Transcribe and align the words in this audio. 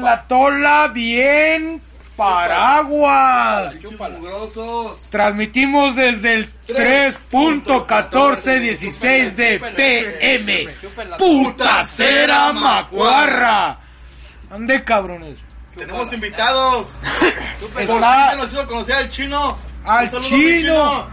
En 0.00 0.06
la 0.06 0.22
tola 0.22 0.88
bien 0.88 1.82
paraguas. 2.16 3.76
Transmitimos 5.10 5.94
desde 5.94 6.36
el 6.36 6.50
3.1416 6.66 9.34
de 9.34 9.60
PM. 9.76 10.68
Putacera 11.18 12.50
Macuarra. 12.54 13.78
Ande 14.50 14.82
cabrones. 14.82 15.36
Tenemos 15.76 16.10
invitados. 16.14 16.98
Está 17.78 18.34
nos 18.36 18.54
hizo 18.54 18.66
conocer 18.66 18.94
al 18.94 19.10
chino. 19.10 19.54
Al 19.84 20.10
chino. 20.22 21.08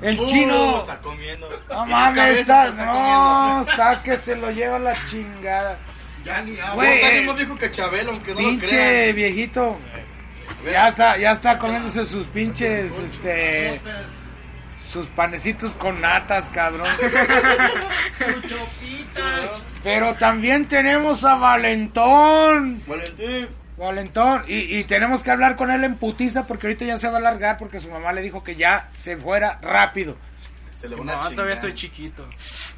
el 0.00 0.16
chino. 0.28 0.78
Está 0.78 0.96
comiendo. 0.98 1.48
No 1.68 1.86
mames, 1.86 2.38
está, 2.38 2.70
no, 2.70 3.62
está 3.68 4.00
que 4.04 4.16
se 4.16 4.36
lo 4.36 4.52
lleva 4.52 4.78
la 4.78 4.94
chingada. 5.06 5.76
Vos 6.24 6.74
Güey, 6.74 7.02
alguien 7.02 7.26
más 7.26 7.36
viejo 7.36 7.56
que 7.56 7.70
Chabelo, 7.70 8.10
aunque 8.12 8.34
no 8.34 8.40
lo 8.42 8.48
Pinche 8.48 8.66
crean. 8.66 9.16
viejito. 9.16 9.78
Ya 10.70 10.88
está, 10.88 11.16
ya 11.16 11.32
está 11.32 11.56
comiéndose 11.58 12.04
sus 12.04 12.26
pinches, 12.26 12.92
este, 12.92 13.80
sus 14.92 15.06
panecitos 15.08 15.72
con 15.74 16.00
natas, 16.00 16.48
cabrón. 16.50 16.88
Pero 19.82 20.14
también 20.14 20.66
tenemos 20.66 21.24
a 21.24 21.36
Valentón. 21.36 22.82
Valentín. 22.86 23.48
Valentón. 23.78 24.42
Y, 24.46 24.78
y 24.78 24.84
tenemos 24.84 25.22
que 25.22 25.30
hablar 25.30 25.56
con 25.56 25.70
él 25.70 25.82
en 25.84 25.96
putiza 25.96 26.46
porque 26.46 26.66
ahorita 26.66 26.84
ya 26.84 26.98
se 26.98 27.08
va 27.08 27.14
a 27.14 27.18
alargar 27.20 27.56
porque 27.56 27.80
su 27.80 27.88
mamá 27.90 28.12
le 28.12 28.20
dijo 28.20 28.44
que 28.44 28.56
ya 28.56 28.90
se 28.92 29.16
fuera 29.16 29.58
rápido. 29.62 30.16
Este 30.80 30.88
le 30.88 30.96
va 30.96 31.04
No, 31.04 31.12
una 31.12 31.20
todavía 31.20 31.30
chingada. 31.36 31.52
estoy 31.54 31.74
chiquito. 31.74 32.26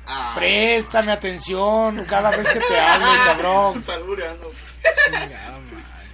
Ah. 0.09 0.33
Préstame 0.37 1.13
atención 1.13 2.05
cada 2.07 2.31
vez 2.31 2.49
que 2.49 2.59
te 2.59 2.81
hable, 2.81 3.07
cabrón. 3.25 3.79
Está 3.79 3.95
albureando. 3.95 4.51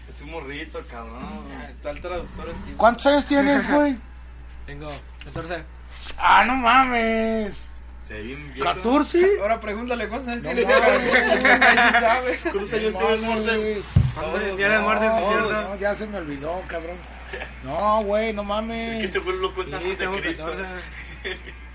Este 0.08 0.24
morrito, 0.24 0.82
cabrón. 0.90 1.44
Está 1.70 1.90
el 1.90 2.00
traductor 2.02 2.50
antiguo. 2.50 2.76
¿Cuántos 2.76 3.06
años 3.06 3.24
tienes, 3.24 3.66
güey? 3.70 3.96
Tengo 4.66 4.92
14. 5.24 5.64
Ah, 6.18 6.44
no 6.44 6.56
mames. 6.56 7.56
Se 8.04 8.14
ve 8.14 8.22
bien 8.22 8.52
viejo. 8.52 8.68
¿14? 8.68 9.40
Ahora 9.40 9.58
pregúntale 9.60 10.08
cosas. 10.10 10.36
No 10.36 10.42
tienes. 10.42 10.66
¿Cuántos 10.66 12.72
años 12.72 12.94
tienes, 12.94 12.94
güey. 12.94 13.82
¿Cuántos 14.14 14.42
No, 14.42 14.56
mierda? 14.56 15.62
no, 15.68 15.76
ya 15.76 15.94
se 15.94 16.06
me 16.06 16.18
olvidó, 16.18 16.62
cabrón. 16.66 16.96
No, 17.62 18.02
güey, 18.02 18.32
no 18.32 18.42
Que 18.42 18.48
mames. 18.48 19.12
se 19.12 19.20
fueron 19.20 19.42
los 19.42 19.52
cuentas 19.52 19.82
Sí, 19.82 19.94
de 19.94 20.08
Cristo. 20.20 20.50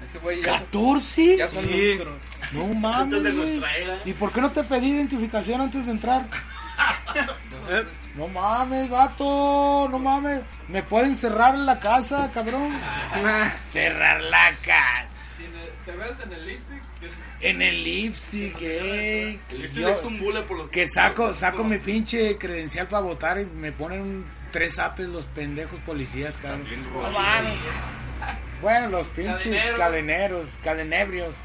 14. 0.03 0.05
Ese 0.05 0.19
güey 0.19 0.41
ya, 0.41 0.57
son- 0.57 0.67
¿14? 0.71 1.37
ya 1.37 1.49
son 1.49 1.63
Sí. 1.63 1.69
monstruos. 1.69 2.21
No 2.53 2.63
Antes 2.93 3.23
de 3.23 3.29
mames, 3.31 3.35
güey. 3.35 3.47
nuestra 3.49 3.77
era. 3.77 3.99
¿Y 4.05 4.13
por 4.13 4.31
qué 4.31 4.41
no 4.41 4.51
te 4.51 4.63
pedí 4.63 4.89
identificación 4.91 5.61
antes 5.61 5.85
de 5.85 5.91
entrar? 5.91 6.27
¿Eh? 7.69 7.83
No 8.15 8.27
mames, 8.27 8.89
vato, 8.91 9.87
no 9.89 9.97
mames. 9.97 10.41
¿Me 10.67 10.83
pueden 10.83 11.17
cerrar 11.17 11.55
la 11.57 11.79
casa, 11.79 12.29
cabrón? 12.31 12.71
Cerrar 13.69 14.21
la 14.21 14.51
casa. 14.63 15.07
¿Te 15.85 15.91
ves 15.93 16.11
en 16.23 16.31
el 16.33 16.45
Leipzig? 16.45 16.81
En 17.41 17.61
el 17.61 17.83
lipstick, 17.83 18.55
eh. 18.61 19.39
Este 19.49 19.81
Yo- 19.81 19.89
es 19.89 20.03
un 20.05 20.17
bule 20.19 20.43
por 20.43 20.57
los 20.57 20.69
que 20.69 20.87
saco, 20.87 21.33
saco 21.33 21.63
mi 21.63 21.77
pinche 21.79 22.37
credencial 22.37 22.87
para 22.87 23.01
votar 23.01 23.37
y 23.39 23.45
me 23.45 23.71
ponen 23.73 23.99
un- 24.01 24.25
tres 24.51 24.77
apes 24.79 25.07
los 25.07 25.25
pendejos 25.25 25.77
policías, 25.81 26.35
cabrón. 26.37 26.61
También 26.61 26.83
No 26.93 27.11
mames. 27.11 27.57
Bueno, 28.63 28.89
los 28.89 29.05
pinches 29.07 29.43
Cadeneros. 29.43 29.79
cadeneros, 29.79 30.47
cadenebrios. 30.63 31.35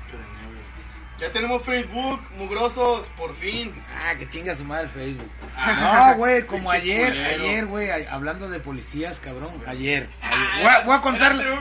Ya 1.19 1.33
tenemos 1.33 1.62
Facebook, 1.65 2.21
mugrosos, 2.37 3.09
por 3.17 3.34
fin. 3.34 3.75
Ah, 3.93 4.15
que 4.17 4.29
chinga 4.29 4.55
su 4.55 4.65
madre 4.65 4.84
el 4.84 4.91
Facebook. 4.91 5.29
No, 5.83 6.15
güey, 6.15 6.47
como 6.47 6.71
ayer, 6.71 7.09
culero. 7.09 7.43
ayer, 7.43 7.67
güey, 7.67 7.91
a- 7.91 8.15
hablando 8.15 8.49
de 8.49 8.61
policías, 8.61 9.19
cabrón, 9.19 9.51
ayer. 9.67 10.09
ayer. 10.23 10.62
Voy, 10.62 10.73
a, 10.73 10.81
voy 10.84 10.97
a 10.97 11.01
contarle, 11.01 11.45
voy 11.51 11.59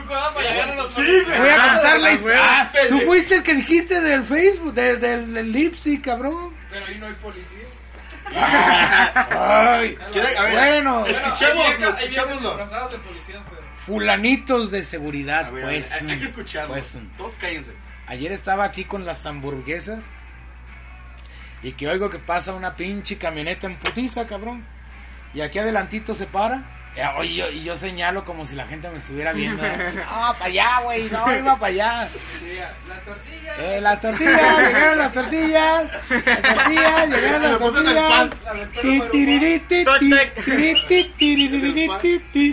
a. 2.32 2.60
Ah, 2.60 2.70
tú 2.88 3.00
fuiste 3.00 3.34
el 3.34 3.42
que 3.42 3.54
dijiste 3.54 4.00
del 4.00 4.22
Facebook, 4.24 4.72
de- 4.74 4.96
del, 4.96 5.34
del 5.34 5.50
Lipsy, 5.52 6.00
cabrón. 6.00 6.54
Pero 6.70 6.86
ahí 6.86 6.96
no 6.98 7.06
hay 7.06 7.12
policía. 7.14 7.44
Ay, 8.30 9.96
¿Quiere- 10.12 10.36
a 10.36 10.42
ver, 10.44 10.52
bueno, 10.52 11.06
Escuchémoslo, 11.06 11.88
escuchémoslo. 11.96 12.48
Disfrazados 12.56 12.92
de 12.92 12.98
policías, 12.98 13.42
pero... 13.50 13.57
fulanitos 13.88 14.70
de 14.70 14.84
seguridad, 14.84 15.46
A 15.46 15.50
ver, 15.50 15.64
pues. 15.64 15.92
hay, 15.92 16.10
hay 16.10 16.18
que 16.18 16.24
escucharlo. 16.26 16.74
pues, 16.74 16.94
Todos 17.16 17.34
cállense. 17.36 17.72
Ayer 18.06 18.30
estaba 18.32 18.64
aquí 18.64 18.84
con 18.84 19.04
las 19.06 19.24
hamburguesas 19.26 20.04
y 21.62 21.72
que 21.72 21.88
oigo 21.88 22.08
que 22.10 22.18
pasa 22.18 22.52
una 22.54 22.76
pinche 22.76 23.16
camioneta 23.16 23.66
en 23.66 23.76
putiza, 23.76 24.26
cabrón. 24.26 24.62
Y 25.34 25.40
aquí 25.40 25.58
adelantito 25.58 26.14
se 26.14 26.26
para. 26.26 26.62
eh, 26.96 27.34
yo- 27.34 27.50
y 27.50 27.62
yo 27.64 27.76
señalo 27.76 28.24
como 28.24 28.44
si 28.44 28.54
la 28.56 28.66
gente 28.66 28.88
me 28.90 28.98
estuviera 28.98 29.32
viendo. 29.32 29.64
¿eh? 29.64 29.92
No, 30.04 30.32
para 30.34 30.44
allá, 30.46 30.80
güey, 30.82 31.10
no, 31.10 31.34
iba 31.34 31.56
para 31.58 31.72
allá. 31.72 32.08
La 32.88 33.00
tortilla. 33.04 33.54
Eh, 33.58 33.80
las 33.80 34.00
tortillas, 34.00 34.58
llegaron 34.58 34.98
las 34.98 35.12
tortillas. 35.12 35.84
Las 36.10 36.42
tortillas, 36.42 37.08
llegaron 37.10 37.42
las 37.42 37.58
tortillas. 37.58 38.30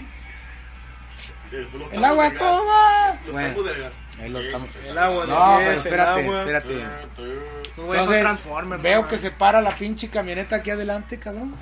El 1.52 1.68
tambos 1.68 2.04
agua 2.04 2.34
cómo 2.38 3.20
Los 3.26 3.34
Bueno, 3.34 3.64
de 3.64 3.80
gas. 3.80 3.94
El 4.20 4.98
agua 4.98 5.26
de 5.26 5.34
No, 5.34 5.56
pero 5.58 5.72
el 5.72 5.78
espérate, 5.78 6.40
espérate. 6.40 6.86
Entonces, 7.78 8.82
veo 8.82 9.08
que 9.08 9.18
se 9.18 9.32
para 9.32 9.62
la 9.62 9.76
pinche 9.76 10.10
camioneta 10.10 10.58
aquí 10.58 10.72
adelante, 10.72 11.18
cabrón. 11.18 11.56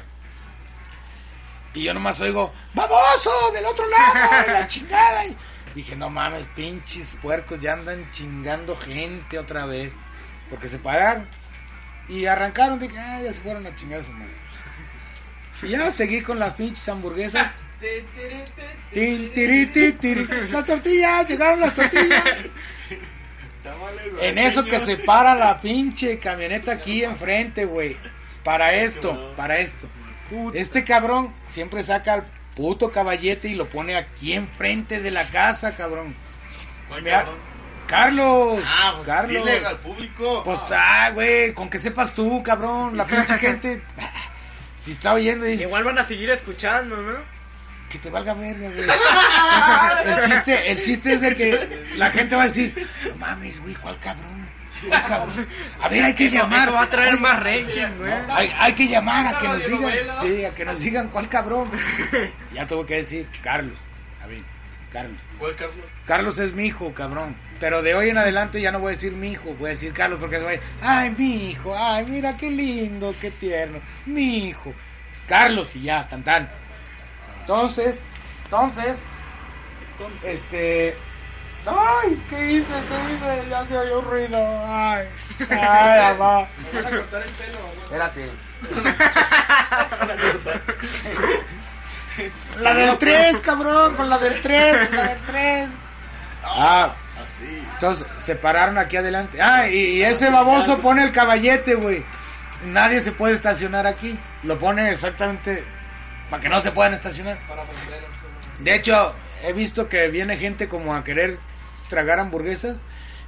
Y 1.73 1.83
yo 1.83 1.93
nomás 1.93 2.21
oigo, 2.21 2.53
¡baboso! 2.73 3.31
¡Del 3.51 3.65
otro 3.65 3.85
lado! 3.89 4.45
y 4.47 4.51
la 4.51 4.67
chingada. 4.67 5.25
Y 5.25 5.35
dije, 5.73 5.95
no 5.95 6.09
mames, 6.09 6.45
pinches 6.55 7.07
puercos, 7.21 7.59
ya 7.59 7.73
andan 7.73 8.11
chingando 8.11 8.75
gente 8.75 9.39
otra 9.39 9.65
vez. 9.65 9.93
Porque 10.49 10.67
se 10.67 10.77
pararon. 10.77 11.27
Y 12.07 12.25
arrancaron, 12.27 12.79
dije, 12.79 12.99
ah, 12.99 13.21
ya 13.23 13.33
se 13.33 13.41
fueron 13.41 13.65
a 13.65 13.75
chingar 13.75 14.01
a 14.01 14.03
su 14.03 14.11
madre. 14.11 14.33
Y 15.63 15.69
ya 15.69 15.89
seguí 15.89 16.21
con 16.21 16.37
las 16.37 16.53
pinches 16.53 16.87
hamburguesas. 16.89 17.51
Tin, 18.93 19.33
tiri, 19.33 19.65
ti, 19.67 19.91
tiri. 19.93 20.27
Las 20.49 20.65
tortillas, 20.65 21.27
llegaron 21.27 21.59
las 21.59 21.73
tortillas. 21.73 22.23
En 24.21 24.37
eso 24.37 24.63
que 24.63 24.79
se 24.81 24.97
para 24.97 25.33
la 25.35 25.59
pinche 25.59 26.19
camioneta 26.19 26.73
aquí 26.73 27.03
enfrente, 27.03 27.65
güey. 27.65 27.97
Para 28.43 28.73
esto, 28.73 29.33
para 29.35 29.59
esto. 29.59 29.87
Este 30.53 30.83
cabrón 30.83 31.33
siempre 31.47 31.83
saca 31.83 32.13
al 32.13 32.25
puto 32.55 32.91
caballete 32.91 33.47
y 33.49 33.55
lo 33.55 33.67
pone 33.67 33.95
aquí 33.95 34.33
enfrente 34.33 35.01
de 35.01 35.11
la 35.11 35.25
casa, 35.25 35.75
cabrón. 35.75 36.15
¿Cuál 36.87 37.03
Mira, 37.03 37.19
cabrón? 37.19 37.53
Carlos. 37.87 38.63
Ah, 38.65 38.93
pues 38.95 39.07
Carlos. 39.07 39.45
dile 39.45 39.65
al 39.65 39.77
público. 39.79 40.43
Pues 40.43 40.59
ah, 40.71 41.11
güey, 41.13 41.53
con 41.53 41.69
que 41.69 41.79
sepas 41.79 42.13
tú, 42.13 42.41
cabrón. 42.43 42.95
La 42.97 43.05
pinche 43.05 43.37
gente. 43.39 43.81
Si 44.79 44.91
está 44.91 45.13
oyendo 45.13 45.47
y 45.47 45.51
dice, 45.51 45.63
Igual 45.63 45.83
van 45.83 45.97
a 45.99 46.05
seguir 46.05 46.29
escuchando, 46.29 46.97
¿no? 46.97 47.32
Que 47.93 47.99
te 47.99 48.09
valga 48.09 48.33
verga, 48.33 48.69
güey. 48.69 48.89
El 50.15 50.19
chiste, 50.21 50.71
el 50.71 50.83
chiste 50.83 51.13
es 51.13 51.21
de 51.21 51.35
que 51.35 51.83
la 51.95 52.09
gente 52.09 52.35
va 52.35 52.41
a 52.41 52.45
decir, 52.45 52.89
no 53.07 53.15
mames, 53.17 53.61
güey, 53.61 53.75
¿cuál 53.75 53.99
cabrón? 53.99 54.47
¿Cuál 54.87 55.05
cabrón? 55.05 55.47
A 55.79 55.87
ver, 55.89 56.05
hay 56.05 56.15
que 56.15 56.27
llamar. 56.31 56.63
Eso 56.63 56.73
va 56.73 56.81
a 56.81 56.89
traer 56.89 57.13
Oye, 57.13 57.21
más 57.21 57.43
rating, 57.43 57.97
güey. 57.99 58.13
Hay, 58.31 58.51
hay 58.57 58.73
que 58.73 58.87
llamar 58.87 59.27
a 59.27 59.37
que 59.37 59.47
nos 59.47 59.67
digan, 59.67 59.93
sí, 60.21 60.43
a 60.43 60.55
que 60.55 60.65
nos 60.65 60.79
digan 60.79 61.09
cuál 61.09 61.29
cabrón. 61.29 61.69
Ya 62.51 62.65
tuvo 62.65 62.83
que 62.83 62.95
decir, 62.95 63.27
Carlos. 63.43 63.77
A 64.23 64.25
ver, 64.25 64.41
Carlos. 64.91 65.19
¿Cuál 65.37 65.55
Carlos? 65.55 65.85
Carlos 66.07 66.39
es 66.39 66.51
mi 66.53 66.65
hijo, 66.65 66.91
cabrón. 66.95 67.35
Pero 67.59 67.83
de 67.83 67.93
hoy 67.93 68.09
en 68.09 68.17
adelante 68.17 68.59
ya 68.59 68.71
no 68.71 68.79
voy 68.79 68.93
a 68.93 68.95
decir 68.95 69.11
mi 69.11 69.33
hijo, 69.33 69.53
voy 69.59 69.67
a 69.67 69.73
decir 69.73 69.93
Carlos 69.93 70.17
porque 70.19 70.37
se 70.37 70.43
va 70.43 70.49
a 70.49 70.53
decir, 70.53 70.67
ay, 70.81 71.15
mi 71.15 71.51
hijo, 71.51 71.77
ay, 71.77 72.05
mira 72.07 72.35
qué 72.35 72.49
lindo, 72.49 73.13
qué 73.21 73.29
tierno, 73.29 73.79
mi 74.07 74.47
hijo. 74.47 74.73
Es 75.11 75.21
Carlos 75.27 75.75
y 75.75 75.83
ya, 75.83 76.07
cantan. 76.07 76.49
Entonces, 77.43 78.01
entonces, 78.45 78.99
este... 80.23 80.95
Ay, 81.65 82.21
¿qué 82.29 82.51
hice? 82.53 82.73
¿Qué 82.73 83.13
hice? 83.13 83.49
Ya 83.49 83.65
se 83.65 83.77
oyó 83.77 84.01
ruido. 84.01 84.37
Ay, 84.65 85.07
ay, 85.49 86.13
mamá. 86.17 86.47
Me 86.73 86.81
van 86.81 86.93
a 86.93 86.97
cortar 86.97 87.23
el 87.23 87.29
pelo, 87.31 87.57
güey. 87.59 87.83
Espérate. 87.83 88.29
La 92.59 92.73
del 92.73 92.97
3, 92.97 93.39
cabrón, 93.41 93.95
con 93.95 94.09
la 94.09 94.17
del 94.19 94.41
3, 94.41 94.91
la 94.91 95.03
del 95.07 95.19
3. 95.25 95.69
Ah, 96.45 96.93
Así. 97.21 97.63
entonces 97.73 98.05
se 98.17 98.35
pararon 98.35 98.77
aquí 98.77 98.97
adelante. 98.97 99.41
Ah, 99.41 99.67
y, 99.67 99.97
y 99.97 100.03
ese 100.03 100.29
baboso 100.29 100.79
pone 100.79 101.03
el 101.03 101.11
caballete, 101.11 101.75
güey. 101.75 102.05
Nadie 102.65 102.99
se 103.01 103.11
puede 103.11 103.33
estacionar 103.33 103.87
aquí. 103.87 104.17
Lo 104.43 104.59
pone 104.59 104.91
exactamente 104.91 105.65
para 106.33 106.41
que 106.41 106.49
no 106.49 106.61
se 106.61 106.71
puedan 106.71 106.95
estacionar. 106.95 107.37
De 108.57 108.75
hecho, 108.75 109.13
he 109.43 109.53
visto 109.53 109.87
que 109.87 110.07
viene 110.07 110.35
gente 110.35 110.67
como 110.67 110.95
a 110.95 111.03
querer 111.03 111.37
tragar 111.89 112.19
hamburguesas. 112.19 112.79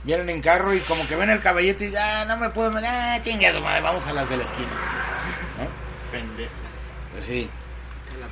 Vienen 0.04 0.28
en 0.32 0.42
carro 0.42 0.74
y 0.74 0.80
como 0.80 1.08
que 1.08 1.16
ven 1.16 1.30
el 1.30 1.40
caballete 1.40 1.90
y 1.90 1.92
ya 1.92 2.26
no 2.26 2.36
me 2.38 2.50
puedo. 2.50 2.76
Ah, 2.84 3.20
su 3.24 3.62
madre, 3.62 3.82
vamos 3.82 4.08
a 4.08 4.12
las 4.12 4.28
de 4.28 4.38
la 4.38 4.44
esquina. 4.44 4.70
¿no? 5.60 6.12
Pendejo. 6.12 6.50
Pues 7.12 7.26
sí. 7.26 7.48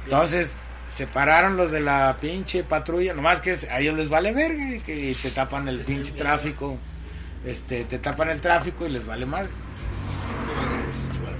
Entonces, 0.05 0.55
se 0.87 1.05
pararon 1.05 1.55
los 1.55 1.71
de 1.71 1.79
la 1.79 2.17
pinche 2.19 2.63
patrulla, 2.63 3.13
nomás 3.13 3.41
que 3.41 3.55
a 3.69 3.79
ellos 3.79 3.95
les 3.95 4.09
vale 4.09 4.33
verga, 4.33 4.75
y 4.75 4.79
que 4.79 5.15
te 5.21 5.29
tapan 5.29 5.67
el 5.67 5.81
pinche 5.81 6.13
tráfico. 6.13 6.79
Este, 7.45 7.83
te 7.83 7.99
tapan 7.99 8.29
el 8.29 8.41
tráfico 8.41 8.87
y 8.87 8.89
les 8.89 9.05
vale 9.05 9.27
madre. 9.27 9.49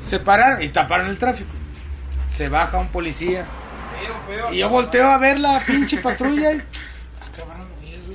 Se 0.06 0.20
pararon 0.20 0.62
y 0.62 0.70
taparon 0.70 1.08
el 1.08 1.18
tráfico. 1.18 1.63
Se 2.34 2.50
baja 2.50 2.78
un 2.78 2.88
policía. 2.90 3.46
Feo, 4.02 4.16
feo. 4.28 4.54
Y 4.54 4.58
yo 4.60 4.70
volteo 4.70 5.08
a 5.12 5.18
ver 5.18 5.40
la 5.40 5.60
pinche 5.62 5.98
patrulla 5.98 6.54
y. 6.54 6.58
Ah, 7.22 7.26
cabrón, 7.38 7.68
¿y 7.86 7.94
eso? 7.94 8.12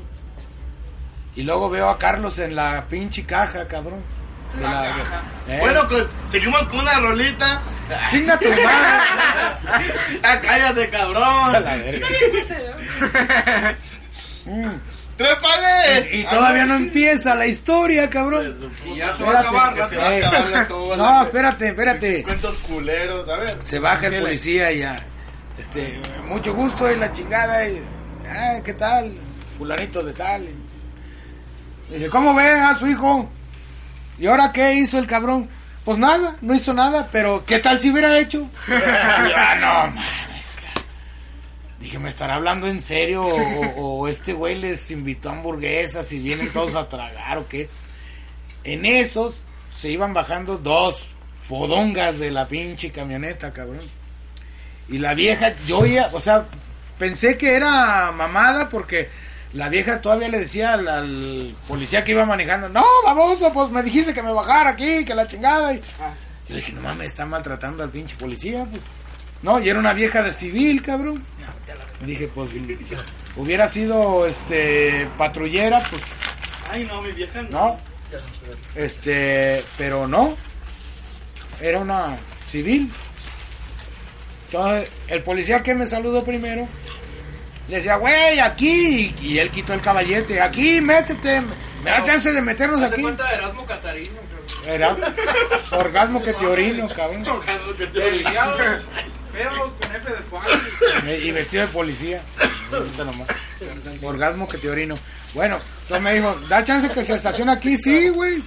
Y 1.37 1.43
luego 1.45 1.71
veo 1.71 1.89
a 1.89 1.99
Carlos 1.99 2.39
en 2.41 2.57
la 2.57 2.85
pinche 2.89 3.25
caja, 3.25 3.67
cabrón. 3.69 4.01
De 4.57 4.63
La 4.63 4.83
caja. 4.83 5.23
Eh, 5.47 5.59
Bueno, 5.61 5.87
pues 5.89 6.07
seguimos 6.27 6.67
con 6.69 6.81
una 6.81 6.99
rolita. 7.01 7.61
chinga 8.11 8.39
tu 8.39 8.49
madre. 8.49 8.63
Ah, 10.23 10.39
cállate, 10.43 10.85
A 10.85 10.91
cabrón. 10.91 11.53
la 11.53 11.61
verga. 11.61 12.07
Mm. 14.47 14.71
¡Trépale! 15.19 16.17
Y 16.17 16.25
todavía 16.25 16.65
no 16.65 16.77
empieza 16.77 17.35
la 17.35 17.47
historia, 17.47 18.09
cabrón. 18.09 18.73
Y 18.87 18.97
ya 18.97 19.13
se 19.15 19.25
va 19.25 19.33
a 19.33 19.41
acabar, 19.41 19.73
que 19.75 19.81
ya 19.81 19.89
se 19.89 19.97
va 19.97 20.07
a 20.07 20.17
acabar 20.17 20.69
todo. 20.69 20.97
No, 20.97 21.23
espérate, 21.25 21.69
espérate. 21.69 22.23
Cuentos 22.23 22.57
culeros, 22.59 23.29
a 23.29 23.37
ver. 23.37 23.59
Se 23.65 23.81
baja 23.81 24.07
el 24.07 24.23
policía 24.23 24.71
y 24.71 24.79
ya. 24.79 25.05
Este, 25.59 26.01
mucho 26.25 26.55
gusto 26.55 26.91
y 26.91 26.97
la 26.97 27.11
chingada. 27.11 27.69
Y, 27.69 27.83
ah, 28.31 28.61
¿qué 28.65 28.75
tal? 28.75 29.13
Fulanito 29.59 30.05
de 30.05 30.13
tal. 30.13 30.45
Y 31.91 31.95
dice, 31.95 32.09
¿cómo 32.09 32.33
ve 32.33 32.53
a 32.53 32.79
su 32.79 32.87
hijo? 32.87 33.29
¿Y 34.21 34.27
ahora 34.29 34.53
qué 34.53 34.75
hizo 34.75 35.01
el 35.01 35.09
cabrón? 35.09 35.49
Pues 35.85 35.99
nada, 35.99 36.37
no 36.43 36.55
hizo 36.55 36.73
nada, 36.73 37.09
pero 37.11 37.43
¿qué 37.45 37.59
tal 37.59 37.81
si 37.81 37.91
hubiera 37.91 38.17
hecho? 38.21 38.49
Y 38.69 38.73
ah, 38.73 39.57
no 39.59 39.91
mames, 39.97 40.38
Dije, 41.81 41.99
¿me 41.99 42.09
estará 42.09 42.35
hablando 42.35 42.67
en 42.67 42.81
serio? 42.81 43.25
O, 43.77 44.09
este 44.09 44.33
güey 44.33 44.57
les 44.57 44.91
invitó 44.91 45.31
hamburguesas 45.31 46.13
y 46.13 46.19
vienen 46.19 46.51
todos 46.53 46.75
a 46.75 46.89
tragar 46.89 47.39
o 47.39 47.47
qué. 47.47 47.69
En 48.65 48.85
esos 48.85 49.35
se 49.77 49.91
iban 49.91 50.13
bajando 50.13 50.59
dos 50.59 50.97
fodongas 51.41 52.19
de 52.19 52.31
la 52.31 52.49
pinche 52.49 52.91
camioneta, 52.91 53.53
cabrón. 53.53 53.81
Y 54.89 54.99
la 54.99 55.15
vieja, 55.15 55.55
yo 55.67 55.81
oía, 55.81 56.09
o 56.13 56.21
sea, 56.21 56.47
pensé 56.99 57.39
que 57.39 57.55
era 57.55 58.11
mamada 58.11 58.69
porque 58.69 59.09
la 59.53 59.69
vieja 59.69 60.01
todavía 60.01 60.29
le 60.29 60.41
decía 60.41 60.75
al, 60.75 60.89
al 60.89 61.55
policía 61.69 62.03
que 62.03 62.13
iba 62.13 62.25
manejando, 62.27 62.69
no, 62.69 62.85
baboso, 63.05 63.53
pues 63.53 63.71
me 63.71 63.83
dijiste 63.83 64.13
que 64.13 64.23
me 64.23 64.33
bajara 64.33 64.71
aquí, 64.71 65.05
que 65.05 65.15
la 65.15 65.27
chingada. 65.29 65.75
Y 65.75 65.81
yo 66.49 66.57
dije, 66.57 66.73
no 66.73 66.81
mames, 66.81 67.07
está 67.07 67.25
maltratando 67.25 67.83
al 67.85 67.91
pinche 67.91 68.17
policía. 68.17 68.67
pues. 68.69 68.83
No, 69.43 69.61
y 69.61 69.69
era 69.69 69.79
una 69.79 69.93
vieja 69.93 70.23
de 70.23 70.33
civil, 70.33 70.83
cabrón. 70.83 71.25
Dije, 72.05 72.29
pues, 72.29 72.51
hubiera 73.37 73.67
sido, 73.69 74.27
este, 74.27 75.09
patrullera, 75.17 75.83
pues, 75.91 76.03
Ay, 76.71 76.85
no, 76.85 77.01
mi 77.03 77.13
vieja 77.13 77.43
no. 77.43 77.51
no. 77.51 77.81
Este, 78.75 79.65
pero 79.77 80.07
no. 80.07 80.37
Era 81.61 81.81
una 81.81 82.17
civil. 82.49 82.91
Entonces, 84.47 84.89
el 85.09 85.23
policía 85.23 85.63
que 85.63 85.75
me 85.75 85.87
saludó 85.87 86.25
primero 86.25 86.69
le 87.69 87.77
decía, 87.77 87.97
güey, 87.97 88.39
aquí. 88.41 89.15
Y, 89.21 89.39
él 89.39 89.51
quitó 89.51 89.75
el 89.75 89.81
caballete. 89.81 90.41
Aquí, 90.41 90.81
métete. 90.81 91.43
Me 91.83 91.91
da 91.91 92.03
chance 92.03 92.33
de 92.33 92.41
meternos 92.41 92.83
aquí. 92.83 93.03
cuenta 93.03 93.29
de 93.29 93.35
Erasmo 93.35 93.67
Catarino. 93.67 94.28
Era 94.69 94.95
orgasmo 95.73 96.23
que 96.23 96.35
te 96.35 96.47
orino, 96.47 96.87
cabrón. 96.89 97.25
Delgado, 97.95 98.57
Feo, 99.33 99.75
con 99.81 99.97
F 99.97 100.11
de 100.11 100.23
Juan. 100.29 101.23
Y 101.25 101.31
vestido 101.31 101.67
de 101.67 101.73
policía. 101.73 102.23
Nomás. 102.99 103.29
Orgasmo 104.03 104.47
que 104.47 104.59
te 104.59 104.69
orino. 104.69 104.99
Bueno, 105.33 105.59
entonces 105.83 106.03
me 106.03 106.15
dijo, 106.15 106.35
da 106.51 106.63
chance 106.63 106.91
que 106.91 107.03
se 107.03 107.15
estacione 107.15 107.53
aquí. 107.53 107.79
Sí, 107.79 108.11
güey. 108.11 108.45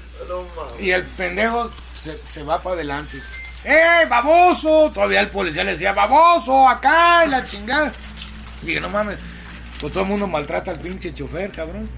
Y 0.79 0.91
el 0.91 1.03
pendejo 1.05 1.71
se, 1.97 2.19
se 2.27 2.43
va 2.43 2.61
para 2.61 2.75
adelante. 2.75 3.19
¡Eh, 3.63 4.05
baboso! 4.07 4.91
Todavía 4.93 5.21
el 5.21 5.29
policía 5.29 5.63
le 5.63 5.71
decía, 5.71 5.91
baboso, 5.91 6.69
acá, 6.69 7.25
y 7.25 7.29
la 7.29 7.43
chingada. 7.43 7.91
Dije, 8.61 8.79
no 8.79 8.89
mames, 8.89 9.17
pues 9.79 9.91
todo 9.91 10.03
el 10.03 10.09
mundo 10.09 10.27
maltrata 10.27 10.69
al 10.69 10.79
pinche 10.79 11.13
chofer, 11.13 11.51
cabrón. 11.51 11.89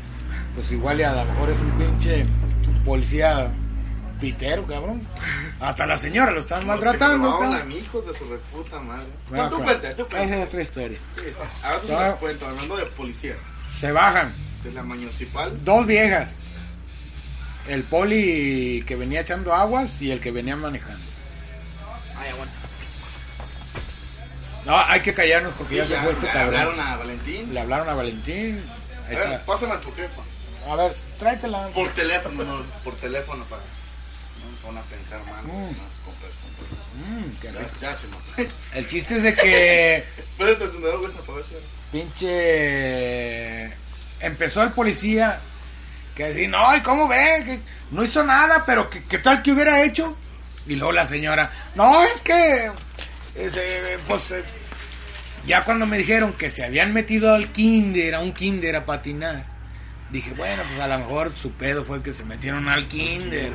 Pues 0.56 0.72
igual 0.72 1.00
y 1.02 1.04
a 1.04 1.12
lo 1.14 1.26
mejor 1.26 1.50
es 1.50 1.60
un 1.60 1.72
pinche 1.72 2.26
policía 2.86 3.52
pitero, 4.24 4.66
cabrón. 4.66 5.06
Hasta 5.60 5.86
la 5.86 5.98
señora 5.98 6.32
lo 6.32 6.40
están 6.40 6.66
maltratando. 6.66 7.36
Hola, 7.38 7.58
cabrón. 7.60 7.72
hijos 7.74 8.06
de 8.08 8.14
su 8.14 8.26
reputa 8.26 8.80
madre. 8.80 9.06
Bueno, 9.30 9.50
tú 9.50 9.58
cuentas, 9.62 9.96
tú 9.98 10.02
Esa 10.04 10.18
cuentas. 10.18 10.38
es 10.40 10.48
otra 10.48 10.62
historia. 10.62 11.00
Sí, 11.14 11.22
sí. 11.26 11.40
Ahora 11.64 11.80
tú 11.82 11.88
les 11.88 12.14
cuento, 12.16 12.48
hablando 12.48 12.78
de 12.78 12.86
policías. 12.86 13.40
Se 13.78 13.92
bajan. 13.92 14.34
De 14.64 14.72
la 14.72 14.82
municipal. 14.84 15.64
Dos 15.66 15.86
viejas. 15.86 16.36
El 17.68 17.84
poli 17.84 18.84
que 18.88 18.96
venía 18.96 19.22
echando 19.22 19.54
aguas 19.54 20.02
y 20.02 20.12
el 20.12 20.22
que 20.22 20.32
venía 20.32 20.56
manejando. 20.56 21.04
Ay, 22.18 22.30
aguanta. 22.30 22.56
No, 24.66 24.80
hay 24.80 25.02
que 25.02 25.14
callarnos 25.14 25.54
porque 25.58 25.74
Sí, 25.74 25.78
ya, 25.82 25.86
se 25.86 25.98
fue 26.02 26.12
este 26.14 26.26
le 26.28 26.32
cabrón. 26.32 26.56
hablaron 26.62 26.80
a 26.80 26.96
Valentín. 26.96 27.54
Le 27.54 27.60
hablaron 27.60 27.90
a 27.90 27.94
Valentín. 27.94 28.64
Ahí 29.10 29.16
A 29.18 29.20
ver, 29.20 29.32
está. 29.34 29.46
pásame 29.46 29.74
a 29.74 29.80
tu 29.82 29.92
jefa. 29.92 30.22
A 30.72 30.76
ver, 30.78 30.96
tráetela. 31.20 31.68
Por 31.76 31.90
teléfono, 31.90 32.44
no, 32.46 32.64
por 32.86 32.96
teléfono 32.96 33.44
para. 33.46 33.62
Van 34.66 34.78
a 34.78 34.82
pensar 34.84 35.20
mal. 35.26 35.44
Mm. 35.44 35.76
Compras, 36.06 36.34
compras. 36.42 36.72
Mm. 36.96 37.32
Ya, 37.44 37.88
ya 37.88 37.94
se 37.94 38.08
me. 38.08 38.50
El 38.74 38.88
chiste 38.88 39.18
es 39.18 39.24
de 39.24 39.36
que 39.36 40.04
Puedes 40.38 40.62
encender 40.62 40.92
algo 40.92 41.08
esa 41.08 41.20
pinche 41.92 43.66
empezó 44.20 44.64
el 44.64 44.72
policía 44.72 45.40
que 46.16 46.26
decía, 46.26 46.48
no, 46.48 46.76
¿y 46.76 46.82
cómo 46.82 47.08
ve? 47.08 47.44
Que 47.46 47.60
no 47.92 48.04
hizo 48.04 48.24
nada, 48.24 48.64
pero 48.66 48.90
¿qué 48.90 49.18
tal 49.20 49.42
que 49.42 49.52
hubiera 49.52 49.84
hecho? 49.84 50.16
Y 50.68 50.76
luego 50.76 50.92
la 50.92 51.06
señora, 51.06 51.52
no, 51.76 52.04
es 52.04 52.22
que, 52.22 52.72
ese, 53.36 53.98
pues, 54.08 54.32
eh, 54.32 54.44
ya 55.46 55.64
cuando 55.64 55.86
me 55.86 55.98
dijeron 55.98 56.34
que 56.34 56.50
se 56.50 56.64
habían 56.64 56.94
metido 56.94 57.34
al 57.34 57.52
kinder, 57.52 58.16
a 58.16 58.20
un 58.20 58.34
kinder 58.34 58.76
a 58.76 58.86
patinar, 58.86 59.46
dije, 60.12 60.32
bueno, 60.36 60.64
pues 60.68 60.80
a 60.80 60.88
lo 60.88 60.98
mejor 61.00 61.32
su 61.36 61.52
pedo 61.52 61.84
fue 61.84 62.02
que 62.04 62.14
se 62.14 62.24
metieron 62.24 62.68
al 62.70 62.88
kinder, 62.88 63.52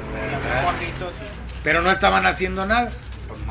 pero 1.62 1.83
no 1.83 1.90
estaban 1.90 2.26
haciendo 2.26 2.64
nada. 2.67 2.90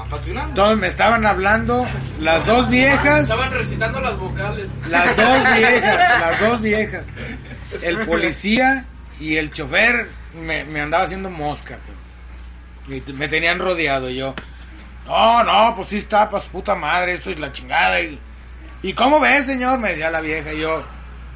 Pues. 0.10 0.28
Entonces 0.28 0.78
me 0.78 0.88
estaban 0.88 1.26
hablando 1.26 1.88
las 2.20 2.46
dos 2.46 2.70
viejas. 2.70 3.22
Estaban 3.22 3.52
recitando 3.52 4.00
las 4.00 4.18
vocales. 4.18 4.68
Las 4.90 5.16
dos 5.16 5.44
viejas, 5.58 6.20
las 6.20 6.40
dos 6.40 6.62
viejas. 6.62 7.08
El 7.82 8.06
policía 8.06 8.86
y 9.20 9.36
el 9.38 9.52
chofer 9.52 10.10
me, 10.36 10.64
me 10.66 10.82
andaba 10.82 11.04
haciendo 11.04 11.30
mosca. 11.30 11.78
pues. 12.88 13.02
Y 13.08 13.14
me 13.14 13.28
tenían 13.28 13.60
rodeado 13.60 14.10
y 14.10 14.18
yo. 14.18 14.34
No, 15.08 15.44
no, 15.44 15.76
pues 15.76 15.90
sí 15.90 15.98
está, 15.98 16.30
pues 16.30 16.44
puta 16.44 16.76
madre, 16.76 17.14
esto 17.14 17.32
es 17.32 17.40
la 17.40 17.52
chingada. 17.52 18.00
Y, 18.02 18.20
¿Y 18.84 18.94
cómo 18.94 19.20
ve, 19.20 19.42
señor? 19.42 19.80
Me 19.80 19.90
decía 19.90 20.12
la 20.12 20.22
vieja 20.22 20.54
y 20.54 20.60
yo. 20.62 20.84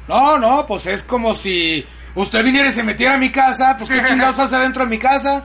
No, 0.08 0.38
no, 0.38 0.66
pues 0.66 0.86
es 0.86 1.02
como 1.02 1.34
si 1.34 1.86
usted 2.14 2.44
viniera 2.44 2.68
y 2.68 2.72
se 2.72 2.82
metiera 2.82 3.14
a 3.14 3.18
mi 3.18 3.30
casa, 3.30 3.76
pues 3.78 3.90
qué 3.90 4.04
chingados 4.08 4.38
hace 4.38 4.58
dentro 4.58 4.84
de 4.84 4.90
mi 4.90 4.98
casa. 4.98 5.44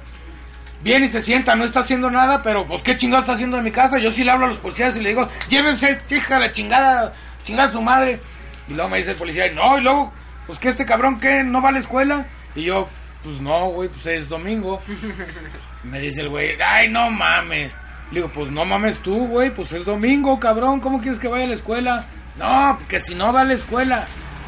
Viene 0.83 1.07
y 1.07 1.09
se 1.09 1.21
sienta, 1.21 1.55
no 1.55 1.63
está 1.63 1.79
haciendo 1.79 2.09
nada, 2.11 2.41
pero 2.43 2.65
pues 2.65 2.83
qué 2.83 2.95
chingados 2.95 3.23
está 3.23 3.33
haciendo 3.33 3.57
en 3.57 3.63
mi 3.63 3.71
casa. 3.71 3.97
Yo 3.97 4.11
sí 4.11 4.23
le 4.23 4.31
hablo 4.31 4.45
a 4.45 4.49
los 4.49 4.57
policías 4.57 4.95
y 4.95 5.01
le 5.01 5.09
digo, 5.09 5.27
llévense, 5.49 5.89
esta 5.89 6.15
hija 6.15 6.39
la 6.39 6.51
chingada, 6.51 7.13
chingada 7.43 7.71
su 7.71 7.81
madre. 7.81 8.19
Y 8.67 8.73
luego 8.73 8.89
me 8.89 8.97
dice 8.97 9.11
el 9.11 9.17
policía, 9.17 9.51
no, 9.53 9.77
y 9.77 9.81
luego, 9.81 10.13
pues 10.45 10.59
que 10.59 10.69
este 10.69 10.85
cabrón 10.85 11.19
que 11.19 11.43
no 11.43 11.61
va 11.61 11.69
a 11.69 11.71
la 11.71 11.79
escuela. 11.79 12.27
Y 12.55 12.63
yo, 12.63 12.87
pues 13.23 13.41
no, 13.41 13.69
güey, 13.71 13.89
pues 13.89 14.05
es 14.07 14.29
domingo. 14.29 14.81
Me 15.83 15.99
dice 15.99 16.21
el 16.21 16.29
güey, 16.29 16.57
ay, 16.65 16.89
no 16.89 17.09
mames. 17.09 17.79
Le 18.11 18.21
digo, 18.21 18.31
pues 18.31 18.51
no 18.51 18.65
mames 18.65 18.99
tú, 18.99 19.27
güey, 19.27 19.49
pues 19.49 19.73
es 19.73 19.83
domingo, 19.83 20.39
cabrón, 20.39 20.79
¿cómo 20.79 21.01
quieres 21.01 21.19
que 21.19 21.27
vaya 21.27 21.43
a 21.43 21.47
la 21.47 21.55
escuela? 21.55 22.05
No, 22.37 22.77
que 22.87 22.99
si 22.99 23.15
no 23.15 23.33
va 23.33 23.41
a 23.41 23.45
la 23.45 23.53
escuela. 23.53 24.05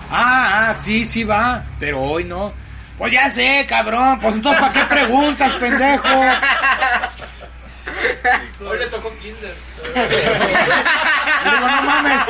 Ah, 0.09 0.69
ah, 0.69 0.73
sí, 0.73 1.05
sí 1.05 1.23
va, 1.23 1.63
pero 1.79 2.01
hoy 2.01 2.23
no. 2.23 2.53
Pues 2.97 3.13
ya 3.13 3.29
sé, 3.29 3.65
cabrón, 3.67 4.19
pues 4.19 4.35
entonces 4.35 4.59
¿para 4.59 4.73
qué 4.73 4.83
preguntas, 4.83 5.51
pendejo? 5.53 6.07
Hoy 8.65 8.77
le 8.77 8.85
tocó 8.87 9.11
Kinder. 9.19 9.55
Digo, 11.43 11.59
no 11.59 11.81
mames, 11.81 12.21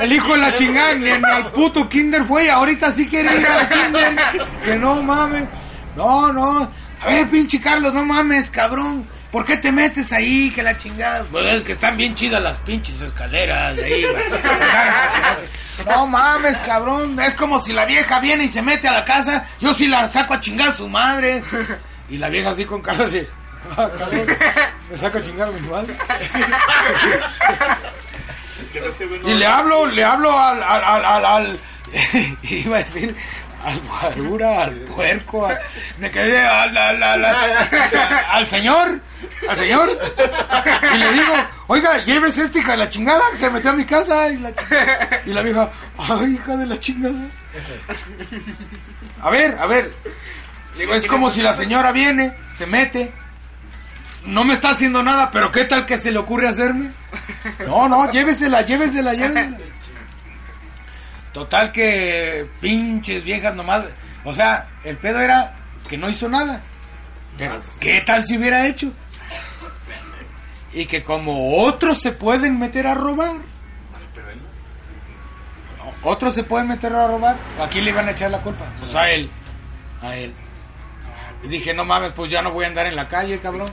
el 0.00 0.12
hijo 0.12 0.32
de 0.32 0.38
la 0.38 0.54
chingada 0.54 0.94
ni 0.94 1.10
al 1.10 1.52
puto 1.52 1.88
kinder 1.88 2.24
fue 2.24 2.50
ahorita 2.50 2.90
sí 2.90 3.06
quiere 3.06 3.38
ir 3.38 3.46
al 3.46 3.68
kinder. 3.68 4.16
Que 4.64 4.76
no 4.76 5.02
mames. 5.02 5.44
No, 5.96 6.32
no. 6.32 6.70
A 7.02 7.06
ver, 7.06 7.28
pinche 7.28 7.60
Carlos, 7.60 7.92
no 7.92 8.04
mames, 8.04 8.50
cabrón. 8.50 9.06
¿Por 9.34 9.44
qué 9.44 9.56
te 9.56 9.72
metes 9.72 10.12
ahí? 10.12 10.52
Que 10.54 10.62
la 10.62 10.76
chingada. 10.76 11.24
Pues 11.24 11.44
es 11.54 11.64
que 11.64 11.72
están 11.72 11.96
bien 11.96 12.14
chidas 12.14 12.40
las 12.40 12.56
pinches 12.58 13.00
escaleras 13.00 13.74
de 13.74 13.84
ahí. 13.84 14.04
No 15.88 16.06
mames, 16.06 16.60
cabrón. 16.60 17.18
Es 17.18 17.34
como 17.34 17.60
si 17.60 17.72
la 17.72 17.84
vieja 17.84 18.20
viene 18.20 18.44
y 18.44 18.48
se 18.48 18.62
mete 18.62 18.86
a 18.86 18.92
la 18.92 19.04
casa. 19.04 19.44
Yo 19.60 19.74
sí 19.74 19.88
la 19.88 20.08
saco 20.08 20.34
a 20.34 20.38
chingar 20.40 20.68
a 20.68 20.72
su 20.72 20.88
madre. 20.88 21.42
Y 22.08 22.16
la 22.16 22.28
vieja 22.28 22.50
así 22.50 22.64
con 22.64 22.80
cara 22.80 23.08
de. 23.08 23.28
"Ah, 23.76 23.90
cabrón. 23.98 24.24
Me 24.88 24.96
saca 24.96 25.18
a 25.18 25.22
chingar 25.22 25.48
a 25.48 25.50
mi 25.50 25.68
madre. 25.68 25.96
Y 29.24 29.34
le 29.34 29.46
hablo, 29.46 29.86
le 29.86 30.04
hablo 30.04 30.38
al, 30.38 30.62
al, 30.62 30.84
al, 30.84 31.04
al, 31.04 31.24
al- 31.24 31.58
iba 32.44 32.76
a 32.76 32.78
decir, 32.78 33.16
al 33.64 33.80
guarura, 33.80 34.62
al 34.64 34.74
puerco, 34.74 35.48
me 35.98 36.10
quedé 36.10 36.46
al, 36.46 36.76
al, 36.76 37.24
al, 37.24 38.48
señor, 38.48 39.00
al 39.48 39.56
señor, 39.56 39.98
y 40.94 40.98
le 40.98 41.12
digo, 41.12 41.34
oiga, 41.68 41.98
llévese 42.04 42.42
esta 42.42 42.58
hija 42.58 42.72
de 42.72 42.78
la 42.78 42.88
chingada, 42.88 43.22
que 43.30 43.38
se 43.38 43.50
metió 43.50 43.70
a 43.70 43.74
mi 43.74 43.84
casa, 43.84 44.28
y 44.28 44.36
la, 44.38 44.52
y 45.26 45.30
la 45.30 45.42
vieja, 45.42 45.70
ay, 45.98 46.34
hija 46.34 46.56
de 46.56 46.66
la 46.66 46.78
chingada. 46.78 47.14
A 49.22 49.30
ver, 49.30 49.56
a 49.58 49.66
ver, 49.66 49.92
digo, 50.76 50.94
es 50.94 51.06
como 51.06 51.30
si 51.30 51.40
la 51.40 51.54
señora 51.54 51.92
viene, 51.92 52.34
se 52.54 52.66
mete, 52.66 53.12
no 54.26 54.44
me 54.44 54.54
está 54.54 54.70
haciendo 54.70 55.02
nada, 55.02 55.30
pero 55.30 55.50
¿qué 55.50 55.64
tal 55.64 55.86
que 55.86 55.98
se 55.98 56.10
le 56.10 56.18
ocurre 56.18 56.48
hacerme? 56.48 56.90
No, 57.66 57.88
no, 57.88 58.10
llévesela, 58.10 58.62
llévesela, 58.62 59.14
llévesela. 59.14 59.58
Total 61.34 61.72
que 61.72 62.46
pinches 62.60 63.24
viejas 63.24 63.56
nomás. 63.56 63.86
O 64.22 64.32
sea, 64.32 64.68
el 64.84 64.96
pedo 64.96 65.20
era 65.20 65.56
que 65.88 65.98
no 65.98 66.08
hizo 66.08 66.28
nada. 66.28 66.62
Pero 67.36 67.56
¿qué 67.80 68.00
tal 68.02 68.24
si 68.24 68.38
hubiera 68.38 68.68
hecho? 68.68 68.92
Y 70.72 70.86
que 70.86 71.02
como 71.02 71.58
otros 71.64 72.00
se 72.00 72.12
pueden 72.12 72.56
meter 72.58 72.86
a 72.86 72.94
robar. 72.94 73.32
Otros 76.04 76.34
se 76.34 76.44
pueden 76.44 76.68
meter 76.68 76.92
a 76.92 77.08
robar. 77.08 77.36
¿A 77.60 77.66
quién 77.66 77.84
le 77.84 77.90
iban 77.90 78.06
a 78.06 78.12
echar 78.12 78.30
la 78.30 78.40
culpa? 78.40 78.66
Pues 78.78 78.94
a 78.94 79.10
él. 79.10 79.28
A 80.02 80.14
él. 80.14 80.32
Y 81.42 81.48
dije, 81.48 81.74
no 81.74 81.84
mames, 81.84 82.12
pues 82.12 82.30
ya 82.30 82.42
no 82.42 82.52
voy 82.52 82.64
a 82.64 82.68
andar 82.68 82.86
en 82.86 82.94
la 82.94 83.08
calle, 83.08 83.40
cabrón. 83.40 83.72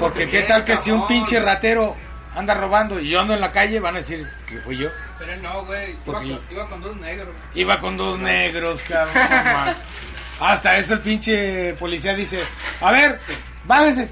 Porque 0.00 0.26
qué 0.26 0.42
tal 0.42 0.64
que 0.64 0.76
si 0.76 0.90
un 0.90 1.06
pinche 1.06 1.38
ratero 1.38 1.96
anda 2.34 2.54
robando 2.54 2.98
y 3.00 3.08
yo 3.10 3.20
ando 3.20 3.34
en 3.34 3.40
la 3.40 3.50
calle, 3.52 3.78
van 3.80 3.94
a 3.94 3.98
decir 3.98 4.26
que 4.46 4.58
fui 4.60 4.76
yo. 4.78 4.88
Pero 5.18 5.36
no, 5.36 5.64
güey. 5.64 5.94
Iba, 6.06 6.24
yo- 6.24 6.40
iba 6.50 6.68
con 6.68 6.80
dos 6.80 6.96
negros. 6.96 7.36
Iba 7.54 7.80
con 7.80 7.96
dos 7.96 8.18
negros, 8.18 8.80
cabrón. 8.88 9.74
Hasta 10.40 10.76
eso 10.78 10.94
el 10.94 11.00
pinche 11.00 11.74
policía 11.74 12.14
dice, 12.14 12.42
a 12.80 12.90
ver, 12.92 13.20
bájese. 13.64 14.10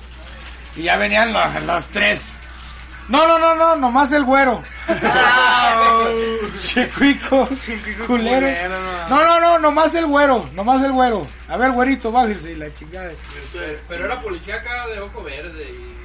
Y 0.77 0.83
ya 0.83 0.97
venían 0.97 1.33
los, 1.33 1.63
los 1.65 1.89
tres. 1.89 2.37
No, 3.09 3.27
no, 3.27 3.39
no, 3.41 3.57
no, 3.57 3.75
nomás 3.75 4.13
el 4.13 4.25
güero. 4.25 4.63
Checuico, 6.57 7.49
culero. 8.07 8.47
No, 9.09 9.25
no, 9.25 9.41
no, 9.41 9.59
nomás 9.59 9.95
el 9.95 10.07
güero, 10.07 10.49
nomás 10.55 10.83
el 10.85 10.93
güero. 10.93 11.27
A 11.49 11.57
ver, 11.57 11.73
güerito, 11.73 12.13
bájese 12.13 12.53
y 12.53 12.57
la 12.57 12.73
chingada. 12.75 13.11
Pero 13.89 14.05
era 14.05 14.21
policía 14.21 14.57
acá 14.57 14.87
de 14.87 15.01
ojo 15.01 15.23
verde 15.25 15.65
y 15.71 16.00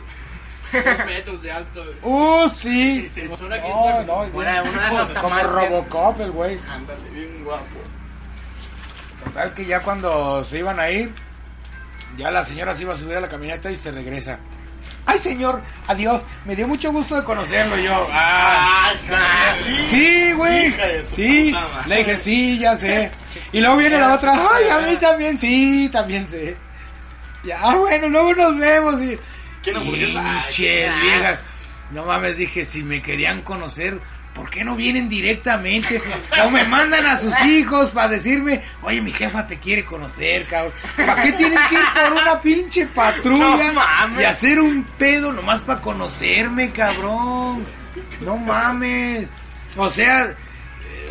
dos 0.83 1.05
metros 1.05 1.41
de 1.41 1.51
alto. 1.51 1.83
Uh, 2.01 2.49
sí. 2.49 3.11
Una 3.41 3.57
No, 3.57 4.03
no, 4.03 4.13
como- 4.31 4.41
Era 4.41 4.63
una 4.63 4.89
como 4.89 5.07
tamarcas. 5.07 5.51
Robocop 5.51 6.21
el 6.21 6.31
güey. 6.31 6.59
Ándale, 6.71 7.09
bien 7.11 7.43
guapo. 7.43 7.65
Total 9.23 9.53
que 9.53 9.65
ya 9.65 9.79
cuando 9.81 10.43
se 10.43 10.59
iban 10.59 10.79
a 10.79 10.89
ir, 10.89 11.11
ya 12.17 12.29
la 12.31 12.43
señora 12.43 12.73
se 12.73 12.83
iba 12.83 12.93
a 12.93 12.97
subir 12.97 13.17
a 13.17 13.21
la 13.21 13.27
camioneta 13.27 13.71
y 13.71 13.75
se 13.75 13.91
regresa. 13.91 14.39
Ay 15.07 15.19
señor, 15.19 15.61
adiós, 15.87 16.23
me 16.45 16.55
dio 16.55 16.67
mucho 16.67 16.91
gusto 16.91 17.15
de 17.15 17.23
conocerlo 17.23 17.77
yo. 17.77 18.07
Ah, 18.11 18.91
sí, 19.89 20.31
güey. 20.33 20.73
Sí, 21.03 21.53
le 21.87 21.97
dije, 21.97 22.17
sí, 22.17 22.57
ya 22.59 22.75
sé. 22.75 23.11
Y 23.51 23.59
luego 23.61 23.77
viene 23.77 23.99
la 23.99 24.15
otra, 24.15 24.33
ay, 24.33 24.67
a 24.69 24.79
mí 24.81 24.95
también, 24.97 25.37
sí, 25.37 25.89
también 25.91 26.27
sé. 26.27 26.57
Ya, 27.43 27.59
ah, 27.61 27.75
bueno, 27.75 28.09
luego 28.09 28.33
nos 28.33 28.57
vemos. 28.57 28.99
Y, 29.01 29.17
¿Quién 29.65 29.75
hamburguesa? 29.77 30.43
Pinches 30.47 31.01
viejas. 31.01 31.39
No 31.91 32.05
mames, 32.05 32.37
dije, 32.37 32.63
si 32.65 32.83
me 32.83 33.01
querían 33.01 33.41
conocer, 33.41 33.99
¿por 34.33 34.49
qué 34.49 34.63
no 34.63 34.75
vienen 34.75 35.07
directamente? 35.07 36.01
O 36.43 36.49
me 36.49 36.63
mandan 36.65 37.05
a 37.05 37.17
sus 37.17 37.37
hijos 37.45 37.89
para 37.91 38.07
decirme, 38.09 38.61
oye, 38.81 39.01
mi 39.01 39.11
jefa 39.11 39.45
te 39.45 39.59
quiere 39.59 39.85
conocer, 39.85 40.45
cabrón. 40.47 40.73
¿Para 40.97 41.21
qué 41.23 41.31
tienen 41.33 41.59
que 41.69 41.75
ir 41.75 41.85
por 41.93 42.13
una 42.13 42.41
pinche 42.41 42.85
patrulla 42.87 43.67
No 43.67 43.73
mames. 43.73 44.21
y 44.21 44.23
hacer 44.23 44.59
un 44.59 44.83
pedo 44.97 45.31
nomás 45.31 45.61
para 45.61 45.79
conocerme, 45.81 46.71
cabrón? 46.71 47.65
No 48.21 48.37
mames. 48.37 49.27
O 49.77 49.89
sea, 49.89 50.35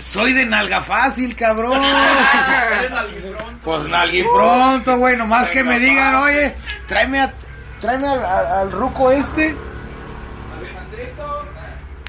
soy 0.00 0.32
de 0.32 0.44
nalga 0.44 0.82
fácil, 0.82 1.34
cabrón. 1.36 1.80
Pues 3.64 3.84
nalgui 3.86 4.22
pronto, 4.24 4.98
güey. 4.98 5.16
Nomás 5.16 5.48
que 5.48 5.64
me 5.64 5.78
digan, 5.78 6.14
oye, 6.16 6.54
tráeme, 6.86 7.20
a, 7.20 7.32
tráeme 7.84 8.08
al, 8.08 8.24
al- 8.24 8.46
al 8.46 8.72
ruco 8.72 9.10
este. 9.12 9.54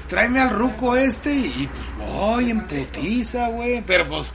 Tráeme 0.08 0.40
al 0.40 0.50
ruco 0.50 0.96
este 0.96 1.30
y, 1.32 1.44
y, 1.62 1.66
pues 1.66 2.10
voy 2.10 2.50
en 2.50 2.66
putiza, 2.66 3.48
güey. 3.48 3.82
Pero 3.84 4.06
pues, 4.08 4.32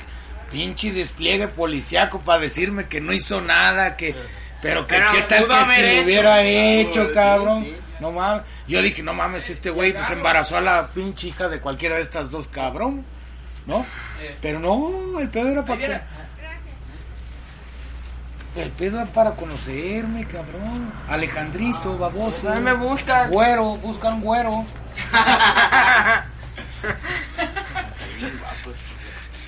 pinche 0.52 0.92
despliegue 0.92 1.48
policiaco 1.48 2.20
para 2.22 2.40
decirme 2.40 2.86
que 2.88 3.00
no 3.00 3.14
hizo 3.14 3.40
nada, 3.42 3.96
que... 3.96 4.14
Pero 4.62 4.86
que 4.86 4.96
Pero 4.96 5.12
qué 5.12 5.22
tal 5.24 5.48
que 5.48 5.66
si 5.76 5.82
lo 5.82 5.88
hecho. 5.88 6.04
hubiera 6.04 6.44
hecho, 6.44 7.12
cabrón. 7.14 7.64
sí. 7.64 7.76
No 8.00 8.12
mames. 8.12 8.44
Yo 8.68 8.82
dije, 8.82 9.02
no 9.02 9.14
mames, 9.14 9.50
este 9.50 9.70
güey 9.70 9.94
pues 9.94 10.10
embarazó 10.12 10.58
a 10.58 10.62
la 10.62 10.88
pinche 10.88 11.28
hija 11.30 11.48
de 11.48 11.60
cualquiera 11.60 11.96
de 11.96 12.02
estas 12.02 12.30
dos, 12.30 12.48
cabrón. 12.50 13.04
¿No? 13.66 13.86
Eh. 14.22 14.36
Pero 14.42 14.60
no, 14.60 15.20
el 15.20 15.30
pedo 15.30 15.50
era 15.50 15.64
para... 15.64 16.06
El 18.56 18.70
pedo 18.72 19.00
era 19.00 19.10
para 19.10 19.32
conocerme, 19.36 20.26
cabrón. 20.26 20.92
Alejandrito, 21.08 21.98
baboso. 21.98 22.50
Ahí 22.50 22.60
me 22.60 22.74
buscan. 22.74 23.32
Güero, 23.32 23.78
buscan 23.78 24.20
güero. 24.20 24.66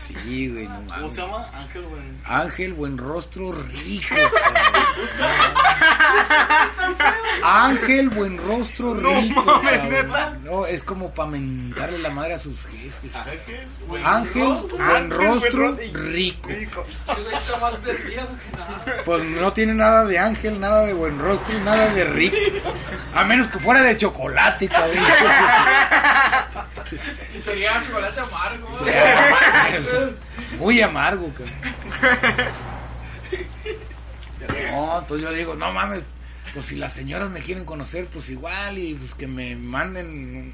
Sí, 0.07 0.49
güey, 0.49 0.67
no 0.67 0.83
¿Cómo 0.87 1.09
se 1.09 1.21
llama? 1.21 1.47
Ángel, 1.53 1.83
güey. 1.83 2.01
Ángel, 2.25 2.73
buen 2.73 2.97
rostro, 2.97 3.51
rico. 3.53 4.15
Ángel, 7.43 8.09
buen 8.09 8.37
rostro, 8.37 8.93
rico. 8.95 9.41
mames, 9.45 9.71
cabrón. 9.79 9.89
¿neta? 9.89 10.37
No, 10.43 10.65
es 10.65 10.83
como 10.83 11.13
para 11.13 11.29
mentarle 11.29 11.99
la 11.99 12.09
madre 12.09 12.33
a 12.33 12.39
sus 12.39 12.65
jefes. 12.65 13.15
Ángel, 13.15 13.67
buen 13.87 14.05
Ángel, 14.05 14.43
rostro, 15.09 15.73
buen 15.73 15.93
rico. 16.11 16.49
Ese 16.49 17.35
está 17.35 17.57
más 17.59 17.75
perdido 17.75 18.27
que 18.27 18.57
nada. 18.57 18.83
Pues 19.05 19.23
no 19.23 19.53
tiene 19.53 19.73
nada 19.73 20.03
de 20.05 20.19
ángel, 20.19 20.59
nada 20.59 20.85
de 20.85 20.93
buen 20.93 21.17
rostro 21.17 21.57
y 21.57 21.61
nada 21.61 21.87
de 21.93 22.03
rico. 22.03 22.35
A 23.13 23.23
menos 23.23 23.47
que 23.47 23.59
fuera 23.59 23.81
de 23.81 23.95
chocolate, 23.97 24.67
cabrón. 24.67 25.03
Sería 27.39 27.83
chocolate 27.85 28.19
amargo. 28.19 28.69
Muy 30.57 30.81
amargo. 30.81 31.31
No, 34.71 34.99
entonces 34.99 35.27
yo 35.27 35.33
digo, 35.33 35.55
no 35.55 35.71
mames, 35.71 36.01
pues 36.53 36.65
si 36.67 36.75
las 36.75 36.93
señoras 36.93 37.29
me 37.29 37.39
quieren 37.41 37.65
conocer, 37.65 38.07
pues 38.07 38.29
igual 38.29 38.77
y 38.77 38.93
pues 38.95 39.13
que 39.15 39.27
me 39.27 39.55
manden 39.55 40.53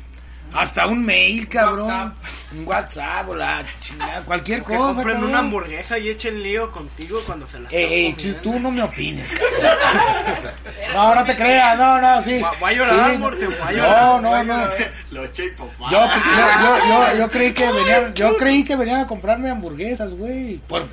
hasta 0.53 0.87
un 0.87 1.05
mail, 1.05 1.47
cabrón. 1.47 1.87
WhatsApp. 1.89 2.13
Un 2.51 2.67
WhatsApp 2.67 3.29
o 3.29 3.35
la 3.35 3.63
chingada, 3.81 4.21
cualquier 4.23 4.59
Que 4.63 4.75
cosa. 4.75 4.79
compren 4.93 5.07
cabrón. 5.15 5.29
una 5.29 5.39
hamburguesa 5.39 5.97
y 5.99 6.09
echen 6.09 6.41
lío 6.41 6.71
contigo 6.71 7.19
cuando 7.25 7.47
se 7.47 7.59
la 7.59 7.69
Ey, 7.69 8.15
ey, 8.17 8.37
tú, 8.41 8.59
no 8.59 8.71
me 8.71 8.81
opines, 8.81 9.29
cabrón. 9.31 10.53
No, 10.93 11.15
no 11.15 11.23
te 11.25 11.35
creas, 11.35 11.77
no, 11.77 12.01
no, 12.01 12.23
sí. 12.23 12.39
Va- 12.39 12.53
va 12.61 12.67
a 12.69 12.71
llorar, 12.73 13.11
Sí, 13.11 13.17
Morte, 13.17 13.47
va 13.47 13.67
a 13.67 13.71
no, 13.71 13.77
llorar. 14.21 14.45
no, 14.45 14.57
no. 14.57 14.67
Lo 15.11 15.23
eché 15.25 15.45
y 15.45 15.49
papá. 15.51 15.89
Yo, 15.91 15.99
yo, 16.07 16.87
yo, 16.87 16.87
yo, 17.13 17.17
yo 17.19 17.29
creí 17.29 17.53
que 17.53 17.71
venían, 17.71 18.13
yo 18.15 18.37
creí 18.37 18.63
que 18.63 18.75
venían 18.75 19.01
a 19.01 19.07
comprarme 19.07 19.49
hamburguesas, 19.51 20.13
güey. 20.15 20.57
Por, 20.67 20.87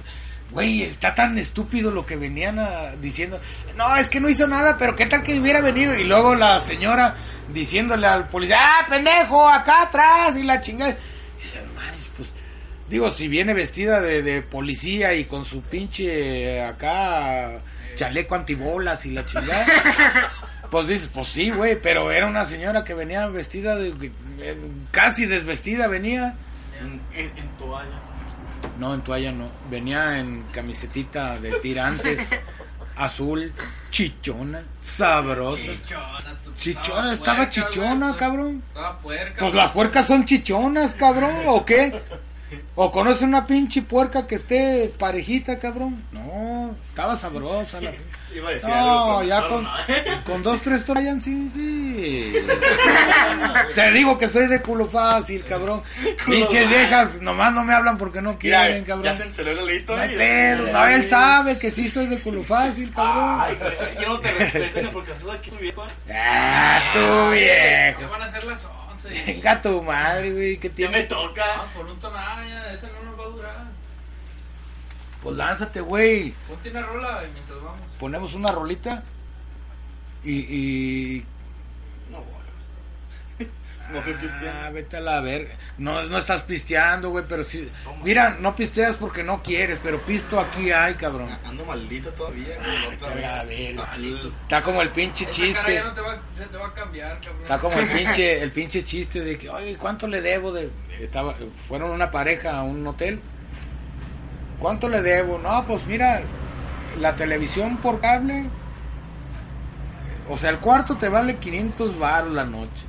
güey, 0.51 0.83
está 0.83 1.15
tan 1.15 1.37
estúpido 1.39 1.91
lo 1.91 2.07
que 2.07 2.17
venían 2.17 2.59
a- 2.59 2.97
diciendo. 3.01 3.41
No, 3.77 3.97
es 3.97 4.09
que 4.09 4.21
no 4.21 4.29
hizo 4.29 4.47
nada, 4.47 4.77
pero 4.79 4.97
qué 4.97 5.07
tal 5.07 5.23
que 5.23 5.39
hubiera 5.39 5.61
venido. 5.61 5.95
Y 5.99 6.05
luego 6.05 6.35
la 6.35 6.61
señora 6.61 7.17
diciéndole 7.53 8.07
al 8.07 8.29
policía, 8.29 8.59
ah, 8.61 8.87
pendejo, 8.89 9.49
acá 9.49 9.83
atrás 9.83 10.37
y 10.37 10.43
la 10.43 10.61
chingada. 10.61 10.97
Y 11.39 11.43
dice, 11.43 11.61
"No 11.63 11.75
manches, 11.81 12.09
pues, 12.17 12.29
digo, 12.89 13.11
si 13.11 13.29
viene 13.29 13.55
vestida 13.55 14.01
de, 14.01 14.23
de 14.23 14.43
policía 14.43 15.15
y 15.15 15.25
con 15.25 15.45
su 15.45 15.61
pinche 15.63 16.63
acá 16.63 17.53
chaleco 17.97 18.35
antibolas 18.35 19.05
y 19.07 19.11
la 19.11 19.25
chingada. 19.27 19.67
Pues 20.69 20.89
dices, 20.89 21.09
pues 21.15 21.29
sí, 21.29 21.51
güey, 21.51 21.81
pero 21.81 22.11
era 22.11 22.27
una 22.27 22.45
señora 22.45 22.83
que 22.83 22.93
venía 22.93 23.25
vestida 23.29 23.77
de, 23.77 24.11
eh, 24.41 24.57
casi 24.91 25.25
desvestida 25.25 25.87
venía. 25.87 26.35
En, 26.81 27.01
en, 27.17 27.39
en 27.39 27.49
toalla. 27.57 27.89
No, 28.79 28.95
en 28.95 29.01
toalla 29.03 29.33
no. 29.33 29.49
Venía 29.71 30.19
en 30.19 30.43
camisetita 30.53 31.39
de 31.39 31.53
tirantes, 31.61 32.29
azul, 32.97 33.53
chichona, 33.91 34.63
sabrosa. 34.83 35.63
Chichona, 35.63 36.37
Chichona, 36.59 37.13
estaba 37.13 37.37
puerca, 37.39 37.51
chichona, 37.51 38.07
güey. 38.09 38.19
cabrón. 38.19 38.63
Estaba 38.67 38.97
puerca. 38.99 39.35
Pues 39.39 39.55
las 39.55 39.71
puercas 39.71 40.07
son 40.07 40.25
chichonas, 40.25 40.95
cabrón, 40.95 41.43
¿o 41.47 41.65
qué? 41.65 42.01
¿O 42.75 42.91
conoce 42.91 43.25
una 43.25 43.47
pinche 43.47 43.83
puerca 43.83 44.27
que 44.27 44.37
esté 44.37 44.93
parejita, 44.99 45.59
cabrón? 45.59 46.03
No, 46.13 46.75
estaba 46.89 47.17
sabrosa 47.17 47.81
la 47.81 47.93
Iba 48.37 48.49
a 48.51 48.53
decir 48.53 48.69
No, 48.69 49.19
algo, 49.19 49.23
ya 49.23 49.49
con, 49.49 49.63
no. 49.65 49.71
con 50.25 50.43
dos, 50.43 50.61
tres 50.61 50.85
toallas, 50.85 51.23
sí, 51.25 51.51
sí. 51.55 52.33
Te 53.75 53.91
digo 53.93 54.19
que 54.19 54.29
soy 54.29 54.47
de 54.47 54.61
culo 54.61 54.87
fácil, 54.87 55.43
cabrón. 55.45 55.83
Pinches 56.27 56.69
viejas, 56.69 57.21
nomás 57.23 57.53
no 57.55 57.65
me 57.65 57.73
hablan 57.73 57.97
porque 57.97 58.21
no 58.21 58.39
quieren, 58.39 58.85
cabrón. 58.85 59.05
ya 59.05 59.17
se 59.17 59.23
enceló 59.25 59.51
el 59.53 59.57
Lolito. 59.57 59.97
No 59.97 60.03
hay 60.03 60.15
y- 60.15 60.17
pedo, 60.17 60.73
no, 60.73 60.87
él 60.87 61.07
sabe 61.07 61.59
que 61.59 61.71
sí 61.71 61.89
soy 61.89 62.07
de 62.09 62.19
culo 62.21 62.45
fácil, 62.45 62.91
cabrón. 62.93 63.41
Ay, 63.41 63.57
pero 63.59 64.01
yo 64.03 64.09
no 64.09 64.21
te 64.21 64.31
respeto 64.33 64.91
porque 64.93 65.13
sos 65.19 65.35
aquí 65.35 65.51
tu 65.51 65.57
viejo. 65.57 65.87
Ah, 66.13 66.91
tú 66.93 66.99
Ya 67.01 67.31
viejo. 67.31 68.11
van 68.11 68.23
a 68.23 68.31
ser 68.31 68.45
las 68.45 68.59
11. 68.93 69.15
y- 69.15 69.33
Venga 69.33 69.63
tu 69.63 69.83
madre, 69.83 70.33
güey, 70.33 70.57
¿qué 70.59 70.69
Ya 70.77 70.89
me 70.89 70.93
tiene? 70.93 71.03
toca. 71.05 71.45
Ah, 71.57 71.65
por 71.75 71.87
un 71.87 71.99
tonalla, 71.99 72.73
ese 72.75 72.87
no 72.89 73.03
nos 73.11 73.19
va 73.19 73.25
a 73.25 73.29
durar. 73.29 73.67
Pues 75.27 75.39
lánzate, 75.39 75.81
güey. 75.81 76.31
Ponte 76.47 76.71
una 76.71 76.83
rola 76.83 77.25
y 77.29 77.33
mientras 77.33 77.61
vamos. 77.61 77.81
Ponemos 77.99 78.33
una 78.35 78.53
rolita 78.53 79.03
y... 80.23 80.33
y... 80.35 81.25
No, 82.13 82.19
bueno. 82.19 82.47
No 83.93 84.03
soy 84.05 84.13
Ah, 84.13 84.19
cristiano. 84.21 84.73
vete 84.73 84.97
a 84.99 85.01
la 85.01 85.21
verga. 85.23 85.53
No, 85.79 86.01
no 86.05 86.19
estás 86.19 86.43
pisteando, 86.43 87.11
güey, 87.11 87.25
pero 87.29 87.43
sí... 87.43 87.69
Mira, 88.05 88.37
no 88.39 88.55
pisteas 88.55 88.95
porque 88.95 89.25
no 89.25 89.43
quieres, 89.43 89.81
pero 89.83 90.01
pisto 90.03 90.39
aquí 90.39 90.71
hay, 90.71 90.95
cabrón. 90.95 91.29
Ando 91.45 91.65
maldito 91.65 92.11
todavía. 92.11 92.57
güey, 93.45 93.77
Ah. 93.79 93.97
Está 94.43 94.63
como 94.63 94.81
el 94.81 94.91
pinche 94.91 95.25
Esa 95.25 95.33
cara 95.33 95.47
chiste. 95.49 95.75
ya 95.75 95.85
no 95.85 95.93
te 95.93 96.01
va, 96.03 96.17
se 96.39 96.45
te 96.47 96.57
va 96.57 96.67
a 96.69 96.73
cambiar, 96.73 97.21
cabrón. 97.21 97.43
Está 97.43 97.59
como 97.59 97.81
el 97.81 97.89
pinche, 97.89 98.41
el 98.43 98.53
pinche 98.53 98.85
chiste 98.85 99.21
de 99.23 99.37
que, 99.39 99.51
oye, 99.51 99.77
¿cuánto 99.77 100.07
le 100.07 100.21
debo 100.21 100.53
de...? 100.53 100.71
Estaba, 101.01 101.35
fueron 101.67 101.91
una 101.91 102.13
pareja 102.13 102.59
a 102.59 102.63
un 102.63 102.87
hotel. 102.87 103.19
¿Cuánto 104.59 104.89
le 104.89 105.03
debo? 105.03 105.39
No, 105.39 105.67
pues 105.67 105.85
mira, 105.87 106.23
la 106.99 107.17
televisión 107.17 107.77
por 107.79 108.01
cable... 108.01 108.47
O 110.29 110.37
sea, 110.37 110.51
el 110.51 110.59
cuarto 110.59 110.97
te 110.97 111.09
vale 111.09 111.37
500 111.37 111.99
baros 111.99 112.33
la 112.33 112.45
noche. 112.45 112.85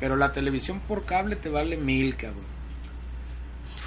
Pero 0.00 0.16
la 0.16 0.32
televisión 0.32 0.80
por 0.80 1.04
cable 1.04 1.36
te 1.36 1.50
vale 1.50 1.76
mil, 1.76 2.16
cabrón. 2.16 2.44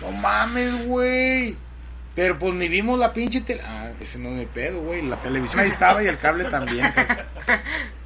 No 0.01 0.11
mames, 0.11 0.85
güey. 0.85 1.55
Pero 2.15 2.37
pues 2.37 2.53
ni 2.53 2.67
vimos 2.67 2.99
la 2.99 3.13
pinche 3.13 3.41
tele... 3.41 3.61
Ah, 3.65 3.91
ese 3.99 4.19
no 4.19 4.29
mi 4.29 4.45
pedo, 4.45 4.81
güey. 4.81 5.01
La 5.01 5.15
televisión 5.15 5.61
ahí 5.61 5.69
estaba 5.69 6.03
y 6.03 6.07
el 6.07 6.17
cable 6.17 6.45
también. 6.45 6.93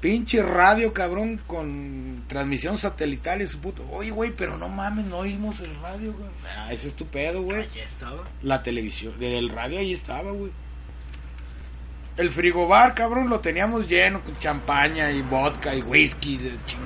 Pinche 0.00 0.42
radio, 0.44 0.92
cabrón, 0.92 1.40
con 1.46 2.22
transmisión 2.28 2.78
satelital 2.78 3.42
y 3.42 3.46
su 3.48 3.58
puto. 3.58 3.84
Oye, 3.90 4.10
güey, 4.12 4.30
pero 4.30 4.56
no 4.56 4.68
mames, 4.68 5.06
no 5.06 5.18
oímos 5.18 5.58
el 5.58 5.74
radio, 5.80 6.12
güey. 6.12 6.30
Ah, 6.56 6.72
ese 6.72 6.88
es 6.88 6.94
tu 6.94 7.04
pedo, 7.06 7.42
güey. 7.42 7.62
Allí 7.62 7.80
estaba. 7.80 8.22
La 8.42 8.62
televisión, 8.62 9.14
el 9.20 9.48
radio 9.48 9.80
ahí 9.80 9.92
estaba, 9.92 10.30
güey. 10.30 10.52
El 12.16 12.30
frigobar, 12.30 12.94
cabrón, 12.94 13.28
lo 13.28 13.40
teníamos 13.40 13.88
lleno 13.88 14.20
con 14.22 14.38
champaña 14.38 15.10
y 15.10 15.22
vodka 15.22 15.74
y 15.74 15.82
whisky, 15.82 16.36
de 16.36 16.50
chinga. 16.66 16.84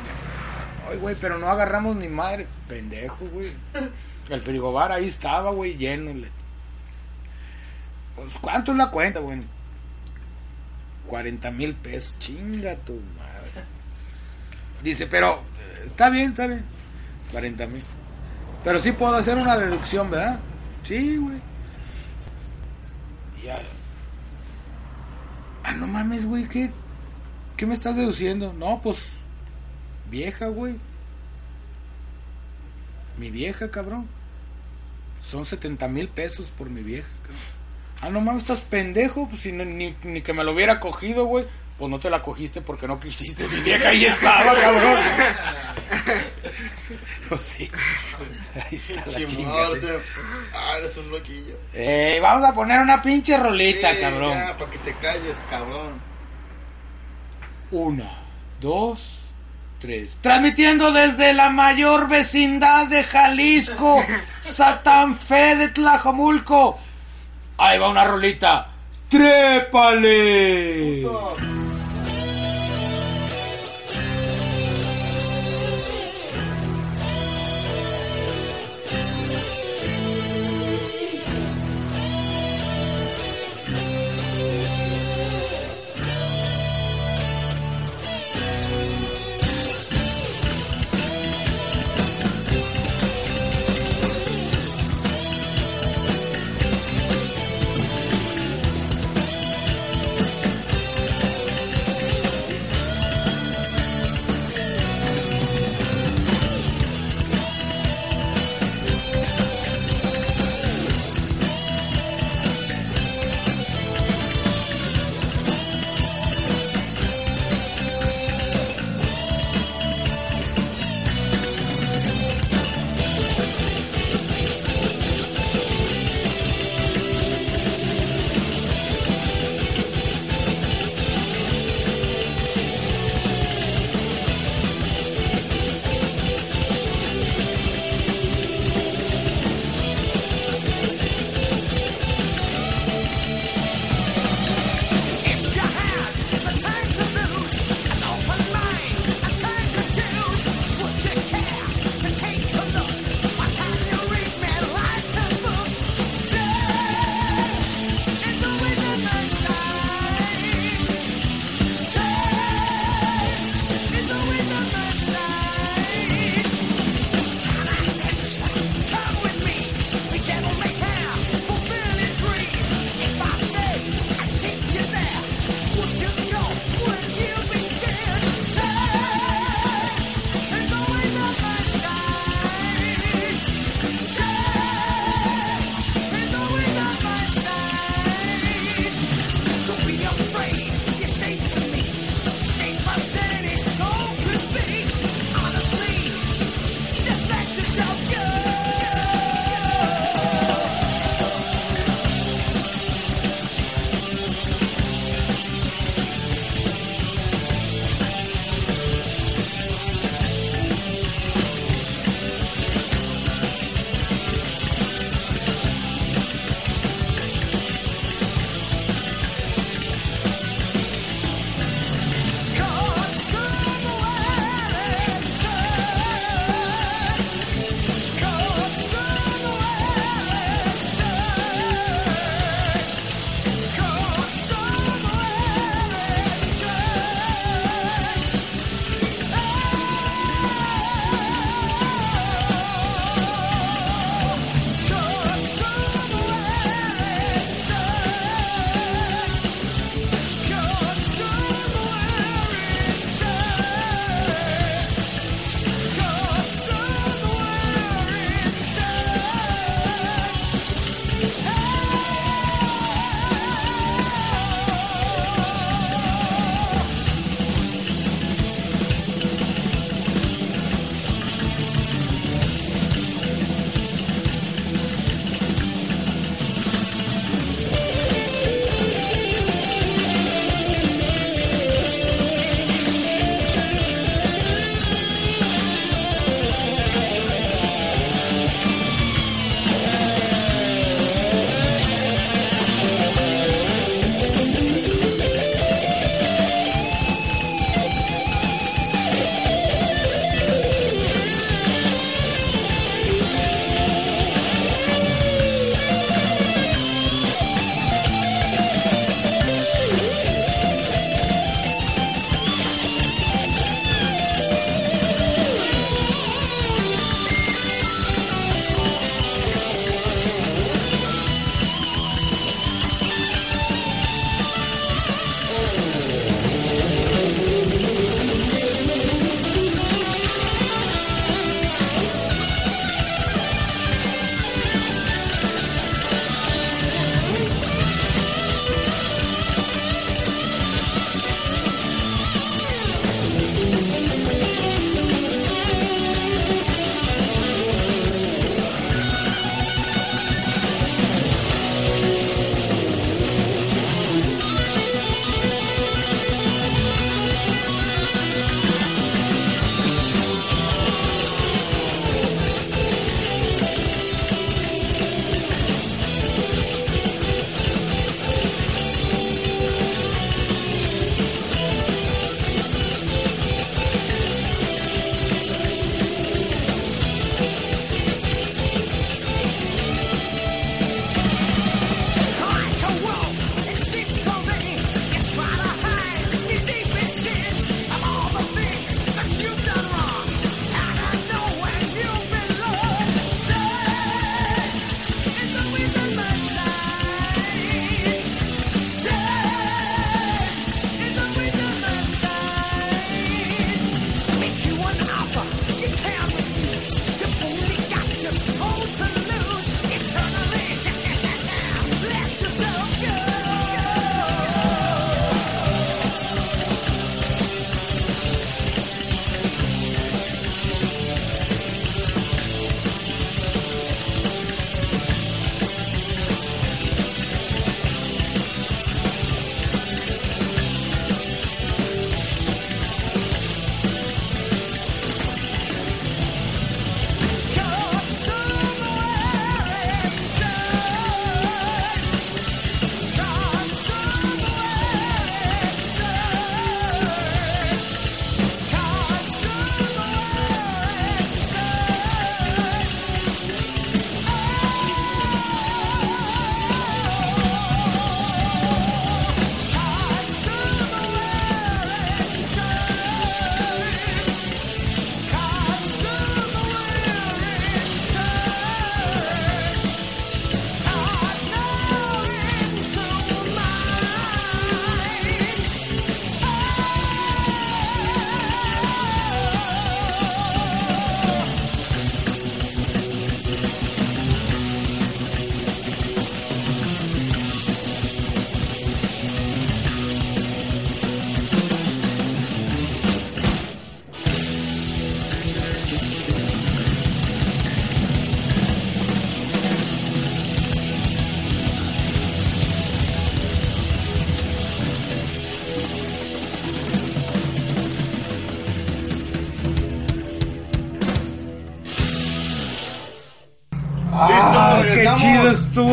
Ay, 0.91 0.97
güey, 0.99 1.15
pero 1.21 1.37
no 1.39 1.49
agarramos 1.49 1.97
ni 1.97 2.09
madre. 2.09 2.47
Pendejo, 2.67 3.27
güey. 3.33 3.51
El 4.31 4.41
frigobar 4.41 4.91
ahí 4.93 5.07
estaba, 5.07 5.51
güey, 5.51 5.77
lleno. 5.77 6.13
le- 6.15 6.29
Pues, 8.17 8.29
¿Cuánto 8.41 8.73
es 8.73 8.79
la 8.79 8.91
cuenta, 8.91 9.21
güey? 9.21 9.41
40 11.07 11.51
mil 11.51 11.75
pesos. 11.75 12.15
Chinga 12.19 12.77
tu 12.77 12.95
madre. 13.17 13.67
Dice, 14.83 15.07
pero 15.07 15.41
está 15.87 16.11
bien, 16.11 16.31
está 16.31 16.47
bien. 16.47 16.65
40 17.31 17.67
mil. 17.67 17.83
Pero 18.65 18.81
sí 18.81 18.93
puedo 18.93 19.15
hacer 19.15 19.37
una 19.37 19.59
deducción, 19.59 20.11
¿verdad? 20.11 20.39
Sí, 20.85 21.17
güey. 21.17 21.41
Ya. 23.45 23.61
Ah, 25.65 25.73
no 25.73 25.87
mames, 25.87 26.25
güey, 26.25 26.49
¿qué? 26.49 26.71
¿Qué 27.57 27.67
me 27.67 27.75
estás 27.75 27.97
deduciendo? 27.97 28.53
No, 28.53 28.81
pues. 28.83 28.99
Vieja, 30.11 30.49
güey. 30.49 30.77
Mi 33.19 33.31
vieja, 33.31 33.71
cabrón. 33.71 34.09
Son 35.25 35.47
70 35.47 35.89
mil 35.89 36.09
pesos 36.09 36.47
por 36.59 36.71
mi 36.71 36.83
vieja, 36.83 37.09
cabrón. 37.23 37.62
Ah, 38.03 38.11
no 38.11 38.21
mames, 38.21 38.43
estás 38.43 38.61
pendejo. 38.61 39.29
Pues 39.29 39.43
si 39.43 39.53
no- 39.53 39.65
ni, 39.65 39.95
ni 40.03 40.23
que 40.23 40.33
me 40.33 40.45
lo 40.45 40.53
hubiera 40.53 40.81
cogido, 40.81 41.25
güey. 41.25 41.45
Pues 41.79 41.91
no 41.91 41.99
te 41.99 42.11
la 42.11 42.21
cogiste 42.21 42.61
porque 42.61 42.87
no 42.87 43.01
quisiste. 43.01 43.49
Mi 43.49 43.61
vieja 43.61 43.89
ahí 43.89 44.05
estaba, 44.05 44.55
cabrón. 44.61 44.99
pues 47.29 47.43
sí. 47.43 47.71
Ahí 48.55 48.77
está 48.77 49.05
la 49.07 49.27
chingada. 49.27 49.69
Ah, 50.55 50.75
eres 50.79 50.97
un 50.97 51.11
loquillo. 51.11 51.55
Eh, 51.73 52.19
vamos 52.21 52.49
a 52.49 52.55
poner 52.55 52.81
una 52.81 53.01
pinche 53.01 53.37
rolita, 53.37 53.93
Sí, 53.93 54.01
cabrón. 54.01 54.33
Ya, 54.35 54.57
para 54.57 54.71
que 54.71 54.79
te 54.79 54.93
calles, 54.95 55.37
cabrón. 55.49 56.01
Una, 57.71 58.13
dos, 58.61 59.21
tres. 59.81 60.17
Transmitiendo 60.21 60.93
desde 60.93 61.33
la 61.33 61.49
mayor 61.51 62.09
vecindad 62.09 62.87
de 62.87 63.03
Jalisco, 63.03 64.05
Satán 64.43 65.17
Fe 65.17 65.57
de 65.57 65.69
Tlajomulco. 65.69 66.79
Ahí 67.59 67.79
va 67.79 67.89
una 67.89 68.05
rolita. 68.05 68.69
¡Trépale! 69.09 71.03
Puto. 71.03 71.37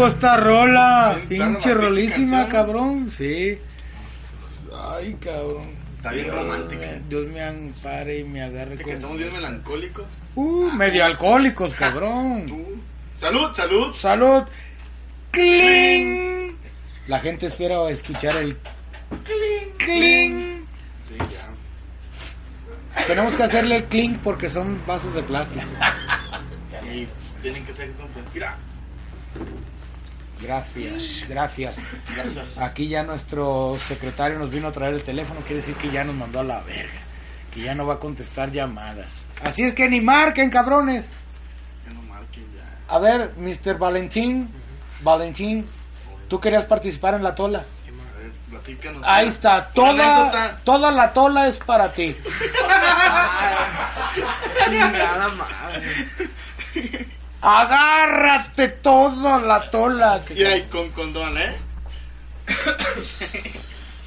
Estuvo 0.05 0.07
esta 0.07 0.38
rola. 0.38 1.21
Pinche 1.27 1.73
rolísima, 1.73 2.47
cabrón. 2.47 3.09
Sí. 3.15 3.57
Ay, 4.91 5.15
cabrón. 5.19 5.67
Está 5.97 6.12
bien 6.12 6.25
Dios 6.25 6.35
romántica. 6.38 6.81
me- 6.81 6.99
Dios 7.09 7.27
me 7.27 7.41
ampare 7.43 8.19
y 8.19 8.23
me 8.23 8.41
agarre 8.41 8.77
Que 8.77 8.83
con... 8.83 8.93
estamos 8.93 9.17
bien 9.17 9.33
melancólicos. 9.33 10.05
Uh, 10.35 10.71
medio 10.71 11.03
alcohólicos, 11.05 11.75
cabrón. 11.75 12.45
Salud, 13.15 13.53
salud. 13.53 13.93
Salud. 13.95 14.43
Cling. 15.31 16.55
La 17.07 17.19
gente 17.19 17.47
espera 17.47 17.89
escuchar 17.89 18.38
el 18.38 18.55
cling. 18.55 19.77
Cling. 19.77 20.59
Sí, 21.09 21.15
ya. 21.17 23.03
Tenemos 23.07 23.35
que 23.35 23.43
hacerle 23.43 23.77
el 23.77 23.83
clink 23.85 24.19
porque 24.19 24.49
son 24.49 24.79
vasos 24.88 25.13
de 25.13 25.23
plástico. 25.23 25.65
Y 26.91 27.07
tienen 27.43 27.63
que 27.65 27.73
ser 27.73 27.88
que 27.88 27.97
son 27.97 28.07
Mira, 28.33 28.57
Gracias, 30.49 31.25
gracias. 31.29 31.77
gracias. 32.15 32.57
Aquí 32.57 32.88
ya 32.88 33.03
nuestro 33.03 33.77
secretario 33.88 34.39
nos 34.39 34.49
vino 34.49 34.69
a 34.69 34.71
traer 34.71 34.95
el 34.95 35.03
teléfono, 35.03 35.41
quiere 35.41 35.57
decir 35.57 35.75
que 35.75 35.91
ya 35.91 36.03
nos 36.03 36.15
mandó 36.15 36.39
a 36.39 36.43
la 36.43 36.62
verga. 36.62 36.99
Que 37.53 37.62
ya 37.62 37.75
no 37.75 37.85
va 37.85 37.95
a 37.95 37.99
contestar 37.99 38.49
llamadas. 38.49 39.17
Así 39.43 39.62
es 39.62 39.73
que 39.73 39.88
ni 39.88 40.01
marquen, 40.01 40.49
cabrones. 40.49 41.07
Que 41.85 41.93
no 41.93 42.01
marquen 42.01 42.47
ya. 42.55 42.63
A 42.88 42.97
ver, 42.97 43.33
Mr. 43.38 43.77
Valentín, 43.77 44.49
Valentín, 45.01 45.67
tú 46.27 46.39
querías 46.39 46.65
participar 46.65 47.13
en 47.13 47.21
la 47.21 47.35
tola. 47.35 47.65
Platícanos. 48.49 49.03
Ahí 49.05 49.27
está, 49.27 49.69
toda, 49.69 50.57
toda 50.63 50.89
la 50.89 51.13
tola 51.13 51.47
es 51.47 51.57
para 51.57 51.91
ti. 51.91 52.17
Chingada 54.65 55.29
madre. 55.29 56.07
Agárrate 57.41 58.67
toda 58.67 59.39
la 59.39 59.69
tola. 59.69 60.21
Y 60.36 60.43
ahí 60.43 60.63
con 60.63 60.89
condón, 60.91 61.38
¿eh? 61.38 61.56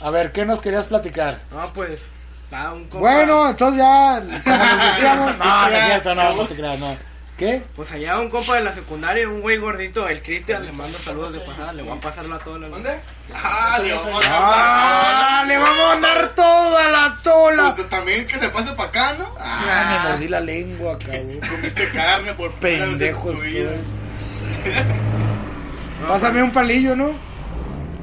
A 0.02 0.10
ver, 0.10 0.32
¿qué 0.32 0.44
nos 0.44 0.60
querías 0.60 0.84
platicar? 0.84 1.40
No, 1.50 1.72
pues. 1.72 2.00
Está 2.44 2.72
un 2.72 2.84
compa. 2.84 2.98
Bueno, 2.98 3.48
entonces 3.50 3.78
ya, 3.78 4.20
como 4.44 4.56
nos 4.56 4.84
decíamos, 4.84 5.38
no, 5.38 5.60
no 5.60 5.68
es 5.68 5.84
cierto, 5.84 6.14
no, 6.14 6.36
no 6.36 6.46
te 6.46 6.54
creas, 6.54 6.78
no. 6.78 7.11
¿Qué? 7.42 7.60
Pues 7.74 7.90
allá 7.90 8.20
un 8.20 8.30
compa 8.30 8.54
de 8.54 8.62
la 8.62 8.72
secundaria, 8.72 9.28
un 9.28 9.40
güey 9.40 9.58
gordito, 9.58 10.06
el 10.06 10.22
Cristian, 10.22 10.64
le 10.64 10.70
mando 10.70 10.96
saludos 10.98 11.32
de 11.32 11.40
pasada, 11.40 11.72
le 11.72 11.82
voy 11.82 11.98
a 11.98 12.00
pasar 12.00 12.24
la 12.26 12.38
tola. 12.38 12.68
güey. 12.68 12.80
¿Dónde? 12.82 13.00
Ah, 13.34 13.80
le 13.82 13.92
vamos 13.92 14.24
a 14.24 14.28
¡Ah! 14.30 15.44
¡Le 15.48 15.56
vamos 15.58 15.80
a 15.80 15.88
mandar 15.94 16.34
toda 16.36 16.88
la 16.88 17.18
tola! 17.24 17.72
Pues 17.74 17.88
también 17.88 18.24
que 18.28 18.38
se 18.38 18.48
pase 18.48 18.70
para 18.74 18.88
acá, 18.90 19.14
¿no? 19.18 19.28
Ah, 19.40 20.02
me 20.04 20.10
mordí 20.10 20.28
la 20.28 20.38
lengua, 20.38 20.96
cabrón. 21.00 21.40
Comiste 21.50 21.88
carne 21.90 22.32
por 22.34 22.52
Pendejos. 22.52 23.36
Pásame 26.06 26.44
un 26.44 26.52
palillo, 26.52 26.94
¿no? 26.94 27.10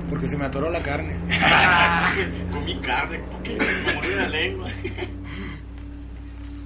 Porque 0.10 0.28
se 0.28 0.36
me 0.36 0.48
atoró 0.48 0.70
la 0.70 0.82
carne. 0.82 1.16
Comí 2.52 2.78
carne 2.82 3.20
porque 3.32 3.58
me 3.86 3.94
morí 3.94 4.16
la 4.16 4.28
lengua. 4.28 4.68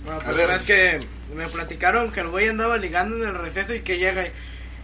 Bueno, 0.05 0.19
A 0.19 0.23
pues 0.23 0.37
ver. 0.37 0.49
es 0.49 0.61
que 0.63 1.07
me 1.33 1.47
platicaron 1.47 2.11
que 2.11 2.21
el 2.21 2.27
güey 2.27 2.47
andaba 2.49 2.77
ligando 2.77 3.15
en 3.17 3.23
el 3.23 3.35
receso 3.35 3.73
y 3.73 3.81
que 3.81 3.97
llega 3.97 4.25
y, 4.25 4.31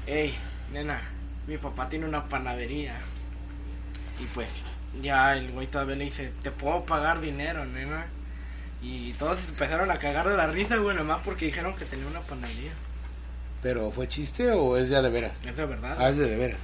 hey, 0.08 0.38
nena, 0.72 1.02
mi 1.48 1.58
papá 1.58 1.88
tiene 1.90 2.06
una 2.06 2.26
panadería. 2.26 2.96
Y 4.20 4.26
pues, 4.34 4.50
ya 5.02 5.34
el 5.34 5.52
güey 5.52 5.68
todavía 5.68 5.96
le 5.96 6.06
dice, 6.06 6.32
te 6.42 6.52
puedo 6.52 6.84
pagar 6.86 7.22
dinero, 7.22 7.66
nena. 7.66 8.06
Y 8.82 9.14
todos 9.14 9.40
empezaron 9.48 9.92
a 9.92 9.98
cagar 9.98 10.30
de 10.30 10.38
la 10.38 10.48
risa, 10.48 10.78
güey, 10.78 10.96
nomás 10.96 11.20
porque 11.24 11.46
dijeron 11.48 11.76
que 11.76 11.86
tenía 11.86 12.08
una 12.08 12.22
panadería. 12.22 12.72
¿Pero 13.62 13.92
fue 13.92 14.08
chiste 14.08 14.52
o 14.52 14.78
es 14.78 14.90
ya 14.90 15.02
de 15.02 15.10
veras? 15.10 15.38
Es 15.46 15.56
de 15.56 15.66
verdad. 15.66 15.98
Ah, 16.00 16.10
es 16.10 16.18
de, 16.18 16.30
de 16.30 16.36
veras. 16.36 16.60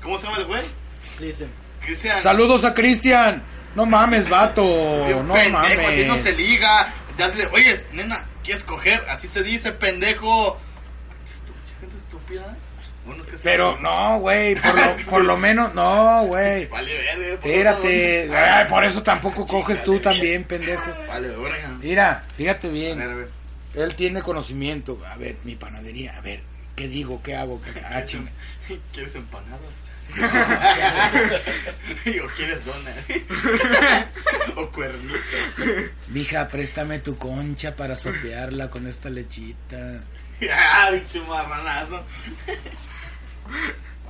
¿Cómo 0.00 0.16
se 0.18 0.26
llama 0.26 0.38
el 0.38 0.46
güey? 0.46 0.62
Dicen, 1.18 1.48
Cristian. 1.80 2.22
Saludos 2.22 2.64
a 2.64 2.72
Cristian. 2.72 3.42
No 3.74 3.86
mames, 3.86 4.28
vato. 4.28 4.62
No 4.62 5.34
pendejo, 5.34 5.58
así 5.58 6.02
no 6.02 6.08
mames. 6.08 6.20
se 6.20 6.32
liga. 6.32 6.92
Ya 7.18 7.28
se 7.28 7.46
oye, 7.46 7.84
nena, 7.92 8.24
¿quieres 8.42 8.64
coger? 8.64 9.02
Así 9.08 9.28
se 9.28 9.42
dice, 9.42 9.72
pendejo. 9.72 10.56
Estu- 11.24 11.80
gente 11.80 11.96
estúpida. 11.96 12.56
Bueno, 13.06 13.22
es 13.22 13.28
que 13.28 13.36
sí. 13.36 13.42
Pero 13.44 13.78
no, 13.80 14.18
güey, 14.20 14.54
por 14.60 14.74
lo, 14.74 14.96
por 15.10 15.24
lo 15.24 15.36
menos, 15.36 15.74
no, 15.74 16.24
güey. 16.26 16.66
Vale, 16.66 16.92
verga. 16.98 17.40
por 17.40 17.50
Espérate. 17.50 18.28
favor. 18.28 18.42
Ay, 18.48 18.68
por 18.68 18.84
eso 18.84 19.02
tampoco 19.02 19.46
coges 19.46 19.82
tú 19.84 20.00
también, 20.00 20.44
pendejo. 20.44 20.90
Vale, 21.06 21.28
verga. 21.28 21.68
Mira, 21.80 22.24
fíjate 22.36 22.66
A 22.66 22.70
ver, 22.70 22.80
bien. 22.80 23.02
a 23.02 23.06
ver. 23.06 23.28
Él 23.74 23.94
tiene 23.94 24.22
conocimiento. 24.22 25.00
A 25.06 25.16
ver, 25.16 25.36
mi 25.44 25.54
panadería. 25.56 26.16
A 26.16 26.20
ver, 26.20 26.40
¿qué 26.74 26.88
digo? 26.88 27.22
¿Qué 27.22 27.36
hago? 27.36 27.60
¿Qué- 27.62 27.70
Ah, 27.84 27.88
¿Quieres, 27.90 28.08
chinga. 28.08 28.30
em- 28.70 28.80
¿Quieres 28.92 29.14
empanadas? 29.14 29.60
¿O 32.24 32.28
quieres 32.36 32.64
donas? 32.64 32.94
¿O 34.56 34.70
cuernitos? 34.70 35.20
Mija, 36.08 36.48
préstame 36.48 36.98
tu 37.00 37.16
concha 37.16 37.74
para 37.74 37.96
sopearla 37.96 38.70
con 38.70 38.86
esta 38.86 39.10
lechita. 39.10 40.02
¡Ah, 40.52 40.88
pinche 40.92 41.20
marranazo! 41.20 42.02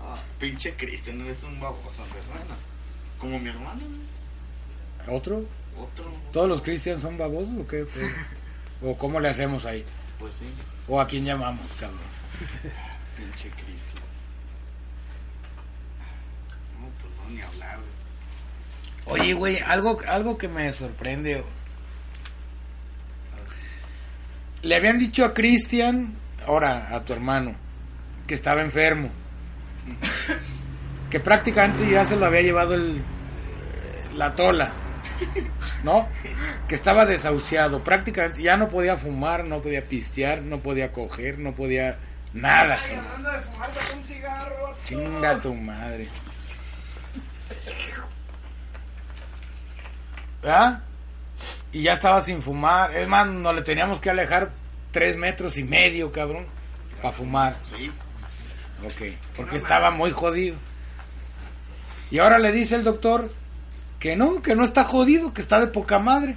Ah, 0.00 0.18
pinche 0.38 0.74
Cristian, 0.74 1.20
eres 1.22 1.42
un 1.44 1.58
baboso, 1.60 2.02
¿verdad? 2.12 2.44
Como 3.18 3.38
mi 3.38 3.48
hermano. 3.48 3.80
¿Otro? 5.06 5.44
Otro. 5.78 6.12
¿Todos 6.32 6.48
los 6.48 6.62
cristianos 6.62 7.02
son 7.02 7.16
babosos 7.18 7.52
o 7.60 7.66
qué? 7.66 7.86
¿O, 8.82 8.90
o 8.90 8.98
cómo 8.98 9.20
le 9.20 9.28
hacemos 9.28 9.64
ahí? 9.64 9.84
Pues 10.18 10.34
sí, 10.36 10.44
¿O 10.88 11.00
a 11.00 11.06
quién 11.06 11.24
llamamos, 11.24 11.70
cabrón? 11.80 11.98
pinche 13.16 13.48
Cristian. 13.50 14.02
No, 16.80 16.88
pues 17.00 17.12
no, 17.13 17.13
ni 17.30 17.40
hablar. 17.40 17.78
güey. 19.06 19.20
Oye, 19.20 19.34
güey, 19.34 19.58
algo, 19.58 19.98
algo 20.06 20.38
que 20.38 20.48
me 20.48 20.72
sorprende. 20.72 21.44
Le 24.62 24.76
habían 24.76 24.98
dicho 24.98 25.24
a 25.24 25.34
Cristian, 25.34 26.14
ahora 26.46 26.94
a 26.94 27.04
tu 27.04 27.12
hermano, 27.12 27.54
que 28.26 28.34
estaba 28.34 28.62
enfermo. 28.62 29.10
Que 31.10 31.20
prácticamente 31.20 31.88
ya 31.90 32.04
se 32.06 32.16
lo 32.16 32.26
había 32.26 32.40
llevado 32.40 32.74
el, 32.74 33.02
la 34.16 34.34
tola. 34.34 34.72
¿No? 35.82 36.08
Que 36.66 36.74
estaba 36.74 37.04
desahuciado. 37.04 37.84
Prácticamente 37.84 38.42
ya 38.42 38.56
no 38.56 38.68
podía 38.68 38.96
fumar, 38.96 39.44
no 39.44 39.60
podía 39.60 39.86
pistear, 39.86 40.40
no 40.40 40.60
podía 40.60 40.92
coger, 40.92 41.38
no 41.38 41.52
podía 41.52 41.98
nada. 42.32 42.80
Anda 43.14 43.32
de 43.36 43.42
fumar, 43.42 43.70
un 43.94 44.04
cigarro. 44.04 44.76
Chinga 44.86 45.40
tu 45.40 45.54
madre. 45.54 46.08
¿Verdad? 50.42 50.82
Y 51.72 51.82
ya 51.82 51.92
estaba 51.94 52.20
sin 52.20 52.42
fumar. 52.42 52.94
Es 52.94 53.08
más, 53.08 53.26
nos 53.26 53.54
le 53.54 53.62
teníamos 53.62 54.00
que 54.00 54.10
alejar 54.10 54.50
tres 54.90 55.16
metros 55.16 55.56
y 55.58 55.64
medio, 55.64 56.12
cabrón, 56.12 56.46
para 57.02 57.14
fumar. 57.14 57.56
Sí, 57.64 57.90
Ok, 58.84 59.16
porque 59.36 59.56
estaba 59.56 59.90
muy 59.90 60.10
jodido. 60.10 60.56
Y 62.10 62.18
ahora 62.18 62.38
le 62.38 62.52
dice 62.52 62.74
el 62.76 62.84
doctor 62.84 63.32
que 63.98 64.14
no, 64.16 64.42
que 64.42 64.54
no 64.54 64.64
está 64.64 64.84
jodido, 64.84 65.32
que 65.32 65.40
está 65.40 65.58
de 65.60 65.68
poca 65.68 65.98
madre. 65.98 66.36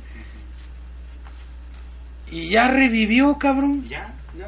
Y 2.32 2.50
ya 2.50 2.70
revivió, 2.70 3.38
cabrón. 3.38 3.88
ya, 3.88 4.14
ya. 4.38 4.48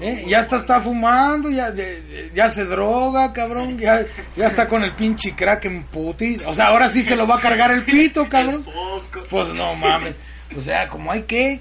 ¿Eh? 0.00 0.24
Ya 0.26 0.40
está, 0.40 0.56
está 0.56 0.80
fumando, 0.80 1.50
ya, 1.50 1.74
ya, 1.74 1.84
ya 2.32 2.48
se 2.48 2.64
droga, 2.64 3.32
cabrón, 3.32 3.78
ya, 3.78 4.00
ya 4.34 4.46
está 4.46 4.66
con 4.66 4.82
el 4.82 4.94
pinche 4.94 5.34
crack 5.34 5.66
en 5.66 5.84
putis. 5.84 6.42
O 6.46 6.54
sea, 6.54 6.68
ahora 6.68 6.88
sí 6.90 7.02
se 7.02 7.16
lo 7.16 7.26
va 7.26 7.36
a 7.36 7.40
cargar 7.40 7.70
el 7.70 7.82
pito, 7.82 8.26
cabrón. 8.28 8.64
El. 9.14 9.22
Pues 9.28 9.52
no 9.52 9.74
mames. 9.74 10.14
O 10.56 10.62
sea, 10.62 10.88
como 10.88 11.12
hay 11.12 11.22
que, 11.22 11.60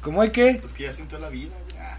como 0.00 0.22
hay 0.22 0.30
que, 0.30 0.54
Pues 0.54 0.72
que 0.72 0.84
ya 0.84 0.92
sintió 0.92 1.18
la 1.18 1.28
vida, 1.28 1.52
güey. 1.70 1.82
Ah, 1.84 1.98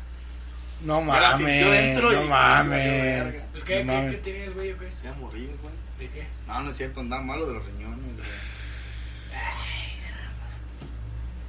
no 0.84 1.02
mames, 1.02 1.72
dentro 1.72 2.12
no 2.12 2.24
y 2.24 2.28
mames. 2.28 3.24
¿Qué, 3.54 3.62
qué, 3.66 3.84
No 3.84 3.94
mames. 3.94 4.12
qué 4.14 4.18
tiene 4.20 4.46
el 4.46 4.54
güey 4.54 4.72
o 4.72 4.78
qué? 4.78 4.92
Se 4.94 5.10
va 5.10 5.16
a 5.16 5.18
morir, 5.20 5.56
güey. 5.62 5.74
¿De 6.00 6.08
qué? 6.14 6.28
No, 6.48 6.60
no 6.62 6.70
es 6.72 6.76
cierto, 6.78 7.02
andaba 7.02 7.22
malo 7.22 7.46
de 7.46 7.54
los 7.54 7.66
riñones, 7.66 8.00
güey. 8.00 8.28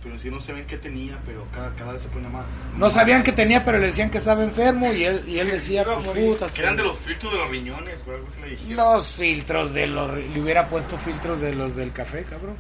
Pero 0.02 0.18
sí 0.18 0.30
no 0.30 0.38
ven 0.38 0.66
qué 0.66 0.78
tenía, 0.78 1.18
pero 1.26 1.46
cada, 1.52 1.74
cada 1.74 1.92
vez 1.92 2.02
se 2.02 2.08
pone 2.08 2.28
más. 2.28 2.46
No 2.74 2.88
sabían 2.88 3.22
que 3.22 3.32
tenía, 3.32 3.62
pero 3.62 3.78
le 3.78 3.88
decían 3.88 4.10
que 4.10 4.18
estaba 4.18 4.42
enfermo 4.42 4.92
y 4.92 5.04
él, 5.04 5.24
y 5.28 5.38
él 5.38 5.50
decía, 5.52 5.84
pues 5.84 6.18
puta. 6.18 6.46
Que 6.48 6.62
eran 6.62 6.76
de 6.76 6.84
los 6.84 6.98
filtros 6.98 7.32
de 7.32 7.38
los 7.38 7.50
riñones, 7.50 8.04
güey, 8.04 8.16
algo 8.16 8.28
así 8.28 8.40
le 8.40 8.50
dijeron. 8.50 8.76
Los 8.76 9.12
filtros 9.12 9.74
de 9.74 9.86
los... 9.86 10.14
Le 10.16 10.40
hubiera 10.40 10.66
puesto 10.68 10.96
filtros 10.98 11.40
de 11.40 11.54
los 11.54 11.76
del 11.76 11.92
café, 11.92 12.24
cabrón. 12.24 12.56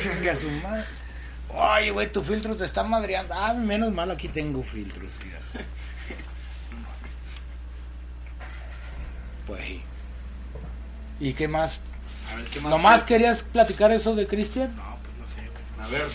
Chingue 0.00 0.30
a 0.30 0.36
su 0.36 0.50
madre. 0.50 0.84
Oye, 1.48 1.90
güey, 1.90 2.10
tu 2.10 2.22
filtro 2.22 2.56
te 2.56 2.64
está 2.64 2.82
madreando. 2.82 3.34
Ah, 3.34 3.52
menos 3.54 3.92
mal 3.92 4.10
aquí 4.10 4.28
tengo 4.28 4.62
filtros. 4.62 5.12
Pues 9.46 9.64
sí. 9.64 9.82
¿Y 11.20 11.34
qué 11.34 11.48
más? 11.48 11.80
A 12.32 12.36
ver, 12.36 12.46
¿qué 12.46 12.60
más? 12.60 12.70
¿Nomás 12.70 13.04
querías 13.04 13.42
platicar 13.42 13.92
eso 13.92 14.14
de 14.14 14.26
Cristian? 14.26 14.74
no, 14.74 14.96
pues 15.02 15.16
no 15.18 15.26
sé, 15.34 15.48
güey. 15.48 15.62
A 15.82 15.86
ver. 15.88 16.06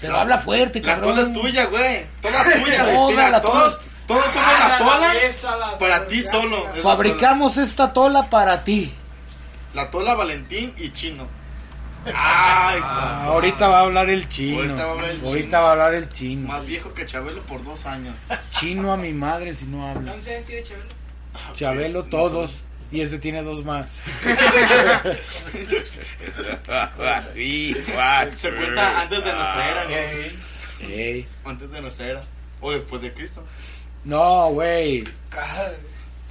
Pero 0.00 0.16
habla 0.16 0.38
fuerte, 0.38 0.80
La 0.80 0.94
cabrón. 0.94 1.10
tola 1.10 1.22
es 1.22 1.32
tuya, 1.32 1.64
güey. 1.66 2.06
Toda 2.20 2.42
es 2.42 2.62
tuya. 2.64 2.84
Toda 2.92 3.30
la 3.30 3.40
todos, 3.40 3.78
Todos 4.06 4.24
somos 4.32 4.36
Ah, 4.36 4.58
la 4.60 4.68
la 4.68 4.78
tola 4.78 5.14
la 5.72 5.74
para 5.78 6.06
ti 6.06 6.22
solo. 6.22 6.68
La 6.76 6.82
Fabricamos 6.82 7.56
esta 7.56 7.92
tola 7.92 8.28
para 8.28 8.62
ti. 8.64 8.92
La 9.72 9.90
tola 9.90 10.14
Valentín 10.14 10.74
y 10.76 10.90
Chino. 10.92 11.26
Ay, 12.06 12.80
Ah, 12.82 13.24
ahorita 13.28 13.66
va 13.66 13.78
a 13.78 13.82
hablar 13.82 14.10
el 14.10 14.28
chino. 14.28 14.58
Ahorita 14.60 14.84
va 14.84 14.90
a 14.90 14.92
hablar 14.94 15.10
el 15.10 15.24
Ahorita 15.24 15.46
chino. 15.46 15.62
va 15.62 15.68
a 15.68 15.72
hablar 15.72 15.94
el 15.94 16.08
chino. 16.10 16.48
Más 16.48 16.66
viejo 16.66 16.92
que 16.92 17.06
Chabelo 17.06 17.40
por 17.44 17.64
dos 17.64 17.86
años. 17.86 18.14
Chino 18.50 18.92
a 18.92 18.96
mi 18.98 19.12
madre 19.14 19.54
si 19.54 19.64
no 19.64 19.88
habla. 19.88 20.02
¿Cuántos 20.12 20.28
años 20.28 20.44
tiene 20.44 20.62
Chabelo? 20.64 20.88
Chabelo 21.54 22.04
todos. 22.04 22.52
Y 22.92 23.00
este 23.00 23.18
tiene 23.18 23.42
dos 23.42 23.64
más. 23.64 24.00
Se 28.32 28.50
cuenta 28.52 29.00
antes 29.02 29.24
de 29.24 29.32
nuestra 29.32 29.70
era, 29.70 29.84
¿no? 29.84 29.90
Ey. 30.88 31.26
Antes 31.44 31.70
de 31.70 31.80
nuestra 31.80 32.06
era. 32.06 32.20
O 32.60 32.70
después 32.72 33.02
de 33.02 33.12
Cristo. 33.12 33.42
No, 34.04 34.50
güey. 34.50 35.04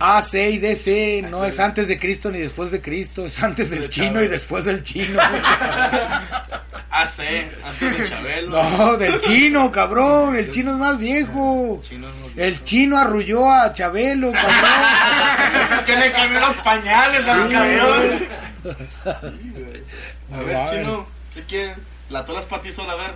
AC 0.05 0.33
y 0.33 0.57
DC 0.57 1.21
no 1.29 1.43
AC. 1.43 1.47
es 1.47 1.59
antes 1.61 1.87
de 1.87 1.97
Cristo 1.97 2.29
ni 2.29 2.39
después 2.39 2.71
de 2.71 2.81
Cristo, 2.81 3.25
es 3.25 3.41
antes 3.41 3.69
del 3.69 3.81
De 3.83 3.89
chino 3.89 4.21
y 4.21 4.27
después 4.27 4.65
del 4.65 4.83
chino. 4.83 5.17
AC, 6.91 7.19
antes 7.63 7.97
de 7.97 8.03
Chabelo. 8.09 8.63
No, 8.63 8.97
del 8.97 9.19
chino, 9.21 9.71
cabrón, 9.71 10.35
el 10.35 10.51
chino 10.51 10.71
es 10.71 10.77
más 10.77 10.97
viejo. 10.97 11.79
Chino 11.81 12.07
no 12.07 12.41
El 12.41 12.63
chino 12.65 12.97
arrulló 12.97 13.49
a 13.51 13.73
Chabelo, 13.73 14.31
cabrón. 14.33 15.85
que 15.85 15.95
le 15.95 16.11
cambió 16.11 16.39
los 16.41 16.55
pañales 16.57 17.27
al 17.29 17.47
Sí, 17.47 17.53
camión. 17.53 18.29
güey. 18.63 20.33
A 20.33 20.41
ver, 20.43 20.69
chino, 20.69 21.07
¿qué 21.33 21.43
quieres? 21.43 21.77
La 22.09 22.25
tola 22.25 22.41
es 22.41 22.45
para 22.45 22.61
ti 22.61 22.71
sola, 22.71 22.93
a 22.93 22.97
ver. 22.97 23.15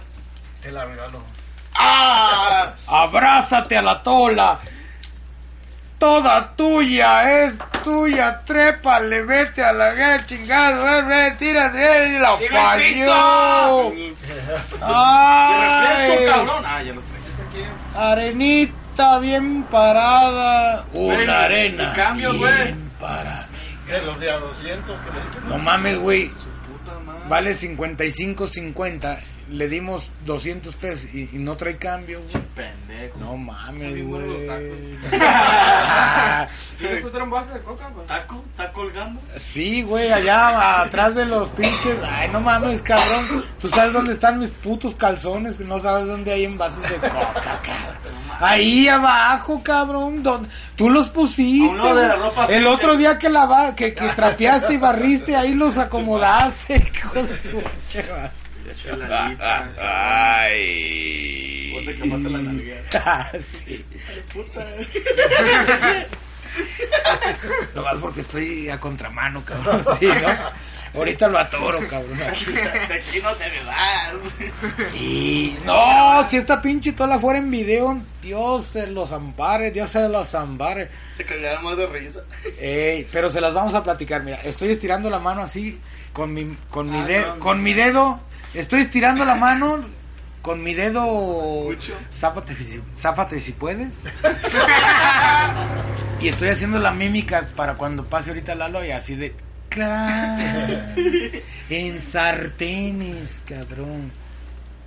Te 0.61 0.71
la 0.71 0.85
regalo. 0.85 1.21
¡Ah! 1.75 2.73
Abrázate 2.87 3.77
a 3.77 3.81
la 3.81 4.01
tola. 4.01 4.59
Toda 5.99 6.55
tuya, 6.55 7.43
es 7.43 7.57
tuya, 7.83 8.41
trépale, 8.45 9.23
vete 9.23 9.63
a 9.63 9.73
la 9.73 9.93
guerra, 9.93 10.25
chingado, 10.27 10.83
ven, 10.83 11.07
ven, 11.07 11.37
tírate, 11.37 12.09
y 12.09 12.19
la 12.19 12.35
¡Viva 12.35 12.75
el 12.75 12.93
falló. 13.05 13.91
¡Qué 13.91 14.13
Ay, 14.81 16.25
cabrón! 16.25 16.63
Ah, 16.65 16.83
ya 16.83 16.93
lo 16.93 17.01
arenita 17.95 19.17
bien 19.19 19.63
parada, 19.63 20.85
una 20.93 21.43
arena 21.45 21.89
y 21.91 21.95
cambio, 21.95 22.31
bien 22.33 22.41
güey. 22.41 22.75
parada. 22.99 23.47
De 23.87 24.01
los 24.01 24.19
de 24.19 24.29
a 24.31 24.37
200 24.37 24.85
que 24.99 25.11
le 25.11 25.25
dije. 25.25 25.39
No 25.47 25.57
mames, 25.57 25.97
güey, 25.97 26.31
vale 27.27 27.51
55.50, 27.51 29.17
le 29.49 29.67
dimos 29.67 30.03
200 30.25 30.75
pesos 30.75 31.09
y, 31.13 31.29
y 31.33 31.37
no 31.39 31.55
trae 31.57 31.77
cambio, 31.77 32.21
güey. 32.21 32.43
Pendejo. 32.55 33.19
No 33.19 33.37
mames, 33.37 33.97
los 33.99 34.07
güey. 34.07 34.97
¿Tienes 36.77 37.05
otro 37.05 37.23
envase 37.23 37.53
de 37.53 37.59
coca, 37.61 37.89
güey? 37.89 38.05
¿Taco? 38.07 38.43
¿Está 38.51 38.71
colgando? 38.71 39.21
Sí, 39.37 39.81
güey, 39.83 40.11
allá 40.11 40.81
atrás 40.81 41.15
de 41.15 41.25
los 41.25 41.47
pinches. 41.49 41.99
Ay, 42.09 42.29
no 42.29 42.39
mames, 42.41 42.81
cabrón. 42.81 43.45
Tú 43.59 43.69
sabes 43.69 43.93
dónde 43.93 44.13
están 44.13 44.39
mis 44.39 44.49
putos 44.49 44.95
calzones, 44.95 45.55
que 45.55 45.63
no 45.63 45.79
sabes 45.79 46.07
dónde 46.07 46.31
hay 46.33 46.43
envases 46.45 46.81
de 46.89 46.95
coca, 46.95 47.33
cabrón. 47.63 48.17
Ahí 48.39 48.87
abajo, 48.87 49.61
cabrón. 49.63 50.21
donde 50.21 50.47
Tú 50.75 50.89
los 50.91 51.09
pusiste. 51.09 51.75
De 51.75 52.07
la 52.07 52.15
güey. 52.15 52.53
El 52.53 52.63
sucia. 52.63 52.69
otro 52.71 52.95
día 52.97 53.17
que 53.17 53.29
lava, 53.29 53.73
que, 53.75 53.93
que 53.95 54.09
trapeaste 54.09 54.75
y 54.75 54.77
barriste, 54.77 55.35
ahí 55.35 55.53
los 55.55 55.77
acomodaste. 55.79 56.75
Hijo 56.95 57.13
de 57.23 57.35
tu 57.37 57.57
pinche 57.61 58.03
madre. 58.11 58.31
Cheladita. 58.75 59.69
Ay. 60.41 61.71
Ponte 61.73 61.95
que 61.95 62.09
pase 62.09 62.29
la 62.29 62.37
nalguera. 62.39 62.81
Ah, 63.05 63.29
sí. 63.41 63.83
Puta. 64.33 64.65
Nomás 67.75 67.95
porque 68.01 68.21
estoy 68.21 68.69
a 68.69 68.79
contramano, 68.79 69.43
cabrón. 69.45 69.85
Sí, 69.99 70.07
¿no? 70.07 70.97
Ahorita 70.99 71.27
lo 71.27 71.37
atoro, 71.37 71.87
cabrón. 71.87 72.19
aquí. 72.23 72.45
De 72.51 72.61
aquí 72.93 73.19
no 73.21 73.31
te 73.33 73.45
me 73.49 73.63
vas. 73.65 74.95
Y 74.95 75.57
no, 75.65 76.27
si 76.29 76.37
esta 76.37 76.59
pinche 76.61 76.93
tola 76.93 77.19
fuera 77.19 77.37
en 77.39 77.51
video, 77.51 77.99
Dios 78.21 78.65
se 78.65 78.87
los 78.87 79.11
ampare, 79.11 79.69
Dios 79.71 79.91
se 79.91 80.07
los 80.09 80.33
ampare. 80.33 80.89
Se 81.15 81.23
cagaron 81.25 81.63
más 81.63 81.77
de 81.77 81.85
risa. 81.87 82.21
Ey, 82.59 83.07
pero 83.11 83.29
se 83.29 83.41
las 83.41 83.53
vamos 83.53 83.75
a 83.75 83.83
platicar. 83.83 84.23
Mira, 84.23 84.37
estoy 84.43 84.69
estirando 84.71 85.09
la 85.09 85.19
mano 85.19 85.41
así 85.41 85.79
con 86.13 86.33
mi 86.33 86.55
con 86.69 86.89
mi 86.89 86.99
Ah, 86.99 87.05
dedo, 87.05 87.33
no, 87.35 87.39
con 87.39 87.57
no. 87.57 87.63
mi 87.63 87.73
dedo. 87.73 88.19
Estoy 88.53 88.81
estirando 88.81 89.25
la 89.25 89.35
mano 89.35 89.85
con 90.41 90.63
mi 90.63 90.73
dedo. 90.73 91.03
Mucho. 91.65 91.93
Zápate, 92.11 92.55
si- 92.55 92.81
zápate 92.95 93.39
si 93.39 93.51
puedes. 93.53 93.89
y 96.19 96.27
estoy 96.29 96.49
haciendo 96.49 96.79
la 96.79 96.91
mímica 96.91 97.47
para 97.55 97.75
cuando 97.75 98.05
pase 98.05 98.31
ahorita 98.31 98.55
Lalo 98.55 98.83
y 98.83 98.91
así 98.91 99.15
de. 99.15 99.35
En 101.69 102.01
sartenes, 102.01 103.43
cabrón. 103.47 104.11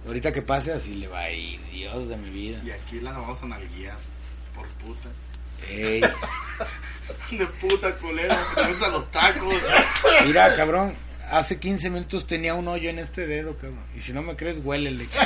Ahorita 0.07 0.33
que 0.33 0.43
pase 0.43 0.73
así 0.73 0.95
le 0.95 1.07
va 1.09 1.21
a 1.21 1.31
ir, 1.31 1.61
Dios 1.71 2.09
de 2.09 2.17
mi 2.17 2.31
vida. 2.31 2.59
Y 2.65 2.71
aquí 2.71 3.01
la 3.01 3.13
vamos 3.13 3.41
a 3.43 3.47
nalguear. 3.47 3.97
Por 4.55 4.67
puta. 4.85 5.09
Ey, 5.69 6.01
De 7.39 7.47
puta 7.47 7.93
culera. 7.97 8.37
Que 8.55 8.67
gustan 8.69 8.93
los 8.93 9.09
tacos. 9.11 9.55
mira, 10.27 10.55
cabrón, 10.57 10.95
hace 11.31 11.59
15 11.59 11.91
minutos 11.91 12.27
tenía 12.27 12.55
un 12.55 12.69
hoyo 12.69 12.91
en 12.91 12.99
este 12.99 13.27
dedo, 13.27 13.57
cabrón. 13.57 13.85
Y 13.97 14.01
si 14.01 14.13
no 14.13 14.23
me 14.23 14.37
crees, 14.37 14.59
huélele. 14.63 15.07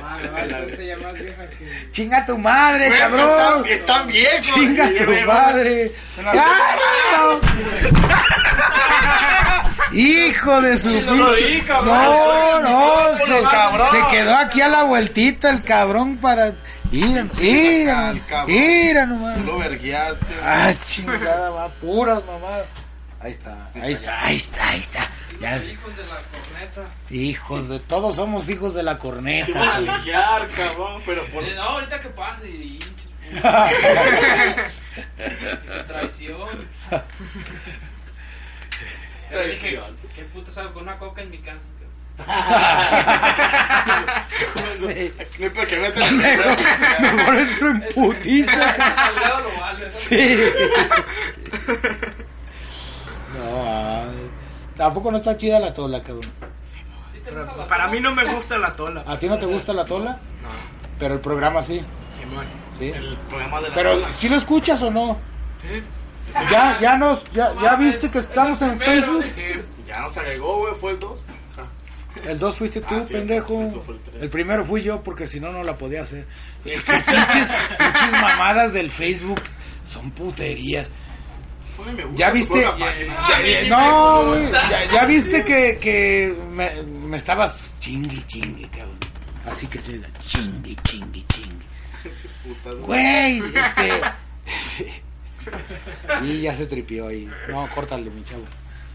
Vale, 0.00 0.28
vale, 0.30 0.52
entonces 0.54 0.86
ya 0.86 0.96
más 0.96 1.12
vieja 1.14 1.48
que... 1.48 1.90
¡Chinga 1.92 2.26
tu 2.26 2.36
madre, 2.36 2.92
cabrón! 2.98 3.64
Están, 3.64 3.66
están 3.66 4.06
viejos. 4.08 4.46
¡Chinga 4.46 4.88
tu 4.88 5.26
madre! 5.26 5.92
¡Ay, 6.24 6.80
no! 7.12 7.40
¡Hijo 9.92 10.60
de 10.60 10.78
su 10.78 10.88
pinche-. 10.88 11.64
No, 11.84 12.60
no, 12.60 13.18
se, 13.18 13.42
cabrón. 13.42 13.86
se 13.90 14.00
quedó 14.10 14.36
aquí 14.36 14.60
a 14.60 14.68
la 14.68 14.84
vueltita 14.84 15.50
el 15.50 15.62
cabrón 15.62 16.16
para... 16.16 16.52
¡Ira, 16.92 17.26
ira, 17.40 18.08
Al 18.10 18.26
cabrón. 18.26 18.56
ira 18.56 19.06
nomás! 19.06 19.36
Tú 19.38 19.44
lo 19.44 19.58
verguiaste. 19.58 20.24
güey. 20.26 20.38
¡Ah, 20.42 20.74
chingada, 20.84 21.50
va! 21.50 21.68
¡Puras 21.68 22.22
mamadas! 22.26 22.66
Ahí 23.20 23.32
está, 23.32 23.70
ahí 23.74 23.92
está, 23.92 24.24
ahí 24.26 24.36
está, 24.36 24.68
ahí 24.68 24.80
está. 24.80 25.10
Ya 25.40 25.56
hijos 25.56 25.96
de 25.96 26.02
la 26.06 26.16
corneta. 26.16 26.90
Hijos 27.10 27.68
de... 27.68 27.78
Todos 27.80 28.16
somos 28.16 28.48
hijos 28.50 28.74
de 28.74 28.82
la 28.82 28.98
Te 28.98 29.06
iba 29.06 29.12
a 29.12 29.14
corneta. 29.14 29.80
nalguear, 29.80 30.46
cabrón. 30.48 31.02
Pero 31.06 31.24
por. 31.28 31.44
Eh, 31.44 31.54
No, 31.54 31.62
ahorita 31.62 32.00
que 32.00 32.08
pase 32.10 32.48
y 32.50 32.78
traición. 35.86 36.48
Traición. 39.30 39.96
¿qué 40.14 40.22
putas 40.24 40.58
hago 40.58 40.74
con 40.74 40.82
una 40.82 40.98
coca 40.98 41.22
en 41.22 41.30
mi 41.30 41.38
casa? 41.38 41.60
Sí. 44.56 45.12
Clipe 45.36 45.66
que 45.66 45.80
mete 45.80 46.00
la 46.00 47.12
Mejor 47.12 47.36
entro 47.36 47.70
en. 47.70 47.78
¿no? 47.78 47.86
Sí. 49.92 50.38
No, 53.36 53.64
ay. 53.64 54.30
tampoco 54.76 55.10
no 55.10 55.18
está 55.18 55.36
chida 55.36 55.58
la 55.60 55.72
tola, 55.72 56.02
cabrón. 56.02 56.30
¿Sí 57.12 57.20
te 57.24 57.32
Para 57.66 57.88
mí 57.88 58.00
no 58.00 58.14
me 58.14 58.24
gusta 58.24 58.58
la 58.58 58.74
tola. 58.74 59.04
¿A 59.06 59.18
ti 59.18 59.28
no 59.28 59.38
te 59.38 59.46
gusta 59.46 59.72
la 59.72 59.84
tola? 59.84 60.10
No, 60.42 60.48
Pero 60.98 61.14
el 61.14 61.20
programa 61.20 61.62
sí. 61.62 61.84
Simón. 62.18 62.46
Sí. 62.78 62.90
El 62.90 63.16
programa 63.28 63.60
de 63.60 63.68
la. 63.68 63.74
Pero. 63.74 64.12
¿sí 64.12 64.28
lo 64.28 64.36
escuchas 64.36 64.82
o 64.82 64.90
no? 64.90 65.18
Sí. 65.62 65.82
Ya, 66.50 66.78
ya 66.80 66.96
nos, 66.96 67.24
ya, 67.32 67.52
ya 67.60 67.76
viste 67.76 68.10
que 68.10 68.18
estamos 68.18 68.60
en 68.62 68.78
Facebook. 68.78 69.24
Ya 69.86 70.00
nos 70.00 70.16
agregó, 70.16 70.58
güey. 70.58 70.74
Fue 70.74 70.92
el 70.92 71.00
2. 71.00 71.20
El 72.26 72.38
2 72.38 72.56
fuiste 72.56 72.80
tú, 72.80 72.94
Ah, 72.94 73.02
sí, 73.02 73.14
pendejo. 73.14 73.60
el. 73.60 74.22
El 74.22 74.30
primero 74.30 74.64
fui 74.64 74.82
yo 74.82 75.02
porque 75.02 75.26
si 75.26 75.40
no, 75.40 75.50
no 75.52 75.64
la 75.64 75.76
podía 75.76 76.02
hacer. 76.02 76.26
Pinches, 76.64 77.48
pinches 77.78 78.12
mamadas 78.12 78.72
del 78.72 78.90
Facebook 78.90 79.40
son 79.84 80.10
puterías. 80.12 80.90
Ya 82.14 82.30
viste, 82.30 82.64
no, 83.68 84.26
güey, 84.26 84.50
ya 84.92 85.04
viste 85.06 85.42
que, 85.44 85.78
que 85.80 86.36
me, 86.52 86.82
me 86.82 87.16
estabas 87.16 87.72
chingui, 87.80 88.22
chingui, 88.26 88.66
cabrón. 88.66 88.98
Así 89.50 89.66
que 89.66 89.80
se 89.80 89.98
da 89.98 90.06
chingui, 90.24 90.76
chingui, 90.84 91.24
chingui. 91.32 91.66
Güey, 92.82 93.38
este. 93.38 94.00
sí. 94.60 94.86
Y 96.22 96.42
ya 96.42 96.54
se 96.54 96.66
tripió 96.66 97.08
ahí. 97.08 97.28
No, 97.48 97.66
córtale, 97.74 98.08
mi 98.10 98.22
chavo. 98.22 98.44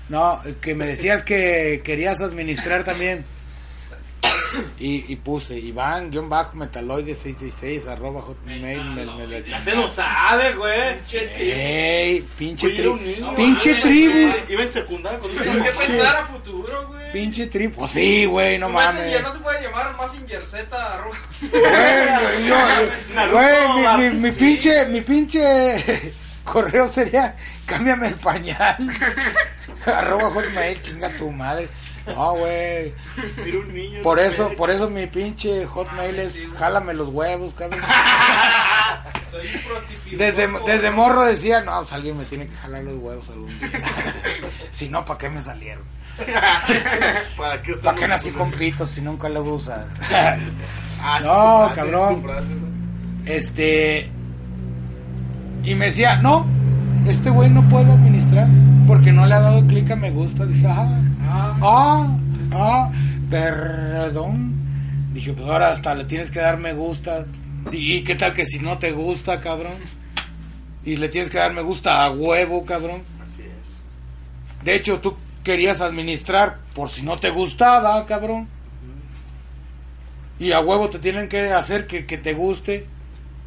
No, 0.09 0.41
que 0.61 0.73
me 0.73 0.85
decías 0.85 1.23
que 1.23 1.81
querías 1.83 2.21
administrar 2.21 2.83
también. 2.83 3.25
Y, 4.79 5.11
y 5.11 5.15
puse 5.17 5.57
Iván, 5.59 6.09
guion 6.09 6.29
bajo, 6.29 6.55
metaloide 6.55 7.13
666, 7.13 7.87
arroba 7.87 8.21
hotmail, 8.21 8.83
me, 8.91 9.05
me 9.05 9.27
la 9.27 9.39
Ya 9.39 9.59
se 9.61 9.75
lo 9.75 9.89
sabe, 9.89 10.53
güey. 10.53 10.95
Ey, 11.11 12.21
pinche 12.37 12.69
tribu. 12.69 12.97
Pinche 13.35 13.75
tribu. 13.75 14.33
Iba 14.49 14.63
en 14.63 14.69
secundaria 14.69 15.19
con 15.19 15.31
Tienes 15.31 15.61
que 15.63 15.87
pensar 15.87 16.15
a 16.15 16.25
futuro, 16.25 16.87
güey. 16.87 17.11
Pinche 17.11 17.47
tribu. 17.47 17.75
Pues 17.75 17.91
sí, 17.91 18.25
güey, 18.25 18.57
no 18.57 18.69
mames. 18.69 19.21
No 19.21 19.33
se 19.33 19.39
puede 19.39 19.61
llamar 19.61 19.95
Messenger 19.99 20.45
Z 20.45 20.93
arroba. 20.93 21.17
Güey, 21.41 22.47
yo- 22.47 23.31
güey, 23.31 23.99
mi, 23.99 24.09
mi, 24.09 24.19
mi 24.19 24.31
pinche, 24.31 24.85
mi 24.85 25.01
pinche 25.01 26.13
correo 26.43 26.87
sería 26.87 27.35
cámbiame 27.65 28.07
el 28.07 28.15
pañal. 28.15 28.77
Arroba 29.95 30.29
hotmail, 30.31 30.81
chinga 30.81 31.09
tu 31.17 31.31
madre. 31.31 31.69
No, 32.07 32.35
güey. 32.35 32.93
Por 34.01 34.19
eso, 34.19 34.51
por 34.55 34.69
eso 34.69 34.89
mi 34.89 35.07
pinche 35.07 35.65
hotmail 35.65 36.19
es 36.19 36.37
jálame 36.57 36.93
los 36.93 37.09
huevos, 37.09 37.53
cabrón. 37.53 37.81
Soy 39.31 39.47
un 39.47 39.61
prostituto. 39.61 40.17
Desde, 40.17 40.47
desde 40.65 40.91
morro 40.91 41.25
decía, 41.25 41.61
no, 41.61 41.79
pues 41.79 41.91
alguien 41.91 42.17
me 42.17 42.23
tiene 42.25 42.47
que 42.47 42.55
jalar 42.55 42.83
los 42.83 42.97
huevos 42.99 43.29
algún 43.29 43.59
día. 43.59 43.69
si 44.71 44.87
no, 44.87 45.03
¿para 45.03 45.17
qué 45.17 45.29
me 45.29 45.41
salieron? 45.41 45.83
¿Para 47.37 47.61
qué 47.61 47.73
¿Para 47.75 47.97
qué 47.97 48.07
nací 48.07 48.31
con 48.31 48.51
pitos 48.51 48.89
si 48.89 49.01
nunca 49.01 49.29
lo 49.29 49.43
voy 49.43 49.53
a 49.53 49.55
usar? 49.55 49.87
Ah, 51.01 51.19
No, 51.21 51.71
cabrón. 51.75 52.23
Este. 53.25 54.09
Y 55.63 55.75
me 55.75 55.87
decía, 55.87 56.15
no, 56.15 56.47
este 57.09 57.29
güey 57.29 57.49
no 57.49 57.67
puede 57.69 57.91
administrar 57.91 58.47
porque 58.85 59.11
no 59.11 59.25
le 59.25 59.35
ha 59.35 59.39
dado 59.39 59.65
clic 59.65 59.89
a 59.91 59.95
me 59.95 60.11
gusta. 60.11 60.45
Dije, 60.45 60.67
ah, 60.67 61.01
ah, 61.61 62.17
ah, 62.51 62.91
perdón. 63.29 64.55
Dije, 65.13 65.33
pues 65.33 65.47
ahora 65.47 65.71
hasta 65.71 65.95
le 65.95 66.05
tienes 66.05 66.31
que 66.31 66.39
dar 66.39 66.57
me 66.57 66.73
gusta. 66.73 67.25
¿Y 67.71 68.03
qué 68.03 68.15
tal 68.15 68.33
que 68.33 68.45
si 68.45 68.59
no 68.59 68.77
te 68.77 68.91
gusta, 68.91 69.39
cabrón? 69.39 69.73
Y 70.83 70.97
le 70.97 71.09
tienes 71.09 71.29
que 71.29 71.37
dar 71.37 71.53
me 71.53 71.61
gusta 71.61 72.03
a 72.03 72.11
huevo, 72.11 72.65
cabrón. 72.65 73.01
Así 73.23 73.41
es. 73.41 73.81
De 74.63 74.75
hecho, 74.75 74.99
tú 74.99 75.15
querías 75.43 75.81
administrar 75.81 76.59
por 76.73 76.89
si 76.89 77.03
no 77.03 77.17
te 77.17 77.29
gustaba, 77.29 78.05
cabrón. 78.05 78.47
Y 80.39 80.51
a 80.51 80.59
huevo 80.59 80.89
te 80.89 80.99
tienen 80.99 81.27
que 81.27 81.51
hacer 81.51 81.87
que, 81.87 82.05
que 82.05 82.17
te 82.17 82.33
guste. 82.33 82.85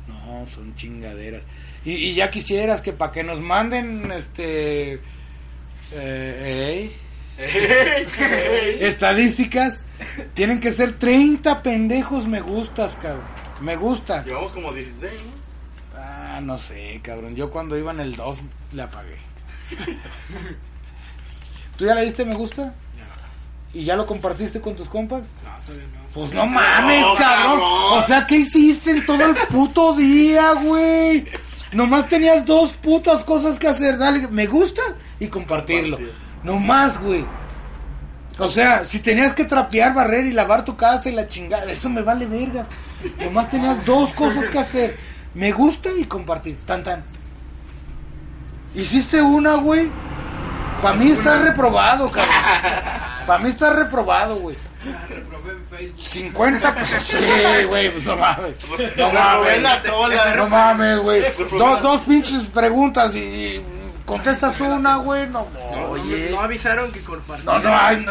No, 0.09 0.47
son 0.47 0.75
chingaderas. 0.75 1.43
Y, 1.85 1.93
y 1.93 2.15
ya 2.15 2.31
quisieras 2.31 2.81
que 2.83 2.93
para 2.93 3.11
que 3.13 3.23
nos 3.25 3.41
manden, 3.41 4.11
este... 4.13 5.01
eh, 5.93 6.93
ey, 6.93 6.97
estadísticas, 8.81 9.85
tienen 10.35 10.61
que 10.61 10.73
ser 10.73 10.99
30 10.99 11.63
pendejos 11.63 12.27
me 12.27 12.41
gustas, 12.41 12.97
cabrón. 12.97 13.25
Me 13.61 13.77
gusta. 13.77 14.25
Llevamos 14.25 14.53
como 14.53 14.73
16, 14.73 15.13
¿no? 15.13 16.01
Ah, 16.01 16.41
no 16.43 16.57
sé, 16.59 17.01
cabrón. 17.03 17.35
Yo 17.37 17.51
cuando 17.51 17.77
iba 17.79 17.93
en 17.93 18.01
el 18.01 18.15
2 18.17 18.37
le 18.73 18.83
apagué. 18.83 19.17
¿Tú 21.77 21.85
ya 21.87 21.95
le 21.95 22.05
diste 22.05 22.25
me 22.25 22.35
gusta? 22.35 22.75
¿Y 23.73 23.85
ya 23.85 23.95
lo 23.97 24.05
compartiste 24.05 24.61
con 24.61 24.75
tus 24.75 24.89
compas? 24.89 25.29
No, 25.45 25.51
todavía 25.65 25.87
no. 25.95 26.01
Pues 26.13 26.33
no 26.33 26.45
mames, 26.47 27.03
No, 27.03 27.15
cabrón. 27.15 27.61
cabrón. 27.61 27.99
O 27.99 28.07
sea, 28.07 28.27
¿qué 28.27 28.37
hiciste 28.39 28.91
en 28.91 29.07
todo 29.07 29.25
el 29.25 29.35
puto 29.49 29.95
día, 29.95 30.53
güey? 30.55 31.27
Nomás 31.73 32.07
tenías 32.09 32.45
dos 32.45 32.73
putas 32.73 33.25
cosas 33.25 33.59
que 33.59 33.69
hacer. 33.69 33.97
Dale, 33.99 34.27
me 34.29 34.47
gusta 34.47 34.83
y 35.19 35.29
compartirlo. 35.29 35.97
Compartir. 35.97 36.21
Nomás, 36.43 37.01
güey. 37.01 37.25
O 38.39 38.49
sea, 38.49 38.85
si 38.85 39.01
tenías 39.01 39.35
que 39.35 39.45
trapear, 39.45 39.95
barrer 39.95 40.25
y 40.25 40.33
lavar 40.33 40.65
tu 40.65 40.77
casa 40.77 41.09
y 41.11 41.13
la 41.13 41.29
chingada, 41.29 41.71
eso 41.71 41.89
me 41.91 42.03
vale 42.03 42.27
vergas. 42.27 42.67
Nomás 43.23 43.49
tenías 43.51 43.85
dos 43.85 44.13
cosas 44.15 44.47
que 44.47 44.59
hacer. 44.59 44.97
Me 45.35 45.53
gusta 45.53 45.91
y 45.97 46.05
compartir. 46.05 46.59
Tan, 46.67 46.83
tan. 46.83 47.05
Hiciste 48.75 49.21
una, 49.21 49.55
güey. 49.55 49.89
Para 50.83 50.97
mí 50.97 51.11
está 51.11 51.39
reprobado, 51.39 52.11
cabrón. 52.11 52.35
Para 53.27 53.39
mí 53.39 53.51
está 53.51 53.73
reprobado, 53.73 54.37
güey. 54.37 54.57
Reprobé 55.09 55.53
en 55.53 55.67
Facebook. 55.69 56.03
50 56.03 56.75
pesos. 56.75 57.03
Sí, 57.05 57.65
güey, 57.67 57.91
pues 57.91 58.05
no 58.07 58.17
mames. 58.17 58.55
No 58.97 59.11
mames. 59.13 59.63
la 59.63 59.83
tola. 59.83 60.35
No 60.37 60.49
mames, 60.49 60.99
güey. 60.99 61.23
Dos, 61.59 61.83
dos 61.83 62.01
pinches 62.01 62.43
preguntas 62.45 63.15
y, 63.15 63.19
y 63.19 63.65
contestas 64.07 64.59
una, 64.61 64.97
güey. 64.97 65.27
No, 65.29 65.47
No, 65.73 65.89
oye. 65.91 66.31
no 66.31 66.41
avisaron 66.41 66.91
que 66.91 67.01
compartieron. 67.03 67.63
No, 67.63 67.69
no 67.71 67.77
hay. 67.79 68.07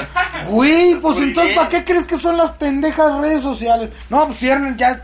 Güey, 0.47 0.95
pues 0.95 1.15
Muy 1.17 1.23
entonces, 1.29 1.43
bien. 1.53 1.55
¿para 1.55 1.69
qué 1.69 1.83
crees 1.83 2.05
que 2.05 2.19
son 2.19 2.37
las 2.37 2.51
pendejas 2.51 3.13
redes 3.19 3.41
sociales? 3.41 3.89
No, 4.09 4.27
pues 4.27 4.39
cierren 4.39 4.77
ya. 4.77 5.03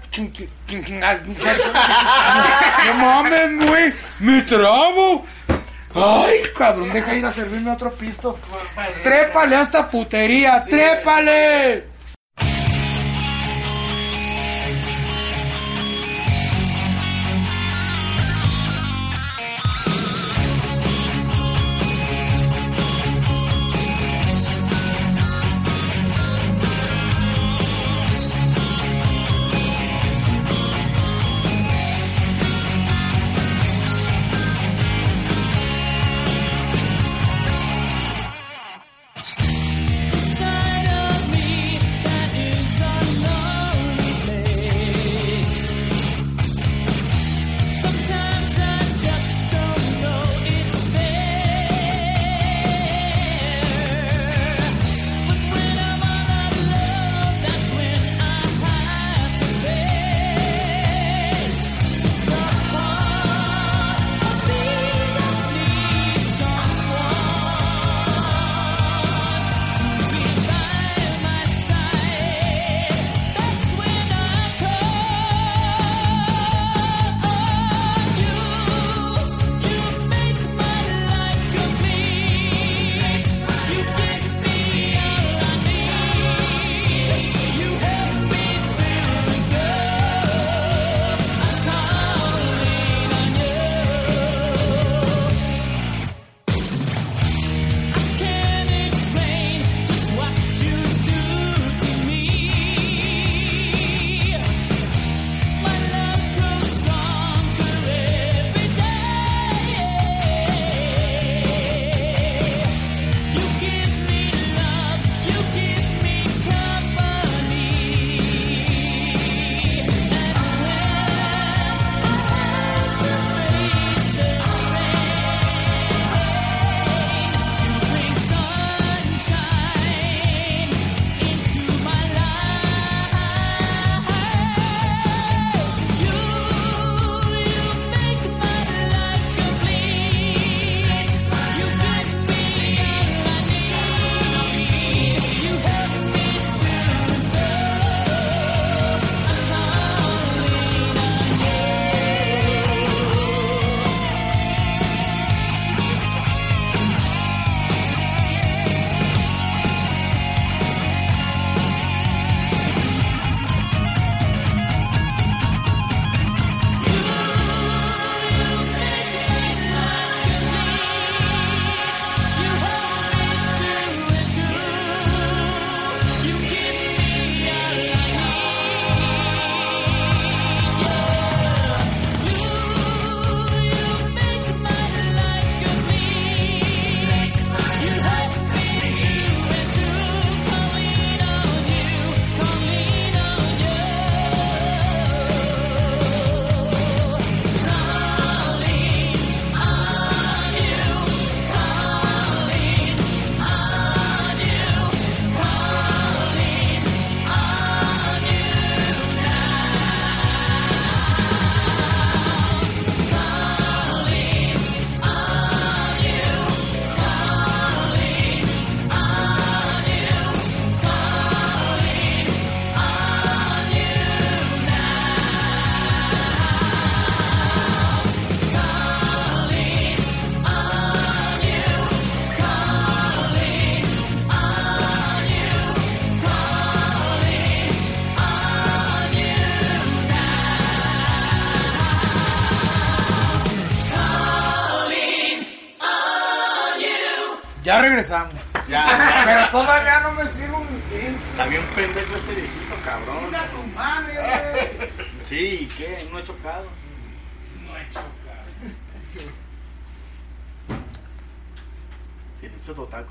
ay. 1.03 1.18
No 2.88 2.93
mames, 3.05 3.70
güey. 3.70 3.93
Me 4.20 4.41
trabo. 4.43 5.26
Ay, 5.96 6.41
cabrón, 6.54 6.91
deja 6.91 7.16
ir 7.16 7.26
a 7.26 7.32
servirme 7.32 7.72
otro 7.72 7.91
pisto. 7.93 8.38
Trépale 9.02 9.56
a 9.56 9.62
esta 9.62 9.89
putería, 9.89 10.62
trépale. 10.62 11.95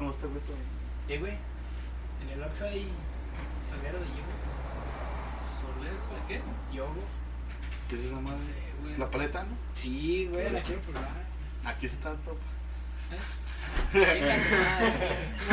Con 0.04 0.12
este 0.12 0.26
beso. 0.26 0.52
Eh, 1.08 1.18
güey. 1.18 1.32
En 1.32 2.30
el 2.34 2.42
Oxxo 2.42 2.66
hay 2.66 2.92
solero 3.70 3.98
de 4.00 4.06
yogo. 4.06 4.34
¿Solero 5.62 5.94
de 5.94 6.20
qué? 6.28 6.42
Yogo. 6.76 7.02
¿Qué 7.88 7.94
es 7.94 8.04
esa 8.04 8.20
madre? 8.20 8.44
güey. 8.82 8.98
¿La 8.98 9.08
paleta, 9.08 9.44
no? 9.44 9.56
Sí, 9.74 10.28
güey, 10.30 10.50
la 10.50 10.60
quiero 10.60 10.82
probar. 10.82 11.08
Aquí 11.64 11.86
está 11.86 12.10
madre. 12.10 12.36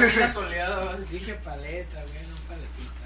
Una 0.18 0.34
soleada. 0.34 0.98
Dije 0.98 1.34
paleta, 1.36 2.02
güey, 2.02 2.28
no 2.28 2.36
paletita. 2.50 3.02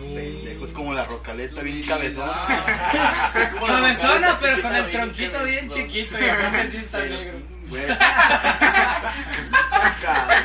Pendejo, 0.00 0.64
es 0.66 0.72
como 0.74 0.92
la 0.92 1.06
rocaleta, 1.06 1.62
bien 1.62 1.82
cabezona. 1.82 2.34
Ah. 2.36 3.32
Es 3.40 3.48
Cabezona, 3.54 4.38
pero 4.38 4.60
con 4.60 4.74
el 4.74 4.90
tronquito 4.90 5.44
bien 5.44 5.66
chiquito 5.66 6.20
y 6.20 6.28
aparte 6.28 6.68
sí 6.68 6.76
está 6.76 6.98
negro. 6.98 7.53
Güey. 7.68 7.86
Cabrón. 10.02 10.44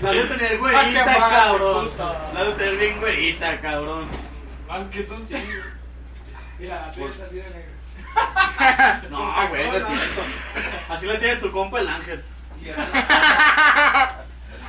La 0.00 0.10
de 0.12 0.24
tener 0.24 0.52
Ah, 0.52 0.56
güerita, 0.58 0.92
qué 0.92 1.04
mal, 1.20 1.30
cabrón. 1.30 1.90
puta. 1.90 2.30
La 2.34 2.44
de 2.44 2.52
tener 2.52 2.76
bien 2.76 2.98
güerita, 3.00 3.60
cabrón. 3.60 4.08
Más 4.68 4.86
que 4.88 5.02
tú 5.04 5.14
sí. 5.28 5.34
Mira, 6.58 6.86
la 6.86 6.92
tuya 6.92 7.08
está 7.10 7.24
así 7.24 7.36
de 7.36 7.42
negro. 7.42 7.74
No, 9.10 9.48
güey, 9.48 9.68
no 9.70 9.76
es 9.76 9.86
cierto. 9.86 10.22
Así 10.88 11.06
la 11.06 11.18
tiene 11.18 11.36
tu 11.36 11.50
compa 11.52 11.80
el 11.80 11.88
ángel. 11.88 12.24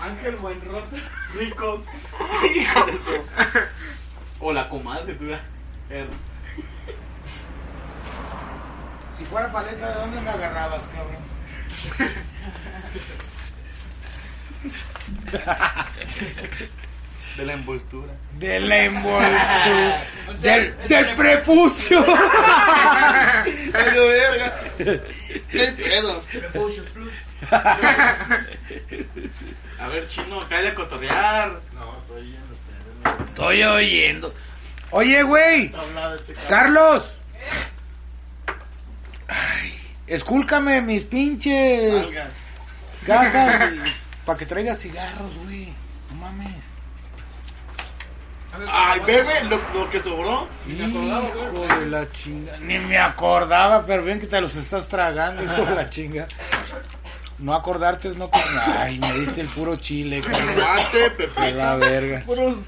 Ángel 0.02 0.36
buen 0.38 0.62
rostro. 0.66 1.00
Rico. 1.34 1.84
Hijo 2.56 2.86
de 2.86 2.92
eso. 2.92 3.26
O 4.40 4.52
la 4.54 4.68
comadre, 4.70 5.14
si 5.14 5.20
tuviera. 5.20 5.40
Si 9.18 9.26
fuera 9.26 9.52
paleta, 9.52 9.90
¿de 9.90 9.96
dónde 9.96 10.22
me 10.22 10.30
agarrabas, 10.30 10.84
cabrón? 10.88 11.26
De 17.38 17.46
la 17.46 17.54
envoltura. 17.54 18.14
De 18.34 18.60
la 18.60 18.84
envoltura. 18.84 20.04
O 20.28 20.36
sea, 20.36 20.56
del, 20.56 20.74
el 20.82 20.88
del 20.88 21.14
prepucio. 21.16 22.00
¡Ay, 22.08 23.70
verga! 23.74 24.60
¿Qué 24.78 25.68
pedo? 25.78 26.22
Prepucios 26.22 26.88
Plus. 26.88 27.12
A 27.52 28.40
ver, 29.88 30.08
chino, 30.08 30.40
cállate 30.50 30.70
a 30.70 30.76
cotorrear. 30.76 31.62
No, 31.74 31.96
estoy 32.00 32.24
yendo. 32.24 32.56
Estoy 33.26 33.64
oyendo. 33.64 34.34
Oye, 34.92 35.22
güey. 35.24 35.72
Este. 36.18 36.34
Carlos. 36.50 37.04
Ay, 39.28 39.74
escúlcame 40.08 40.82
mis 40.82 41.04
pinches 41.04 42.06
Salga. 42.06 42.30
cajas 43.06 43.74
para 44.26 44.38
que 44.38 44.46
traigas 44.46 44.80
cigarros, 44.80 45.36
güey. 45.44 45.74
No 46.12 46.16
mames. 46.18 46.64
Ay, 48.72 49.02
bebé, 49.06 49.44
lo, 49.44 49.60
lo 49.74 49.90
que 49.90 50.00
sobró. 50.00 50.48
me 50.66 50.86
acordaba, 50.86 51.30
güey. 51.52 51.66
Hijo 51.66 51.80
de 51.80 51.86
la 51.88 52.12
chinga. 52.12 52.58
Ni 52.62 52.80
me 52.80 52.98
acordaba, 52.98 53.86
pero 53.86 54.02
bien 54.04 54.20
que 54.20 54.28
te 54.28 54.40
los 54.40 54.56
estás 54.56 54.88
tragando, 54.88 55.44
hijo 55.44 55.66
de 55.66 55.76
la 55.76 55.90
chinga. 55.90 56.28
No 57.40 57.54
acordarte 57.54 58.08
es 58.10 58.18
no. 58.18 58.30
Ay, 58.78 58.98
me 58.98 59.12
diste 59.14 59.42
el 59.42 59.50
puro 59.50 59.76
chile, 59.76 60.22
cabrón. 60.22 60.58
Mate, 60.58 61.06
A 61.06 61.14
perfecto. 61.14 61.58
la 61.58 61.76
verga. 61.76 62.22
Puro 62.26 62.64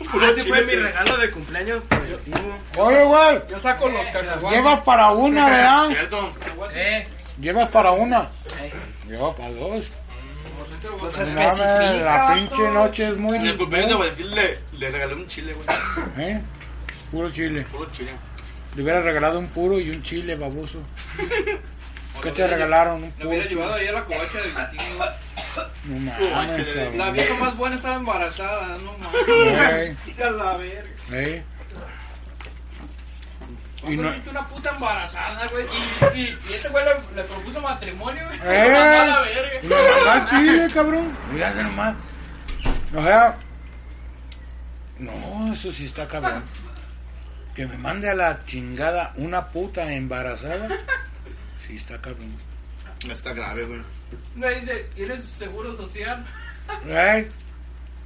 Ese 0.00 0.44
fue 0.44 0.62
mi 0.64 0.74
regalo 0.74 1.16
de 1.18 1.30
cumpleaños 1.30 1.82
colectivo. 1.88 2.58
Oye, 2.78 3.04
güey. 3.04 3.40
Yo 3.48 3.60
saco 3.60 3.88
los 3.88 4.06
cacahuates. 4.10 4.50
Llevas 4.50 4.80
para 4.80 5.10
una, 5.12 5.46
¿verdad? 5.48 5.88
¿Cierto? 5.88 6.32
Eh, 6.74 7.06
Llevas 7.40 7.68
para 7.68 7.92
una. 7.92 8.28
eh. 8.60 8.72
Lleva 9.08 9.34
para 9.36 9.50
dos. 9.50 9.84
No 11.00 11.10
se 11.10 11.24
No 11.26 11.32
mames, 11.32 11.60
especifica, 11.60 12.04
la 12.04 12.34
pinche 12.34 12.70
noche 12.70 13.08
es 13.08 13.16
muy... 13.16 13.36
En 13.38 13.46
el 13.46 13.56
cumpleaños 13.56 13.90
de 13.90 13.96
Valentín 13.96 14.34
le, 14.34 14.58
le 14.78 14.90
regalé 14.90 15.14
un 15.14 15.26
chile, 15.28 15.54
güey. 15.54 16.28
¿Eh? 16.28 16.40
Puro 17.10 17.30
chile. 17.30 17.66
Puro 17.70 17.90
chile. 17.92 18.10
Le 18.74 18.82
hubiera 18.82 19.00
regalado 19.00 19.38
un 19.38 19.46
puro 19.48 19.78
y 19.78 19.90
un 19.90 20.02
chile, 20.02 20.34
baboso. 20.34 20.78
¿Qué 22.22 22.30
te 22.30 22.46
regalaron? 22.46 22.96
Un 22.96 23.02
Le 23.04 23.10
puro 23.12 23.28
hubiera 23.28 23.48
chile. 23.48 23.60
llevado 23.60 23.74
ahí 23.76 23.86
a 23.88 23.92
la 23.92 24.04
covacha 24.04 24.38
del 24.40 24.68
vikingo. 24.72 25.04
No 25.84 26.30
mames, 26.30 26.66
cabrón. 26.66 26.98
La 26.98 27.10
vieja 27.10 27.34
más 27.34 27.56
buena 27.56 27.76
estaba 27.76 27.94
embarazada, 27.96 28.78
no 28.78 28.92
mames. 28.98 29.96
A 30.20 30.30
la 30.30 30.56
verga. 30.56 30.90
ey. 31.12 31.42
Y 33.78 33.84
¿Cuándo 33.84 34.02
no- 34.04 34.12
viste 34.12 34.30
una 34.30 34.46
puta 34.48 34.70
embarazada, 34.70 35.48
güey? 35.48 35.64
Y, 36.14 36.18
y, 36.20 36.38
y 36.48 36.52
este 36.54 36.68
güey 36.68 36.84
le, 36.84 37.16
le 37.16 37.24
propuso 37.24 37.60
matrimonio, 37.60 38.22
güey. 38.28 38.38
¡Eh! 38.44 38.74
A 38.76 39.06
la 39.06 39.20
verga. 39.22 39.60
mandó 39.62 40.10
al 40.10 40.28
chile, 40.28 40.66
cabrón. 40.72 41.16
Fíjate 41.32 41.62
nomás. 41.64 41.94
O 42.94 43.02
sea... 43.02 43.36
No, 44.98 45.52
eso 45.52 45.72
sí 45.72 45.86
está 45.86 46.06
cabrón. 46.06 46.44
Que 47.56 47.66
me 47.66 47.76
mande 47.76 48.08
a 48.08 48.14
la 48.14 48.44
chingada 48.44 49.12
una 49.16 49.48
puta 49.48 49.92
embarazada. 49.92 50.68
Sí 51.66 51.74
está 51.76 51.98
cabrón. 51.98 52.36
Está 53.10 53.32
grave, 53.32 53.64
güey. 53.64 53.80
Le 54.36 54.60
dice, 54.60 54.90
¿tienes 54.94 55.24
seguro 55.24 55.76
social? 55.76 56.24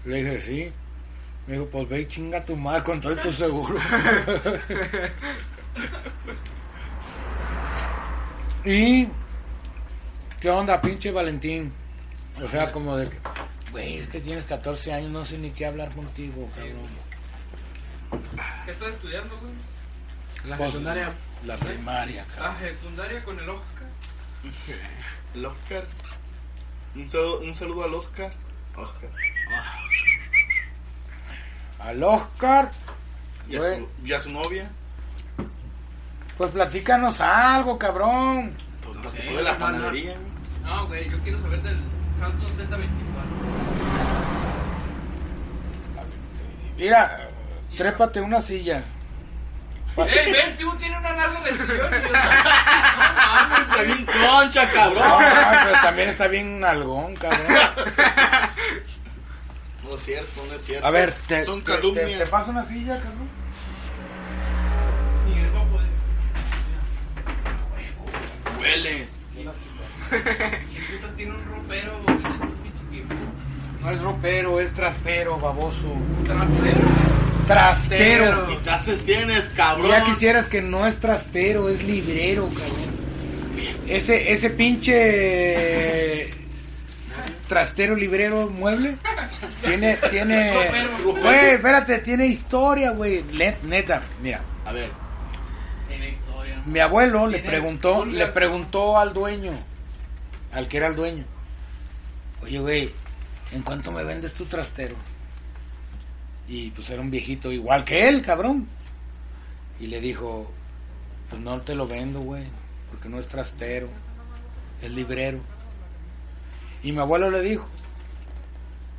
Le 0.05 0.17
dije, 0.23 0.41
sí. 0.43 0.73
Me 1.47 1.55
dijo, 1.55 1.67
pues 1.71 1.89
ve 1.89 2.01
y 2.01 2.07
chinga 2.07 2.43
tu 2.45 2.57
madre 2.57 2.83
con 2.85 3.01
todo 3.01 3.17
tu 3.17 3.33
seguro. 3.33 3.79
y... 8.65 9.09
¿Qué 10.41 10.51
onda, 10.51 10.81
pinche 10.81 11.11
Valentín? 11.13 11.73
O 12.45 12.49
sea, 12.49 12.71
como 12.73 12.97
de... 12.97 13.09
que, 13.09 13.19
Güey, 13.71 13.99
es 13.99 14.09
que 14.09 14.21
tienes 14.21 14.45
14 14.45 14.93
años, 14.93 15.11
no 15.11 15.25
sé 15.25 15.39
ni 15.39 15.51
qué 15.51 15.67
hablar 15.67 15.91
contigo, 15.93 16.49
cabrón. 16.55 16.87
¿Qué 18.65 18.71
estás 18.71 18.89
estudiando, 18.89 19.37
güey? 19.39 19.53
La 20.47 20.57
Pues, 20.57 20.71
secundaria. 20.71 21.13
La 21.45 21.57
primaria, 21.57 22.25
cabrón. 22.35 22.49
Ah, 22.49 22.57
secundaria 22.63 23.25
con 23.25 23.39
el 23.41 23.49
Oscar. 23.49 23.89
El 25.37 25.45
Oscar. 25.45 25.85
Un 26.95 27.11
saludo, 27.11 27.41
un 27.41 27.55
saludo 27.55 27.85
al 27.85 27.95
Oscar. 27.95 28.33
Oscar. 28.75 29.11
Al 31.79 32.03
Oscar, 32.03 32.71
Y 33.49 33.57
a, 33.57 33.61
su, 33.61 33.89
y 34.03 34.13
a 34.15 34.21
su 34.21 34.31
novia. 34.33 34.71
pues 36.39 36.51
platícanos 36.51 37.21
algo, 37.21 37.79
cabrón. 37.79 38.51
Pues 38.83 38.97
platicó 38.99 39.37
de 39.37 39.43
la 39.43 39.59
panadería. 39.59 40.15
güey. 40.19 40.27
No, 40.65 40.87
güey, 40.89 41.11
yo 41.11 41.19
quiero 41.21 41.41
saber 41.41 41.63
del 41.63 41.77
Hanson 42.23 42.57
Z24. 42.57 42.87
Mira, 46.79 47.29
trépate 47.77 48.21
una 48.21 48.41
silla. 48.41 48.85
¡Ey, 50.09 50.33
ven, 50.33 50.57
tú 50.59 50.77
tienes 50.77 50.99
una 51.01 51.13
nalga 51.13 51.39
en 51.41 51.47
el 51.47 51.59
sillón! 51.59 51.95
y 51.95 52.03
yo- 52.03 52.15
Está 53.63 53.83
bien 53.83 54.07
concha, 54.07 54.65
No, 54.67 54.73
cabrón. 54.73 55.23
pero 55.65 55.81
también 55.83 56.09
está 56.11 56.29
bien 56.29 56.65
algón, 56.65 57.15
cabrón. 57.17 57.47
No 59.85 59.95
es 59.95 60.01
cierto, 60.03 60.45
no 60.49 60.55
es 60.55 60.63
cierto. 60.65 60.87
A 60.87 60.91
ver, 60.91 61.13
te, 61.27 61.45
Son 61.45 61.61
te- 61.63 61.71
te- 61.73 61.77
calumnias. 61.77 62.19
te 62.19 62.27
paso 62.27 62.51
una 62.51 62.65
silla, 62.65 62.99
cabrón. 63.01 63.29
Va 65.55 65.61
a 65.63 65.67
poder. 65.67 65.89
Hueles. 68.61 69.09
¿Quién 70.11 71.01
puta 71.01 71.17
tiene 71.17 71.33
un 71.33 71.45
ropero, 71.45 72.01
güey? 72.03 72.17
de 72.19 72.29
estos 72.29 72.51
pinches 72.63 72.89
tiempos? 72.91 73.17
No 73.81 73.91
es 73.91 74.01
ropero, 74.01 74.61
es 74.61 74.73
trastero, 74.75 75.39
baboso. 75.39 75.95
Trapero. 76.27 76.89
Trastero. 77.47 78.53
Y 78.53 78.57
trastes 78.57 79.05
tienes, 79.05 79.45
cabrón. 79.57 79.89
Ya 79.89 80.05
quisieras 80.05 80.47
que 80.47 80.61
no 80.63 80.87
es 80.87 80.99
trastero, 80.99 81.69
es 81.69 81.83
librero, 81.85 82.49
cabrón. 82.49 82.97
Ese, 83.87 84.33
ese 84.33 84.51
pinche 84.51 86.31
trastero, 87.49 87.95
librero, 87.95 88.51
mueble, 88.51 88.97
tiene, 89.65 89.97
tiene, 90.11 90.53
güey, 91.05 91.51
espérate, 91.55 91.99
tiene 92.01 92.27
historia, 92.27 92.91
güey, 92.91 93.23
neta, 93.63 94.03
mira, 94.21 94.41
A 94.65 94.73
ver. 94.73 94.91
Tiene 95.89 96.11
historia. 96.11 96.61
mi 96.67 96.81
abuelo 96.81 97.29
le 97.29 97.39
preguntó, 97.39 98.01
un- 98.03 98.19
le 98.19 98.27
preguntó 98.27 98.99
al 98.99 99.15
dueño, 99.15 99.53
al 100.53 100.67
que 100.67 100.79
era 100.79 100.89
el 100.89 100.97
dueño, 100.97 101.25
oye, 102.43 102.59
güey, 102.59 102.91
¿en 103.53 103.63
cuánto 103.63 103.93
me 103.93 104.03
vendes 104.03 104.33
tu 104.33 104.47
trastero? 104.47 104.97
Y 106.49 106.71
pues 106.71 106.91
era 106.91 107.03
un 107.03 107.11
viejito 107.11 107.51
igual 107.53 107.85
que 107.85 108.09
él, 108.09 108.23
cabrón. 108.23 108.67
Y 109.81 109.89
le 109.89 110.01
dijo, 110.01 110.51
pues 111.29 111.43
no 111.43 111.61
te 111.61 111.75
lo 111.75 111.87
vendo, 111.87 112.21
güey, 112.21 112.45
porque 112.91 113.09
no 113.09 113.19
es 113.19 113.29
trastero, 113.29 113.89
es 114.81 114.93
librero. 114.93 115.41
Y 116.83 116.93
mi 116.93 117.01
abuelo 117.01 117.31
le 117.31 117.41
dijo, 117.43 117.69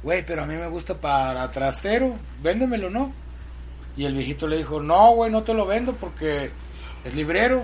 güey, 0.03 0.25
pero 0.25 0.43
a 0.43 0.45
mí 0.45 0.55
me 0.55 0.67
gusta 0.67 0.95
para 0.95 1.49
trastero, 1.51 2.17
véndemelo, 2.41 2.89
¿no? 2.89 3.13
Y 3.95 4.05
el 4.05 4.13
viejito 4.13 4.45
le 4.45 4.57
dijo, 4.57 4.79
no, 4.79 5.15
güey, 5.15 5.31
no 5.31 5.43
te 5.43 5.53
lo 5.53 5.65
vendo 5.65 5.95
porque 5.95 6.51
es 7.03 7.15
librero. 7.15 7.63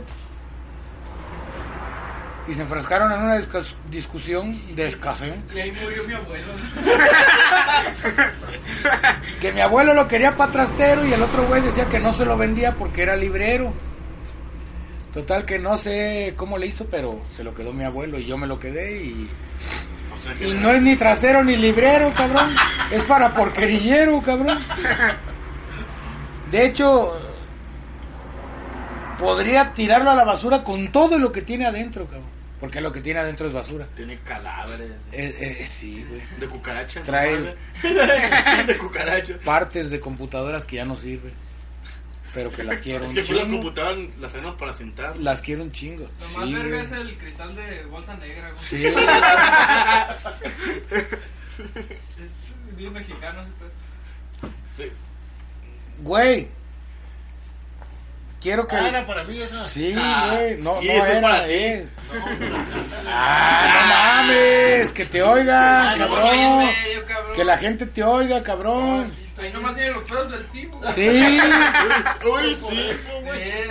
Y 2.47 2.53
se 2.53 2.63
enfrascaron 2.63 3.11
en 3.13 3.19
una 3.21 3.37
discus- 3.37 3.75
discusión 3.89 4.57
de 4.75 4.87
escasez. 4.87 5.33
Y 5.55 5.59
ahí 5.59 5.71
murió 5.81 6.03
mi 6.03 6.13
abuelo. 6.13 6.47
Que 9.39 9.51
mi 9.53 9.61
abuelo 9.61 9.93
lo 9.93 10.07
quería 10.07 10.35
para 10.35 10.51
trastero 10.51 11.05
y 11.05 11.13
el 11.13 11.21
otro 11.21 11.45
güey 11.47 11.61
decía 11.61 11.87
que 11.87 11.99
no 11.99 12.11
se 12.11 12.25
lo 12.25 12.37
vendía 12.37 12.73
porque 12.73 13.03
era 13.03 13.15
librero. 13.15 13.73
Total 15.13 15.45
que 15.45 15.59
no 15.59 15.77
sé 15.77 16.33
cómo 16.35 16.57
le 16.57 16.67
hizo, 16.67 16.85
pero 16.85 17.21
se 17.35 17.43
lo 17.43 17.53
quedó 17.53 17.71
mi 17.71 17.83
abuelo 17.85 18.17
y 18.19 18.25
yo 18.25 18.37
me 18.37 18.47
lo 18.47 18.59
quedé 18.59 18.97
y... 19.03 19.29
O 20.13 20.17
sea, 20.21 20.33
que 20.33 20.49
Y 20.49 20.53
no 20.53 20.71
es 20.71 20.81
ni 20.81 20.95
trastero 20.95 21.43
ni 21.43 21.55
librero, 21.55 22.11
cabrón. 22.13 22.55
Es 22.91 23.03
para 23.03 23.33
porquerillero, 23.33 24.21
cabrón. 24.21 24.59
De 26.51 26.65
hecho, 26.65 27.22
podría 29.23 29.73
tirarlo 29.73 30.11
a 30.11 30.15
la 30.15 30.23
basura 30.23 30.63
con 30.63 30.91
todo 30.91 31.17
lo 31.19 31.31
que 31.31 31.41
tiene 31.41 31.65
adentro, 31.65 32.05
cabrón. 32.05 32.29
Porque 32.59 32.79
lo 32.79 32.91
que 32.93 33.01
tiene 33.01 33.19
adentro 33.19 33.45
es 33.47 33.53
basura. 33.53 33.85
Tiene 33.95 34.19
cadáveres 34.19 34.91
Eh, 35.11 35.57
eh, 35.59 35.65
sí, 35.65 36.05
güey. 36.07 36.21
de 36.39 36.47
cucarachas. 36.47 37.03
Trae- 37.03 37.55
de 38.67 38.77
cucarachas. 38.77 39.37
Partes 39.37 39.89
de 39.89 39.99
computadoras 39.99 40.63
que 40.63 40.77
ya 40.77 40.85
no 40.85 40.95
sirven. 40.95 41.33
Pero 42.33 42.51
que 42.51 42.63
las 42.63 42.79
quiero 42.81 43.03
Es 43.05 43.09
un 43.09 43.15
que 43.15 43.21
pues 43.23 43.31
las 43.37 43.43
chingo. 43.47 43.57
computadoras 43.63 44.09
las 44.19 44.31
tenemos 44.31 44.57
para 44.57 44.71
sentar. 44.73 45.17
Las 45.17 45.41
quiero 45.41 45.61
un 45.63 45.71
chingo. 45.73 46.09
Lo 46.19 46.39
más 46.39 46.47
Sí, 46.47 46.53
verga 46.55 46.69
güey. 46.77 46.85
es 46.85 46.91
el 46.93 47.17
cristal 47.17 47.55
de 47.55 47.85
bolsa 47.85 48.13
negra. 48.15 48.51
güey. 48.51 48.63
Sí. 48.63 48.83
Es 51.59 52.75
bien 52.75 52.93
mexicano. 52.93 53.41
Sí. 54.75 54.85
Güey. 55.99 56.47
Quiero 58.43 58.67
que... 58.67 58.75
Ah, 58.75 58.89
era 58.89 59.05
para 59.05 59.23
mí 59.23 59.37
esa. 59.39 59.65
Sí, 59.69 59.95
Ah, 59.97 60.27
güey. 60.33 60.57
No, 60.61 60.75
no 60.75 60.81
era, 60.81 61.21
para 61.21 61.47
eh. 61.49 61.87
Ah, 63.07 64.21
no 64.27 64.27
mames. 64.27 64.91
Que 64.91 65.05
te 65.05 65.23
oigas, 65.23 65.91
Ahí 65.93 65.99
cabrón. 65.99 66.69
Que 67.35 67.43
la 67.45 67.57
gente 67.57 67.85
te 67.85 68.03
oiga, 68.03 68.43
cabrón. 68.43 69.13
Ahí 69.41 69.51
nomás 69.51 69.75
tiene 69.75 69.91
los 69.91 70.03
pedos 70.09 70.29
del 70.31 70.45
tipo. 70.47 70.79
Sí. 70.93 71.07
Uy, 72.29 72.53
sí. 72.55 72.91
Eh, 73.33 73.67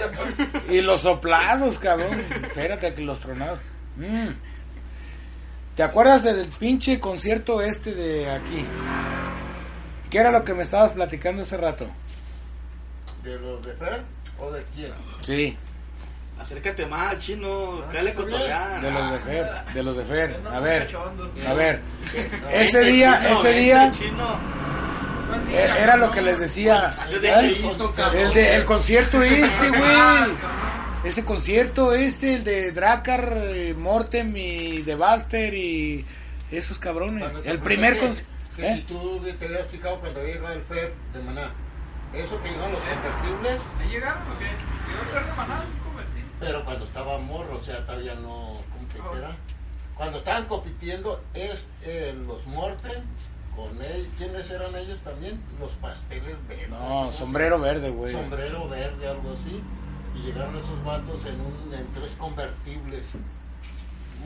Y 0.71 0.81
los 0.81 1.03
soplados, 1.03 1.79
cabrón. 1.79 2.21
Espérate 2.43 2.95
que 2.95 3.03
los 3.03 3.21
tronados. 3.21 3.61
Mm. 3.97 4.29
¿Te 5.77 5.83
acuerdas 5.83 6.23
del 6.23 6.49
pinche 6.49 6.99
concierto 6.99 7.61
este 7.61 7.95
de 7.95 8.31
aquí? 8.31 8.65
¿Qué 10.11 10.19
era 10.19 10.31
lo 10.31 10.45
que 10.45 10.55
me 10.55 10.63
estabas 10.63 10.93
platicando 10.93 11.43
hace 11.43 11.57
rato? 11.59 11.87
¿De 13.23 13.39
los 13.39 13.63
de 13.65 13.75
Fer 13.75 14.03
o 14.39 14.51
de 14.51 14.63
quién? 14.75 14.93
Sí, 15.23 15.57
Acércate 16.41 16.87
más, 16.87 17.19
chino. 17.21 17.85
Está 17.87 18.03
bien. 18.03 18.15
cotorrear. 18.15 18.81
de 18.83 18.91
los 18.91 19.11
de 19.13 19.19
Fer, 19.21 19.65
de 19.75 19.83
los 19.85 19.97
de 19.97 20.05
Fer. 20.05 20.41
A 20.51 20.59
ver, 20.61 20.89
a 21.47 21.53
ver. 21.55 21.81
Ese 22.53 22.81
día, 22.83 23.33
ese 23.33 23.53
día 23.53 23.91
chino. 23.93 24.37
e- 25.51 25.55
era 25.83 25.97
lo 25.97 26.11
que 26.11 26.21
les 26.21 26.41
decía. 26.41 26.89
Antes 27.01 27.23
de 27.23 27.29
¿eh? 27.29 27.35
Cristo, 27.39 27.93
cabrón. 27.95 28.23
El, 28.23 28.35
de, 28.35 28.57
el 28.57 28.65
concierto 28.65 29.23
este, 29.23 29.69
güey. 29.69 30.37
Ese 31.05 31.25
concierto 31.25 31.93
este, 31.93 32.35
el 32.35 32.45
de 32.45 32.73
Dracar, 32.73 33.33
eh, 33.37 33.75
Mortem 33.75 34.33
y 34.37 34.83
The 34.83 34.97
Buster 34.97 35.55
y 35.55 36.05
esos 36.51 36.77
cabrones. 36.79 37.33
El 37.45 37.61
primer 37.61 37.99
concierto. 38.01 38.33
Si 38.57 38.81
tú 38.83 39.21
te 39.39 39.47
habías 39.47 39.67
fijado 39.69 40.01
cuando 40.01 40.27
iba 40.27 40.53
el 40.53 40.63
Fer 40.63 40.93
de 41.13 41.23
Maná, 41.23 41.51
eso 42.15 42.43
que 42.43 42.53
iban 42.53 42.73
los 42.73 42.83
convertibles, 42.83 43.61
¿Ahí 43.79 43.89
llegaron 43.89 44.23
o 44.31 44.39
qué? 44.39 44.45
De 44.45 45.33
maná, 45.37 45.65
convertido. 45.85 46.29
pero 46.39 46.65
cuando 46.65 46.85
estaba 46.85 47.19
morro, 47.19 47.59
o 47.59 47.65
sea, 47.65 47.81
todavía 47.85 48.15
no, 48.17 48.59
¿cómo? 48.97 49.11
Cuando 49.97 50.19
estaban 50.19 50.47
compitiendo, 50.47 51.21
es 51.35 51.63
eh, 51.83 52.15
los 52.27 52.47
Morten, 52.47 53.03
con 53.55 53.83
ellos, 53.83 54.09
¿quiénes 54.17 54.51
eran 54.51 54.75
ellos 54.75 54.99
también? 55.01 55.39
Los 55.61 55.73
pasteles 55.73 56.47
verdes. 56.49 56.71
No, 56.71 57.13
sombrero 57.13 57.61
verde, 57.61 57.91
güey. 57.91 58.13
sombrero 58.13 58.69
verde, 58.69 59.09
algo 59.09 59.33
así. 59.33 59.63
Y 60.15 60.19
llegaron 60.27 60.57
esos 60.57 60.83
vatos 60.85 61.21
en, 61.27 61.41
un, 61.41 61.75
en 61.75 61.87
tres 61.93 62.13
convertibles. 62.19 63.03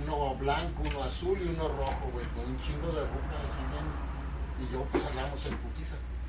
Uno 0.05 0.35
blanco, 0.37 0.83
uno 0.83 1.03
azul 1.05 1.39
y 1.43 1.49
uno 1.49 1.69
rojo, 1.69 2.11
güey, 2.13 2.27
con 2.27 2.45
un 2.45 2.59
chingo 2.63 2.89
de 2.89 3.01
rucas. 3.01 3.47
Y 4.61 4.73
yo 4.73 4.81
pues 4.91 5.05
andamos 5.05 5.45
en. 5.47 5.59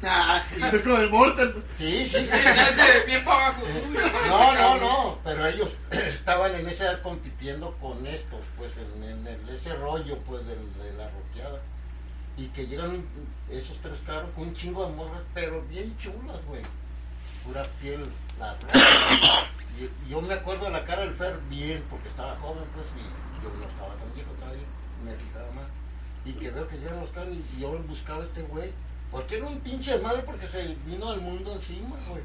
Ah, 0.04 0.44
y 0.56 0.62
tú 0.72 0.84
con 0.84 1.02
el 1.02 1.10
Mortal. 1.10 1.54
Sí, 1.78 2.08
sí. 2.08 2.18
Ese, 2.32 3.02
bien 3.08 3.24
para 3.24 3.48
abajo. 3.48 3.64
No, 4.28 4.54
no, 4.54 4.78
no, 4.80 5.20
pero 5.24 5.48
ellos 5.48 5.70
estaban 5.92 6.54
en 6.56 6.70
esa 6.70 6.84
edad 6.86 7.02
compitiendo 7.02 7.72
con 7.82 8.06
estos, 8.06 8.42
pues 8.58 8.74
en, 8.78 9.04
en 9.04 9.28
el- 9.28 9.50
ese 9.50 9.74
rollo 9.76 10.18
pues 10.28 10.46
de, 10.46 10.56
la 10.98 11.08
roqueada. 11.10 11.60
Y 12.38 12.48
que 12.50 12.68
llegan 12.68 12.92
un- 12.92 13.10
esos 13.50 13.78
tres 13.82 14.00
carros 14.06 14.32
con 14.36 14.48
un 14.48 14.56
chingo 14.56 14.86
de 14.88 14.94
morras, 14.96 15.24
pero 15.34 15.62
bien 15.64 15.98
chulas, 15.98 16.46
güey. 16.46 16.62
Pura 17.44 17.64
piel, 17.82 18.06
la 18.40 18.56
y 19.80 20.10
yo 20.10 20.22
me 20.22 20.34
acuerdo 20.34 20.66
de 20.66 20.72
la 20.72 20.84
cara 20.84 21.04
del 21.04 21.16
Fer 21.16 21.38
bien, 21.50 21.84
porque 21.90 22.10
estaba 22.10 22.36
joven, 22.38 22.64
pues, 22.74 22.86
y 22.98 23.44
yo 23.44 23.50
no 23.50 23.68
estaba 23.68 23.96
tan 23.96 24.14
viejo 24.14 24.32
todavía, 24.32 24.66
me 25.04 25.14
fijaba 25.16 25.52
más. 25.54 25.72
Y 26.26 26.34
que 26.34 26.50
veo 26.52 26.68
que 26.68 26.78
llegan 26.78 27.00
los 27.00 27.10
carros 27.12 27.38
y 27.56 27.62
yo 27.62 27.78
buscaba 27.84 28.22
a 28.22 28.26
este 28.26 28.42
güey, 28.44 28.72
porque 29.18 29.38
era 29.38 29.48
un 29.48 29.60
pinche 29.62 29.94
desmadre 29.94 30.22
porque 30.22 30.48
se 30.48 30.76
vino 30.86 31.10
al 31.10 31.22
mundo 31.22 31.52
encima, 31.54 31.96
güey. 32.08 32.22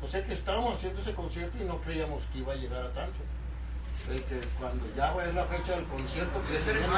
O 0.00 0.08
sea 0.08 0.22
que 0.24 0.32
estábamos 0.32 0.76
haciendo 0.76 1.02
ese 1.02 1.12
concierto 1.12 1.58
y 1.62 1.66
no 1.66 1.78
creíamos 1.82 2.22
que 2.32 2.38
iba 2.38 2.54
a 2.54 2.56
llegar 2.56 2.82
a 2.86 2.92
tanto. 2.94 3.18
Que 4.08 4.40
cuando 4.58 4.86
ya 4.96 5.12
va 5.12 5.26
la 5.26 5.44
fecha 5.44 5.76
del 5.76 5.86
concierto, 5.88 6.40
que 6.48 6.64
se 6.64 6.72
vino, 6.72 6.96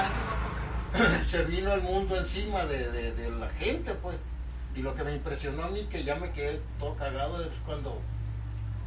se 1.32 1.42
vino 1.46 1.72
el 1.74 1.80
mundo 1.82 2.16
encima 2.16 2.64
de, 2.66 2.88
de- 2.92 3.12
de 3.12 3.30
la 3.32 3.48
gente, 3.50 3.92
pues. 3.96 4.16
Y 4.76 4.82
lo 4.82 4.94
que 4.94 5.02
me 5.02 5.16
impresionó 5.16 5.64
a 5.64 5.68
mí, 5.68 5.84
que 5.90 6.04
ya 6.04 6.14
me 6.14 6.30
quedé 6.30 6.60
todo 6.78 6.94
cagado, 6.96 7.44
es 7.44 7.52
cuando 7.66 7.98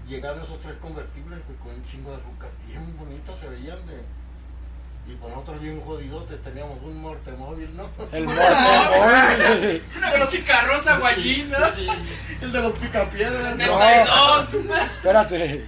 llegaron 0.07 0.41
esos 0.43 0.61
tres 0.61 0.79
convertibles, 0.79 1.43
con 1.61 1.75
un 1.75 1.85
chingo 1.87 2.11
de 2.11 2.17
rucas 2.23 2.51
bien 2.67 2.97
bonitas, 2.97 3.35
se 3.41 3.49
veían 3.49 3.85
de... 3.85 4.01
Y 5.08 5.16
con 5.16 5.34
otros 5.34 5.62
bien 5.62 5.80
jodidotes, 5.80 6.41
teníamos 6.41 6.82
un 6.82 7.01
mortemóvil, 7.01 7.76
¿no? 7.78 7.89
El 8.12 8.26
Mortem, 8.26 9.82
Una 9.97 10.12
pinche 10.12 10.43
carroza 10.43 10.97
guayina. 10.97 11.74
Sí, 11.74 11.88
El 12.41 12.51
de 12.51 12.62
los 12.62 12.74
picapiedras. 12.74 13.55
No. 13.55 13.66
92. 13.80 14.53
Espérate. 14.97 15.66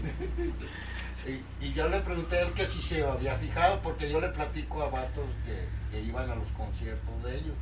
Sí, 1.23 1.43
y 1.61 1.73
yo 1.73 1.87
le 1.87 1.99
pregunté 2.01 2.37
a 2.37 2.41
él 2.41 2.53
que 2.53 2.67
si 2.67 2.81
se 2.81 3.03
había 3.03 3.35
fijado, 3.35 3.79
porque 3.81 4.09
yo 4.09 4.19
le 4.19 4.29
platico 4.29 4.83
a 4.83 4.89
vatos 4.89 5.29
que, 5.45 5.67
que 5.91 6.01
iban 6.03 6.29
a 6.29 6.35
los 6.35 6.47
conciertos 6.49 7.23
de 7.23 7.35
ellos. 7.35 7.55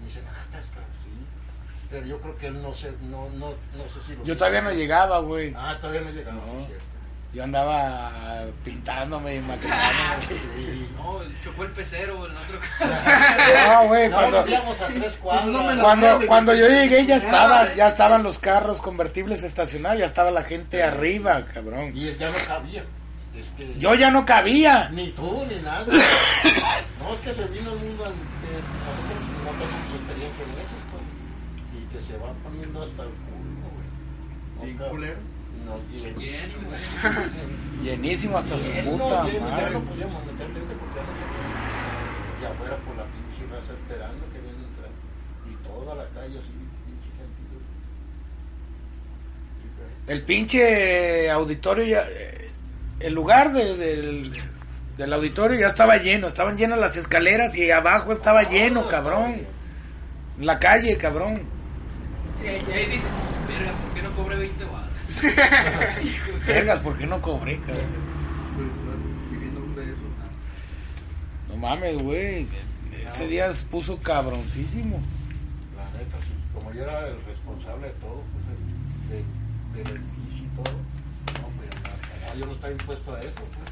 Me 0.00 0.06
dicen, 0.06 0.24
ah, 0.28 0.42
estás 0.46 0.64
claro, 0.72 0.86
sí. 1.04 1.10
Pero 1.90 2.06
yo 2.06 2.20
creo 2.20 2.36
que 2.38 2.46
él 2.48 2.60
no 2.62 2.74
sé, 2.74 2.92
no, 3.02 3.28
no, 3.30 3.50
no 3.50 3.84
sé 3.84 4.00
si 4.06 4.16
lo 4.16 4.24
Yo 4.24 4.36
todavía 4.36 4.62
no 4.62 4.72
llegaba, 4.72 5.18
güey. 5.20 5.52
Ah, 5.56 5.76
todavía 5.80 6.00
no 6.02 6.10
llegaba, 6.10 6.36
No. 6.38 6.60
sí, 6.60 6.66
cierto. 6.66 6.84
Yo 7.34 7.42
andaba 7.42 8.44
pintándome 8.64 9.34
y 9.36 9.40
maquinándome. 9.40 10.26
Sí. 10.28 10.88
No, 11.04 11.20
chocó 11.44 11.64
el 11.64 11.70
pecero, 11.72 12.24
el 12.24 12.32
otro. 12.32 12.58
No, 13.68 13.86
güey, 13.88 14.10
cuando, 14.10 14.44
no 15.52 15.62
me 15.64 15.74
la- 15.74 15.82
cuando, 15.82 16.26
cuando 16.26 16.54
yo 16.54 16.66
llegué 16.68 17.04
ya 17.04 17.16
estaban, 17.16 17.74
ya 17.74 17.88
estaban 17.88 18.22
los 18.22 18.38
carros 18.38 18.80
convertibles 18.80 19.42
estacionados, 19.42 19.98
ya 19.98 20.06
estaba 20.06 20.30
la 20.30 20.42
gente 20.44 20.82
arriba, 20.82 21.44
cabrón. 21.52 21.92
Y 21.94 22.14
ya 22.16 22.30
no 22.30 22.36
cabía. 22.46 22.84
Es 23.36 23.46
que- 23.56 23.78
Yo 23.78 23.94
ya 23.94 24.10
no 24.10 24.24
cabía. 24.24 24.88
Ni 24.90 25.08
tú, 25.10 25.44
ni 25.48 25.56
nada. 25.62 25.84
no, 25.86 27.14
es 27.14 27.20
que 27.22 27.34
se 27.34 27.44
vino 27.48 27.72
el 27.72 27.78
mundo, 27.80 28.04
al- 28.06 28.12
que 28.12 28.54
nosotros 28.54 29.44
no 29.44 29.50
tenemos 29.50 29.94
experiencia 29.94 30.44
en 30.44 30.50
eso, 30.50 30.76
pues. 30.90 31.02
Y 31.74 31.86
que 31.92 32.12
se 32.12 32.16
va 32.18 32.32
poniendo 32.42 32.78
hasta 32.82 33.02
el 33.02 33.08
culo, 33.10 33.68
güey. 33.74 33.88
No, 34.56 34.62
¿Bien 34.62 34.76
cabrón. 34.78 34.96
culero? 34.96 35.33
Llenísimo 37.82 38.38
hasta 38.38 38.56
su 38.56 38.70
puta 38.70 39.26
ya 39.28 39.70
no 39.70 39.80
podíamos 39.84 40.24
meterle 40.26 40.60
este 40.60 40.74
porque 40.74 40.96
ya 40.96 41.02
no. 41.02 41.12
Y 42.40 42.44
afuera 42.46 42.76
por 42.78 42.96
la 42.96 43.04
pinche 43.04 43.46
raza 43.52 43.72
esperando 43.72 44.24
que 44.32 44.38
viene 44.40 44.58
a 44.58 44.68
entrar. 44.68 44.90
Y 45.50 45.54
toda 45.66 45.94
la 45.94 46.04
calle 46.10 46.38
así, 46.38 46.52
pinche 46.86 47.10
gente. 47.16 47.32
El 50.12 50.22
pinche 50.22 51.30
auditorio 51.30 51.84
ya. 51.84 52.04
El 53.00 53.12
lugar 53.12 53.52
de- 53.52 53.76
del, 53.76 54.32
del 54.96 55.12
auditorio 55.12 55.58
ya 55.60 55.66
estaba 55.68 55.96
lleno. 55.98 56.26
Estaban 56.28 56.56
llenas 56.56 56.78
las 56.78 56.96
escaleras 56.96 57.56
y 57.56 57.70
abajo 57.70 58.12
estaba 58.12 58.42
lleno, 58.44 58.88
cabrón. 58.88 59.42
La 60.40 60.58
calle, 60.58 60.96
cabrón. 60.96 61.42
Y 62.42 62.46
ahí 62.48 62.64
y 62.68 62.72
ahí 62.72 62.86
dice, 62.86 63.06
verga, 63.48 63.72
¿por 63.72 63.90
qué 63.94 64.02
no 64.02 64.10
cobré 64.16 64.36
20 64.36 64.64
baros? 64.64 64.83
Vergas, 66.46 66.80
¿por 66.80 66.96
qué 66.96 67.06
no 67.06 67.20
cobré, 67.20 67.58
cabrón? 67.60 67.86
Viviendo 69.30 69.80
de 69.80 69.84
esos. 69.92 70.02
No 71.48 71.56
mames, 71.56 71.98
güey. 71.98 72.42
Es- 72.42 73.12
ese 73.14 73.26
día 73.28 73.52
se 73.52 73.64
puso 73.64 73.98
cabroncísimo. 73.98 75.00
La 75.76 75.84
neta, 75.98 76.16
sí. 76.22 76.32
Como 76.54 76.72
yo 76.72 76.82
era 76.84 77.08
el 77.08 77.22
responsable 77.26 77.88
de 77.88 77.92
todo, 77.94 78.22
pues, 78.32 78.44
de, 79.10 79.16
de, 79.16 79.84
del 79.84 79.96
edificio 80.02 80.44
y 80.44 80.48
todo, 80.56 80.74
no, 81.42 81.48
pues, 81.56 82.38
yo 82.38 82.46
no 82.46 82.52
estaba 82.52 82.72
impuesto 82.72 83.14
a 83.14 83.20
eso, 83.20 83.30
pues. 83.34 83.63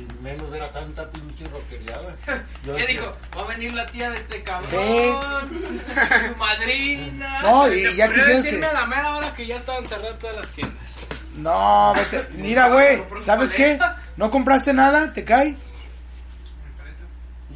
Y 0.00 0.22
menos 0.22 0.54
era 0.54 0.70
tanta 0.70 1.08
pinche 1.10 1.44
roqueriada. 1.46 2.14
Yo 2.64 2.76
¿Qué 2.76 2.86
dijo? 2.86 3.12
Va 3.36 3.42
a 3.42 3.46
venir 3.46 3.72
la 3.74 3.86
tía 3.86 4.10
de 4.10 4.18
este 4.18 4.42
cabrón. 4.42 4.70
Sí. 4.70 5.12
Su 6.28 6.36
madrina. 6.36 7.40
No, 7.42 7.72
y 7.72 7.94
ya 7.94 8.08
Pero 8.08 8.24
decirme 8.26 8.66
a 8.66 8.70
que... 8.70 8.74
la 8.74 8.86
mera 8.86 9.16
hora 9.16 9.34
que 9.34 9.46
ya 9.46 9.56
estaban 9.56 9.86
cerradas 9.86 10.18
todas 10.18 10.36
las 10.36 10.48
tiendas. 10.50 10.78
No, 11.36 11.94
vete- 11.94 12.28
mira, 12.32 12.68
güey, 12.68 13.02
¿sabes 13.22 13.52
qué? 13.52 13.78
¿No 14.16 14.30
compraste 14.30 14.72
nada? 14.74 15.12
¿Te 15.12 15.24
cae? 15.24 15.56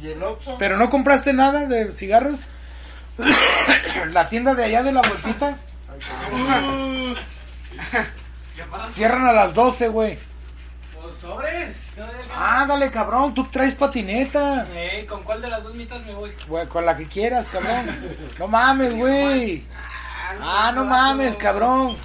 ¿Y 0.01 0.07
el 0.09 0.23
Oxxo? 0.23 0.57
¿Pero 0.57 0.77
no 0.77 0.89
compraste 0.89 1.33
nada 1.33 1.65
de 1.65 1.95
cigarros? 1.95 2.39
La 4.11 4.27
tienda 4.29 4.53
de 4.55 4.65
allá 4.65 4.83
de 4.83 4.91
la 4.91 5.01
vueltita 5.01 5.57
cierran 8.89 9.27
a 9.27 9.33
las 9.33 9.53
12, 9.53 9.87
güey. 9.89 10.17
Sobres. 11.25 11.75
Ándale, 12.35 12.91
cabrón, 12.91 13.33
tú 13.33 13.47
traes 13.49 13.73
patineta. 13.73 14.63
Eh, 14.71 15.05
¿Con 15.09 15.23
cuál 15.23 15.41
de 15.41 15.49
las 15.49 15.63
dos 15.63 15.73
mitas 15.73 16.05
me 16.05 16.13
voy? 16.13 16.31
Güey, 16.47 16.67
con 16.67 16.85
la 16.85 16.95
que 16.95 17.07
quieras, 17.07 17.47
cabrón. 17.47 18.15
No 18.37 18.47
mames, 18.47 18.93
güey. 18.93 19.65
Ah, 20.39 20.71
no 20.73 20.85
mames, 20.85 21.35
cabrón. 21.35 21.97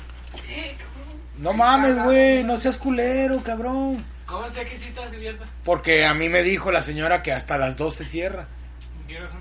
No 1.37 1.53
mames, 1.53 2.03
güey, 2.03 2.45
no 2.45 2.59
seas 2.59 2.79
culero, 2.79 3.43
cabrón. 3.43 4.05
¿Cómo 4.25 4.49
sé 4.49 4.65
que 4.65 4.77
sí 4.77 4.89
estás 4.89 5.13
abierta? 5.13 5.45
Porque 5.65 6.07
a 6.07 6.15
mí 6.15 6.29
me 6.29 6.43
dijo 6.43 6.71
la 6.71 6.81
señora 6.81 7.23
que 7.23 7.33
hasta 7.33 7.59
las 7.59 7.77
12 7.77 8.05
cierra. 8.05 8.47
¿Qué 9.07 9.19
razón? 9.19 9.41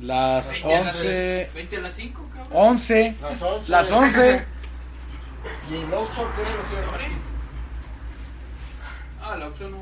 Las 0.00 0.52
20 0.52 0.76
a 0.76 0.80
las 0.82 0.96
11. 0.96 1.50
20 1.54 1.76
a 1.76 1.80
las 1.80 1.94
5, 1.94 2.28
cabrón. 2.34 2.48
11. 2.52 3.14
Las 3.22 3.42
11. 3.42 3.70
Las 3.70 3.90
11. 3.90 4.44
¿Y 5.70 5.74
el 5.74 5.94
Oxxo 5.94 6.28
qué 6.36 6.42
lo 6.42 6.80
cierra? 6.80 7.35
Ah, 9.28 9.34
el 9.36 9.42
Oxxo 9.42 9.68
no. 9.68 9.78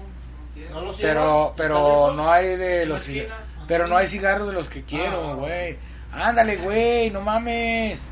no. 0.83 0.93
Pero, 1.01 1.55
pero 1.57 2.13
no 2.15 2.31
hay 2.33 2.57
de 2.57 2.87
la 2.87 2.95
los. 2.95 3.09
Pero 3.67 3.87
no 3.87 3.97
hay 3.97 4.07
cigarros 4.07 4.49
de 4.49 4.55
los 4.55 4.69
que 4.69 4.83
quiero, 4.85 5.31
Ah. 5.31 5.35
güey. 5.35 5.79
Ándale, 6.13 6.57
güey, 6.57 7.11
no 7.11 7.21
mames. 7.21 8.03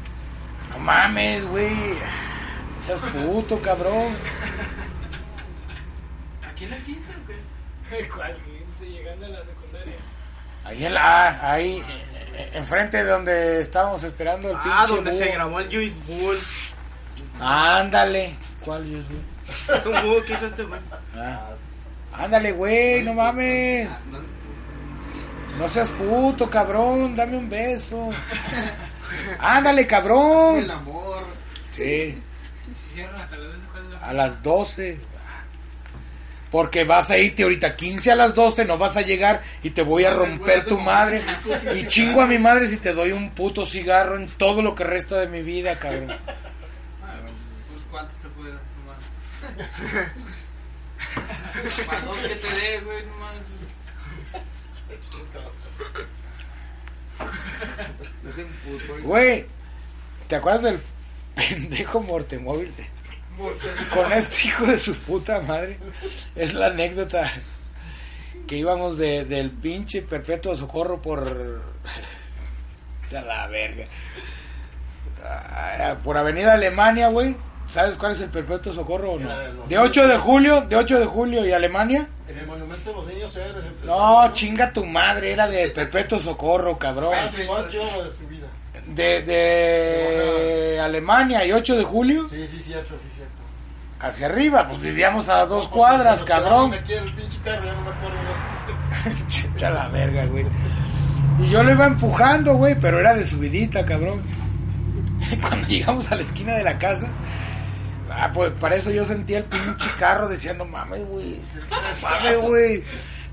No 0.71 0.79
mames, 0.79 1.45
güey. 1.47 1.99
Seas 2.83 3.01
puto, 3.03 3.61
cabrón. 3.61 4.15
¿Aquí 6.51 6.65
en 6.65 6.73
el 6.73 6.83
15 6.85 7.11
o 7.13 7.27
qué? 7.27 8.09
¿Cuál? 8.15 8.37
15, 8.79 8.91
llegando 8.93 9.27
a 9.27 9.29
la 9.29 9.45
secundaria. 9.45 9.95
Ahí 10.65 10.85
en 10.87 10.95
la, 10.95 11.53
ahí, 11.53 11.79
eh, 11.79 11.85
eh, 12.35 12.51
enfrente 12.55 13.05
de 13.05 13.11
donde 13.11 13.61
estábamos 13.61 14.03
esperando 14.05 14.51
el 14.51 14.57
Ah, 14.57 14.63
pinche 14.63 14.95
donde 14.97 15.13
se 15.13 15.25
búho. 15.27 15.35
grabó 15.35 15.61
el 15.61 15.67
Juice 15.67 15.97
Bull. 16.07 16.39
Ándale. 17.41 18.37
¿Cuál 18.65 18.83
es, 18.87 19.07
güey? 19.09 19.32
Es 19.49 19.87
un 19.87 20.25
que 20.25 20.33
hizo 20.33 20.47
este 20.47 20.63
güey. 20.65 20.81
Ah. 21.17 21.51
Ándale, 22.13 22.53
güey, 22.53 23.03
no 23.03 23.15
mames. 23.15 23.89
No 25.59 25.69
seas 25.69 25.89
puto, 25.91 26.49
cabrón. 26.49 27.17
Dame 27.17 27.37
un 27.37 27.49
beso. 27.49 28.11
Ándale, 29.39 29.87
cabrón. 29.87 30.59
El 30.59 30.71
amor. 30.71 31.25
Sí, 31.73 32.19
Si 32.77 32.95
cierran 32.95 33.21
hasta 33.21 33.37
las 33.37 33.53
12, 33.53 33.67
¿cuál 33.73 33.85
es 33.85 33.91
la 33.91 34.09
a 34.09 34.13
las 34.13 34.43
12. 34.43 34.99
Porque 36.51 36.85
vas 36.85 37.11
a 37.11 37.17
irte 37.17 37.45
ahorita 37.45 37.75
15 37.75 38.13
a 38.13 38.15
las 38.15 38.35
12, 38.35 38.67
no 38.67 38.77
vas 38.77 38.99
a 38.99 39.01
llegar 39.01 39.41
y 39.63 39.71
te 39.71 39.81
voy 39.81 40.05
a 40.05 40.13
romper 40.13 40.67
tu 40.67 40.79
madre. 40.79 41.23
Y 41.75 41.87
chingo 41.87 42.21
a 42.21 42.27
mi 42.27 42.39
madre 42.39 42.69
si 42.69 42.77
te 42.77 42.93
doy 42.93 43.13
un 43.13 43.31
puto 43.31 43.65
cigarro 43.65 44.17
en 44.17 44.29
todo 44.29 44.61
lo 44.61 44.75
que 44.75 44.85
resta 44.85 45.19
de 45.19 45.29
mi 45.29 45.43
vida, 45.43 45.79
cabrón. 45.79 46.11
Ah, 46.11 47.15
pues, 47.23 47.33
pues, 47.73 47.87
¿cuántos 47.91 48.19
te 48.19 48.29
puede 48.29 48.51
dar? 48.51 48.61
Te 58.35 59.03
güey, 59.03 59.47
¿te 60.29 60.37
acuerdas 60.37 60.63
del 60.63 60.81
pendejo 61.35 62.01
mortemóvil? 62.01 62.73
Con 63.93 64.13
este 64.13 64.49
hijo 64.49 64.67
de 64.67 64.79
su 64.79 64.95
puta 64.95 65.41
madre. 65.41 65.79
Es 66.35 66.55
la 66.55 66.67
anécdota 66.67 67.33
que 68.47 68.57
íbamos 68.57 68.99
de, 68.99 69.25
del 69.25 69.51
pinche 69.51 70.03
perpetuo 70.03 70.57
socorro 70.57 71.01
por. 71.01 71.63
La. 73.11 73.49
Ah, 75.25 75.97
Por 76.03 76.17
Avenida 76.17 76.55
Alemania, 76.55 77.09
güey. 77.09 77.37
¿Sabes 77.73 77.97
cuál 77.97 78.13
es 78.13 78.21
el 78.21 78.29
perpetuo 78.29 78.71
socorro 78.75 79.13
o 79.13 79.19
no? 79.19 79.31
De 79.67 79.79
8 79.79 80.07
de 80.07 80.19
julio, 80.19 80.61
de 80.61 80.77
8 80.77 81.01
de 81.01 81.07
julio 81.07 81.47
y 81.47 81.53
Alemania. 81.53 82.07
En 82.29 82.39
el 82.39 82.47
Monumento 82.47 82.91
de 82.91 82.97
los 82.97 83.07
Niños 83.07 83.35
Héroes. 83.35 83.65
en 83.65 83.87
No, 83.87 84.31
chinga 84.35 84.71
tu 84.75 84.85
madre, 84.85 85.33
era 85.33 85.49
de 85.49 85.71
perpetuo 85.71 86.19
socorro, 86.19 86.77
cabrón. 86.77 87.15
Ah, 87.17 87.31
de. 88.89 89.23
De, 89.23 90.81
Alemania 90.81 91.47
y 91.47 91.53
8 91.53 91.79
de 91.79 91.85
julio 91.85 92.29
Sí, 92.29 92.47
sí, 92.51 92.61
cierto, 92.63 92.95
sí, 92.95 93.11
cierto. 93.17 93.37
hacia 94.01 94.27
arriba, 94.27 94.69
pues 94.69 94.79
vivíamos 94.83 95.31
a 95.31 95.47
dos 95.47 95.67
cuadras, 95.69 96.23
cabrón. 96.25 96.73
quedamos 96.73 96.79
aquí 96.79 96.93
en 96.93 97.05
el 97.05 97.15
pinche 97.15 97.39
carro, 97.43 97.65
ya 97.65 97.73
no 97.73 97.81
me 97.81 97.91
acuerdo. 97.91 99.27
Chete 99.29 99.65
a 99.65 99.71
la 99.71 99.89
verga, 99.89 100.27
güey. 100.27 100.45
Y 101.41 101.49
yo 101.49 101.65
lo 101.65 101.71
iba 101.73 101.87
empujando, 101.87 102.55
güey, 102.55 102.75
pero 102.79 103.01
era 103.01 103.15
de 103.15 103.25
subidita, 103.25 103.83
cabrón. 103.87 104.21
Cuando 105.41 105.67
llegamos 105.69 106.13
a 106.13 106.17
la 106.17 106.21
esquina 106.21 106.53
de 106.53 106.65
la 106.65 106.77
casa, 106.77 107.09
ah, 108.15 108.31
pues 108.33 108.51
para 108.53 108.77
eso 108.77 108.91
yo 108.91 109.05
sentía 109.05 109.39
el 109.39 109.45
pinche 109.45 109.91
carro, 109.99 110.29
decía, 110.29 110.53
no 110.55 110.65
mames, 110.65 111.05
güey. 111.07 111.41
No 111.71 112.09
mames, 112.09 112.39
güey. 112.39 112.85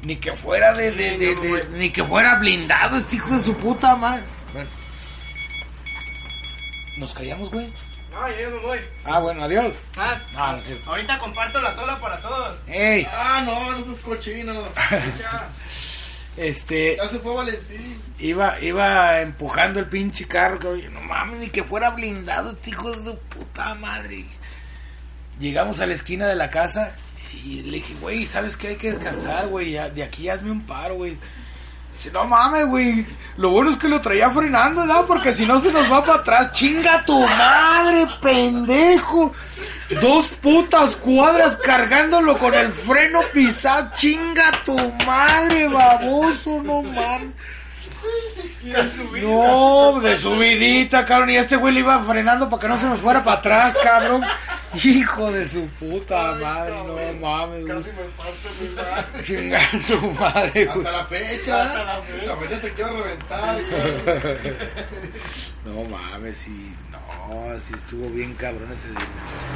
Ni 0.04 0.16
que 0.16 0.32
fuera 0.34 0.74
de, 0.74 0.92
de, 0.92 1.18
de- 1.18 1.36
de- 1.36 1.66
ni 1.78 1.90
que 1.90 2.04
fuera 2.04 2.36
blindado 2.36 2.98
este 2.98 3.18
hijo 3.18 3.36
de 3.38 3.44
su 3.44 3.56
puta 3.58 3.96
madre. 3.96 4.24
Bueno. 4.54 4.70
¿Nos 6.98 7.14
callamos, 7.14 7.50
güey? 7.52 7.68
No, 8.12 8.28
yo 8.30 8.50
me 8.50 8.58
voy. 8.60 8.80
Ah, 9.06 9.20
bueno, 9.20 9.44
adiós. 9.44 9.74
Ah, 9.96 10.18
No, 10.34 10.52
no 10.54 10.58
es 10.58 10.64
cierto. 10.66 10.90
ahorita 10.90 11.20
comparto 11.20 11.62
la 11.62 11.76
tola 11.76 12.00
para 12.00 12.20
todos. 12.20 12.58
Ey, 12.68 13.06
Ah, 13.14 13.42
no, 13.46 13.72
no 13.78 13.86
seas 13.86 14.00
cochino. 14.00 14.54
este, 16.38 16.96
Ya 16.98 17.08
se 17.08 17.20
fue 17.20 17.34
Valentín. 17.34 18.02
iba, 18.20 18.60
iba 18.62 19.22
empujando 19.22 19.80
el 19.80 19.88
pinche 19.88 20.28
carro, 20.28 20.60
cabrón. 20.60 20.94
No 20.94 21.02
mames, 21.02 21.40
ni 21.40 21.50
que 21.50 21.64
fuera 21.64 21.92
blindado, 21.92 22.52
este 22.52 22.72
hijo 22.72 22.92
de 22.92 23.04
su 23.04 23.18
puta 23.20 23.74
madre. 23.76 24.26
Llegamos 25.40 25.80
a 25.80 25.86
la 25.86 25.94
esquina 25.94 26.28
de 26.28 26.36
la 26.36 26.50
casa 26.50 26.92
y 27.46 27.62
le 27.64 27.78
dije, 27.78 27.96
güey, 28.02 28.26
¿sabes 28.26 28.58
qué? 28.58 28.70
Hay 28.70 28.76
que 28.76 28.92
descansar, 28.92 29.48
güey. 29.48 29.72
De 29.72 30.04
aquí 30.04 30.28
hazme 30.28 30.52
un 30.52 30.62
paro, 30.62 30.96
güey. 30.96 31.18
Dice, 31.94 32.12
no 32.12 32.26
mames, 32.26 32.68
güey. 32.68 33.06
Lo 33.38 33.50
bueno 33.52 33.72
es 33.72 33.78
que 33.78 33.88
lo 33.88 34.02
traía 34.02 34.30
frenando, 34.32 34.82
¿verdad? 34.82 35.06
Porque 35.08 35.34
si 35.34 35.46
no 35.46 35.60
se 35.60 35.72
nos 35.72 35.92
va 35.92 36.04
para 36.04 36.20
atrás. 36.20 36.52
¡Chinga 36.52 37.04
tu 37.06 37.20
madre, 37.20 38.06
pendejo! 38.22 39.34
Dos 40.02 40.28
putas 40.42 40.96
cuadras 40.98 41.56
cargándolo 41.58 42.38
con 42.38 42.54
el 42.54 42.72
freno 42.74 43.22
pisado. 43.34 43.92
¡Chinga 43.96 44.52
tu 44.66 44.78
madre, 45.06 45.68
baboso! 45.68 46.62
No 46.62 46.84
mames. 46.84 47.32
No, 49.22 50.00
de 50.02 50.18
subidita, 50.18 51.06
cabrón. 51.06 51.32
Y 51.32 51.38
este 51.38 51.56
güey 51.56 51.74
le 51.74 51.80
iba 51.80 52.04
frenando 52.04 52.50
para 52.50 52.62
que 52.62 52.68
no 52.68 52.78
se 52.78 52.88
me 52.88 52.98
fuera 52.98 53.24
para 53.24 53.40
atrás, 53.40 53.78
cabrón. 53.82 54.24
Hijo 54.84 55.32
de 55.32 55.45
su 55.47 55.65
puta 55.80 56.34
madre, 56.36 56.76
no 56.76 56.93
mames, 57.20 57.65
güey. 57.65 57.78
Casi 57.78 57.89
me 57.89 58.03
parte 58.17 58.49
mi 58.61 58.70
madre. 58.76 59.24
Chingar 59.26 59.70
tu 59.88 60.11
madre, 60.11 60.65
güey. 60.65 60.78
Hasta 60.78 60.91
la 60.91 61.05
fecha. 61.05 61.63
Hasta 61.63 61.84
la 61.84 62.01
fecha. 62.01 62.26
La 62.28 62.38
fecha 62.38 62.61
te 62.61 62.74
quiero 62.74 63.03
reventar. 63.03 63.55
güey. 65.65 65.65
No 65.65 65.84
mames, 65.86 66.38
sí. 66.38 66.76
No, 66.91 67.59
sí 67.59 67.74
estuvo 67.74 68.09
bien 68.09 68.34
cabrón 68.36 68.72
ese 68.72 68.89
día. 68.89 69.07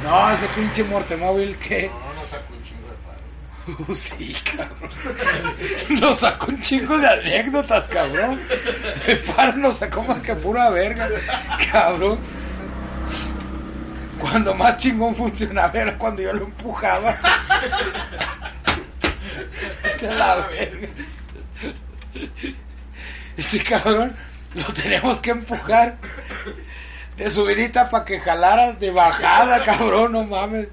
No, 0.02 0.30
ese 0.32 0.46
pinche 0.48 0.82
mortemóvil 0.84 1.56
que. 1.58 1.88
No, 1.88 2.14
no 2.14 2.22
saco 2.30 2.54
un 2.54 2.62
chingo 2.64 2.88
de 2.88 2.94
paro. 3.04 3.20
Uh, 3.88 3.94
sí, 3.94 4.34
cabrón. 4.44 4.90
Nos 6.00 6.18
sacó 6.18 6.46
un 6.46 6.60
chingo 6.62 6.98
de 6.98 7.06
anécdotas, 7.08 7.86
cabrón. 7.88 8.40
El 9.06 9.18
paro 9.20 9.56
nos 9.58 9.78
sacó 9.78 10.02
más 10.02 10.20
que 10.22 10.34
pura 10.34 10.70
verga, 10.70 11.08
cabrón. 11.70 12.18
Cuando 14.24 14.54
más 14.54 14.78
chingón 14.78 15.14
funcionaba 15.14 15.78
era 15.78 15.98
cuando 15.98 16.22
yo 16.22 16.32
lo 16.32 16.46
empujaba. 16.46 17.14
De 20.00 20.14
la 20.14 20.36
verga. 20.48 20.88
Ese 23.36 23.62
cabrón 23.62 24.16
lo 24.54 24.64
teníamos 24.72 25.20
que 25.20 25.30
empujar 25.30 25.96
de 27.18 27.28
subidita 27.28 27.90
para 27.90 28.06
que 28.06 28.18
jalara 28.18 28.72
de 28.72 28.90
bajada, 28.90 29.62
cabrón, 29.62 30.12
no 30.12 30.24
mames. 30.24 30.68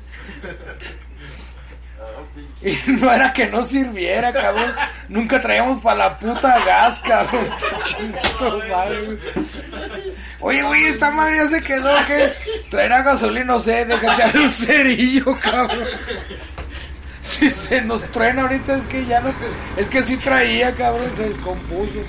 Y 2.88 2.92
no 2.92 3.12
era 3.12 3.34
que 3.34 3.48
no 3.48 3.66
sirviera, 3.66 4.32
cabrón. 4.32 4.72
Nunca 5.10 5.42
traíamos 5.42 5.82
para 5.82 5.98
la 5.98 6.18
puta 6.18 6.64
gas, 6.64 7.00
cabrón. 7.00 7.48
Madre. 8.70 9.18
Oye, 10.40 10.64
güey, 10.64 10.86
esta 10.86 11.12
madre 11.12 11.38
ya 11.38 11.46
se 11.48 11.62
quedó, 11.62 11.96
que 12.06 12.34
traerá 12.70 13.02
gasolina, 13.04 13.46
no 13.46 13.60
sé, 13.60 13.82
echar 13.82 14.38
un 14.38 14.50
cerillo, 14.50 15.38
cabrón. 15.40 15.86
Si 17.22 17.50
se 17.50 17.82
nos 17.82 18.04
truena 18.12 18.44
ahorita 18.44 18.78
es 18.78 18.84
que 18.86 19.06
ya 19.06 19.20
no... 19.22 19.34
Es 19.78 19.88
que 19.88 20.02
sí 20.02 20.18
traía, 20.18 20.74
cabrón, 20.74 21.12
se 21.16 21.30
descompuso. 21.30 22.04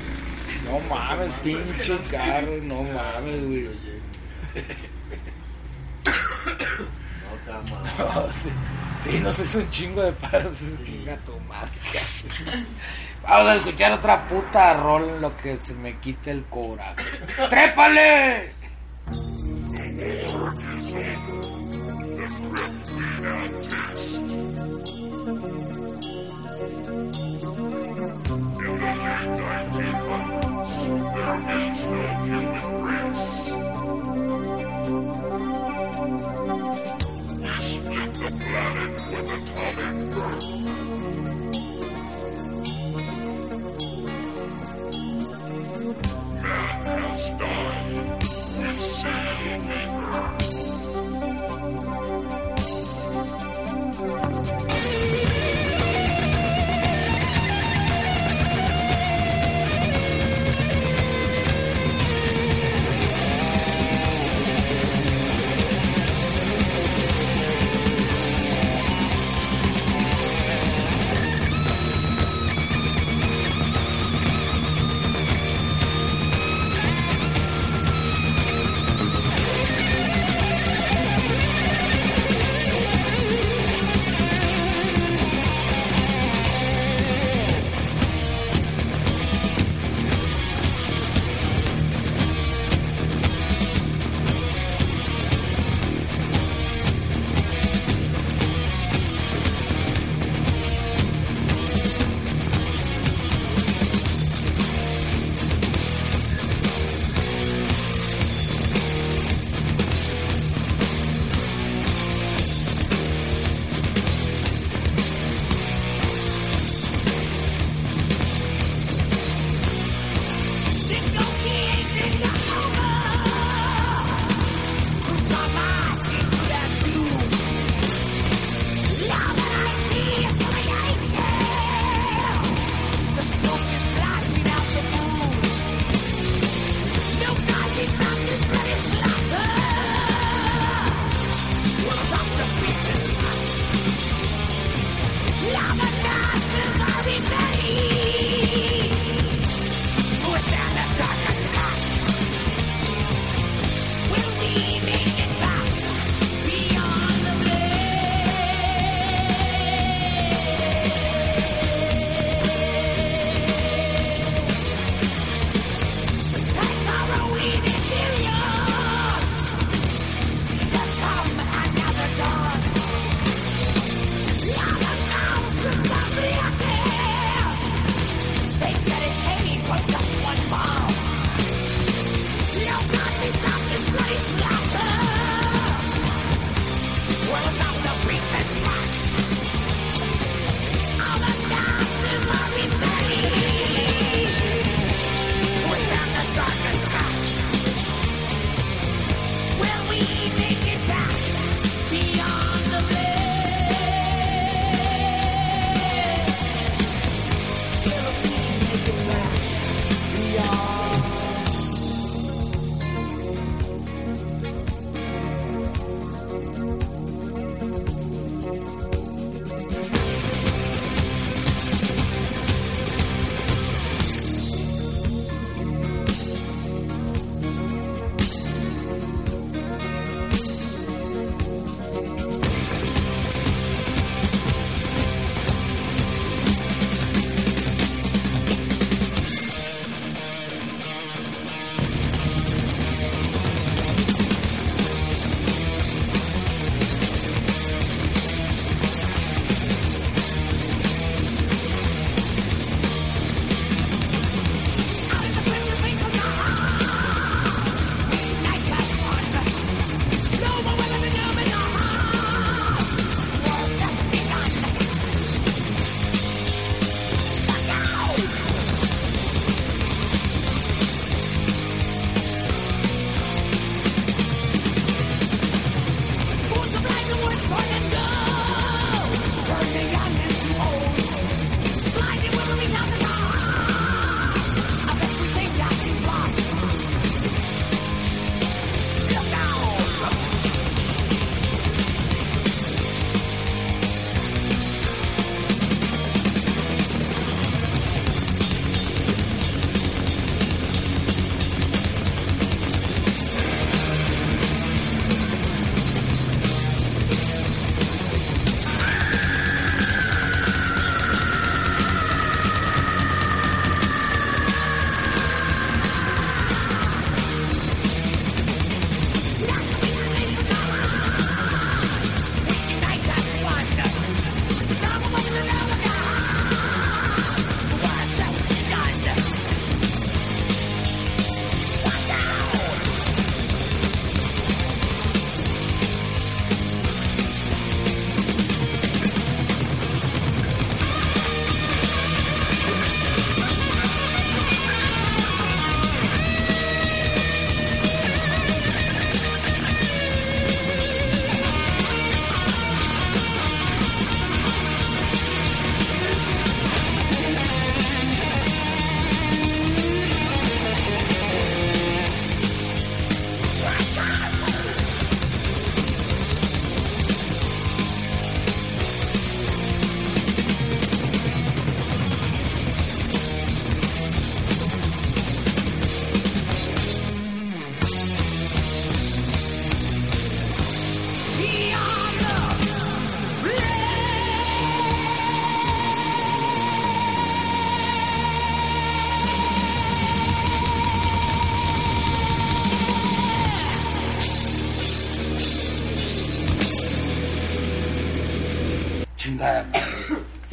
No 0.65 0.81
mames, 0.81 1.31
pinche 1.43 1.99
carro, 2.11 2.57
no 2.63 2.83
mames, 2.83 3.47
güey. 3.47 3.69
No. 7.45 7.63
No, 7.99 8.33
sí, 8.33 8.51
Sí, 9.03 9.21
nos 9.21 9.39
hizo 9.39 9.59
un 9.59 9.71
chingo 9.71 10.03
de 10.03 10.13
paros. 10.13 10.57
Sí. 10.59 10.79
Chinga 10.85 11.17
tu 11.19 11.39
madre. 11.41 11.71
Vamos 13.23 13.49
a 13.49 13.55
escuchar 13.57 13.93
otra 13.93 14.27
puta 14.27 14.75
rol 14.75 15.09
en 15.09 15.21
lo 15.21 15.37
que 15.37 15.59
se 15.59 15.75
me 15.75 15.99
quite 15.99 16.31
el 16.31 16.45
coraje. 16.47 17.05
¡Trépale! 17.49 18.53
There 31.43 31.61
is 31.61 31.87
no 31.87 32.01
human 32.25 32.92
the 38.23 38.31
planet 38.31 38.91
with 39.11 39.31
atomic 39.31 40.15
birth. 40.15 40.82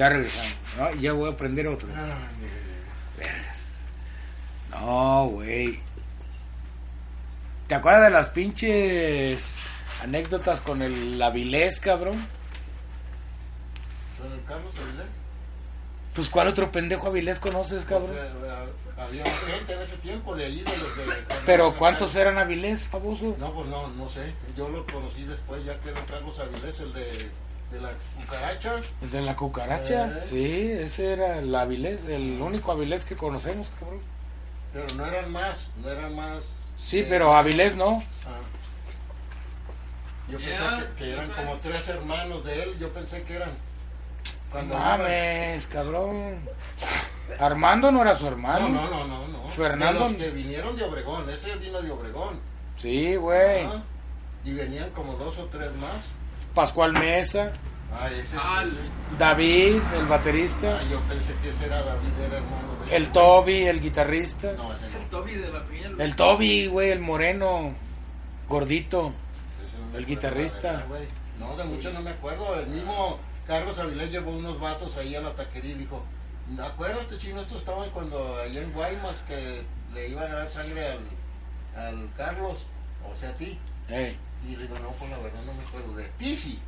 Ya 0.09 0.15
regresamos. 0.15 0.57
¿no? 0.77 0.95
Y 0.95 1.01
ya 1.01 1.13
voy 1.13 1.29
a 1.29 1.33
aprender 1.33 1.67
otro. 1.67 1.87
Vergas. 3.17 3.57
No, 4.71 5.27
güey. 5.27 5.79
¿Te 7.67 7.75
acuerdas 7.75 8.05
de 8.05 8.09
las 8.09 8.27
pinches 8.29 9.53
anécdotas 10.01 10.61
con 10.61 10.81
el 10.81 11.21
Avilés, 11.21 11.79
cabrón? 11.79 12.17
¿Con 14.17 14.31
el 14.31 14.43
Carlos 14.43 14.73
Avilés? 14.75 15.13
Pues, 16.15 16.29
¿cuál 16.29 16.47
otro 16.47 16.71
pendejo 16.71 17.07
Avilés 17.07 17.39
conoces, 17.39 17.85
cabrón? 17.85 18.15
Eh, 18.15 18.19
eh, 18.19 18.65
Había 18.97 19.23
gente 19.23 19.73
en 19.73 19.79
ese 19.81 19.97
tiempo 19.97 20.35
de 20.35 20.45
allí, 20.45 20.63
de 20.63 20.77
los 20.77 20.97
de... 20.97 21.03
Pero, 21.45 21.75
¿cuántos 21.75 22.15
eran 22.15 22.37
Avilés, 22.37 22.87
famoso? 22.87 23.35
No, 23.37 23.53
pues 23.53 23.69
no, 23.69 23.87
no 23.89 24.09
sé. 24.09 24.33
Yo 24.57 24.67
lo 24.67 24.85
conocí 24.87 25.23
después, 25.23 25.63
ya 25.63 25.75
que 25.77 25.89
era 25.89 26.03
Carlos 26.05 26.37
Avilés, 26.39 26.79
el 26.79 26.91
de, 26.93 27.29
de 27.71 27.81
la 27.81 27.91
cucaracha. 28.15 28.75
El 29.01 29.11
de 29.11 29.21
la 29.21 29.35
cucaracha. 29.35 30.07
Eh. 30.07 30.23
Sí, 30.29 30.71
ese 30.83 31.13
era 31.13 31.39
el 31.39 31.53
Avilés, 31.53 32.05
el 32.07 32.41
único 32.41 32.71
Avilés 32.71 33.05
que 33.05 33.15
conocemos, 33.15 33.67
cabrón. 33.79 34.01
Pero 34.73 34.85
no 34.95 35.05
eran 35.05 35.31
más, 35.31 35.57
no 35.83 35.89
eran 35.89 36.15
más. 36.15 36.43
Sí, 36.79 36.99
eh, 36.99 37.05
pero 37.09 37.35
Avilés 37.35 37.75
no. 37.75 38.01
ah. 38.25 38.39
Yo 40.29 40.37
pensé 40.37 40.53
que, 40.97 41.03
que 41.05 41.11
eran 41.13 41.29
como 41.31 41.55
tres 41.57 41.87
hermanos 41.87 42.45
de 42.45 42.63
él, 42.63 42.77
yo 42.79 42.89
pensé 42.93 43.23
que 43.23 43.35
eran. 43.35 43.49
Cuando 44.51 44.75
Mames, 44.77 45.67
cabrón. 45.67 46.35
Armando 47.39 47.91
no 47.91 48.01
era 48.01 48.15
su 48.15 48.23
No, 48.23 48.29
hermano. 48.31 48.69
no, 48.69 48.89
no, 48.89 49.07
no, 49.07 49.27
no. 49.27 49.47
Fernando- 49.49 50.05
De 50.05 50.11
los 50.11 50.21
que 50.21 50.29
vinieron 50.31 50.75
de 50.75 50.83
Obregón, 50.83 51.29
ese 51.29 51.55
vino 51.57 51.81
de 51.81 51.91
Obregón. 51.91 52.39
Sí, 52.77 53.15
güey. 53.15 53.67
Y 54.45 54.53
venían 54.53 54.89
como 54.91 55.13
dos 55.17 55.37
o 55.37 55.45
tres 55.45 55.71
más. 55.75 55.95
Pascual 56.53 56.93
Mesa, 56.93 57.51
Ah, 57.91 58.07
ese. 58.07 58.35
David, 59.17 59.81
el 59.97 60.05
baterista, 60.07 60.77
Ah, 60.79 60.83
yo 60.89 60.99
pensé 61.01 61.33
que 61.41 61.49
ese 61.49 61.65
era 61.65 61.83
David, 61.83 62.09
era 62.23 62.37
hermano 62.37 62.75
de 62.85 62.95
el 62.95 63.11
Toby, 63.11 63.65
el 63.65 63.81
guitarrista. 63.81 64.51
No, 64.53 64.73
ese. 64.73 64.85
El 64.85 65.05
Toby 65.09 65.33
de 65.33 65.51
la 65.51 65.63
piña. 65.65 65.89
El 65.97 66.15
Toby, 66.15 66.67
güey, 66.67 66.89
el 66.91 66.99
moreno, 66.99 67.75
gordito. 68.47 69.11
El 69.95 70.05
guitarrista. 70.05 70.85
No, 71.39 71.55
de 71.57 71.63
mucho 71.63 71.91
no 71.91 72.01
me 72.01 72.11
acuerdo. 72.11 72.55
El 72.59 72.67
mismo 72.67 73.17
Carlos 73.47 73.77
Avilés 73.79 74.11
llevó 74.11 74.31
unos 74.31 74.59
vatos 74.59 74.95
ahí 74.97 75.15
a 75.15 75.21
la 75.21 75.33
taquería 75.33 75.71
y 75.71 75.79
dijo, 75.79 75.99
acuérdate, 76.63 77.17
chino, 77.17 77.41
estos 77.41 77.57
estaban 77.57 77.89
cuando 77.89 78.37
allá 78.37 78.61
en 78.61 78.71
Guaymas 78.71 79.15
que 79.27 79.63
le 79.95 80.09
iban 80.09 80.31
a 80.31 80.35
dar 80.35 80.51
sangre 80.53 80.87
al, 80.89 80.99
al 81.75 82.13
Carlos, 82.15 82.57
o 83.03 83.19
sea, 83.19 83.29
a 83.29 83.33
ti. 83.33 83.57
Y 84.47 84.55
le 84.55 84.63
digo, 84.63 84.77
no, 84.79 84.91
pues 84.91 85.09
la 85.09 85.17
verdad 85.17 85.41
no 85.45 85.53
me 85.53 85.63
acuerdo. 85.63 85.95
De 85.95 86.05
ti 86.17 86.37
sí. 86.37 86.59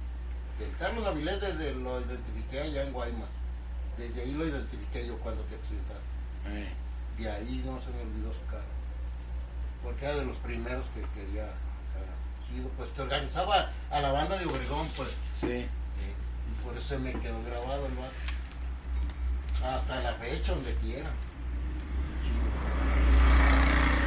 Del 0.60 0.76
Carlos 0.78 1.06
Avilés 1.08 1.40
desde 1.40 1.74
lo 1.74 2.00
identifiqué 2.02 2.62
allá 2.62 2.84
en 2.84 2.94
Guaymas. 2.94 3.30
Desde 3.98 4.22
ahí 4.22 4.34
lo 4.34 4.48
identifiqué 4.48 5.06
yo 5.08 5.20
cuando 5.20 5.42
te 5.44 5.56
presentaste. 5.58 6.74
De 7.18 7.32
ahí 7.32 7.62
no 7.66 7.80
se 7.82 7.90
me 7.92 8.02
olvidó 8.02 8.32
su 8.34 8.44
cara. 8.46 8.64
Porque 9.84 10.06
era 10.06 10.16
de 10.16 10.26
los 10.26 10.38
primeros 10.38 10.86
que 10.96 11.02
quería. 11.20 11.48
pues 12.78 12.90
que 12.92 13.02
organizaba 13.02 13.72
a 13.90 14.00
la 14.02 14.12
banda 14.12 14.38
de 14.38 14.46
Obregón, 14.46 14.88
pues. 14.96 15.10
Sí. 15.40 15.48
eh, 15.52 15.68
y 16.50 16.64
por 16.64 16.78
eso 16.78 16.98
me 17.00 17.14
quedó 17.14 17.42
grabado 17.44 17.86
el 17.86 17.94
vato. 17.94 18.16
Hasta 19.64 20.02
la 20.02 20.14
fecha, 20.16 20.54
donde 20.54 20.74
quiera. 20.76 21.12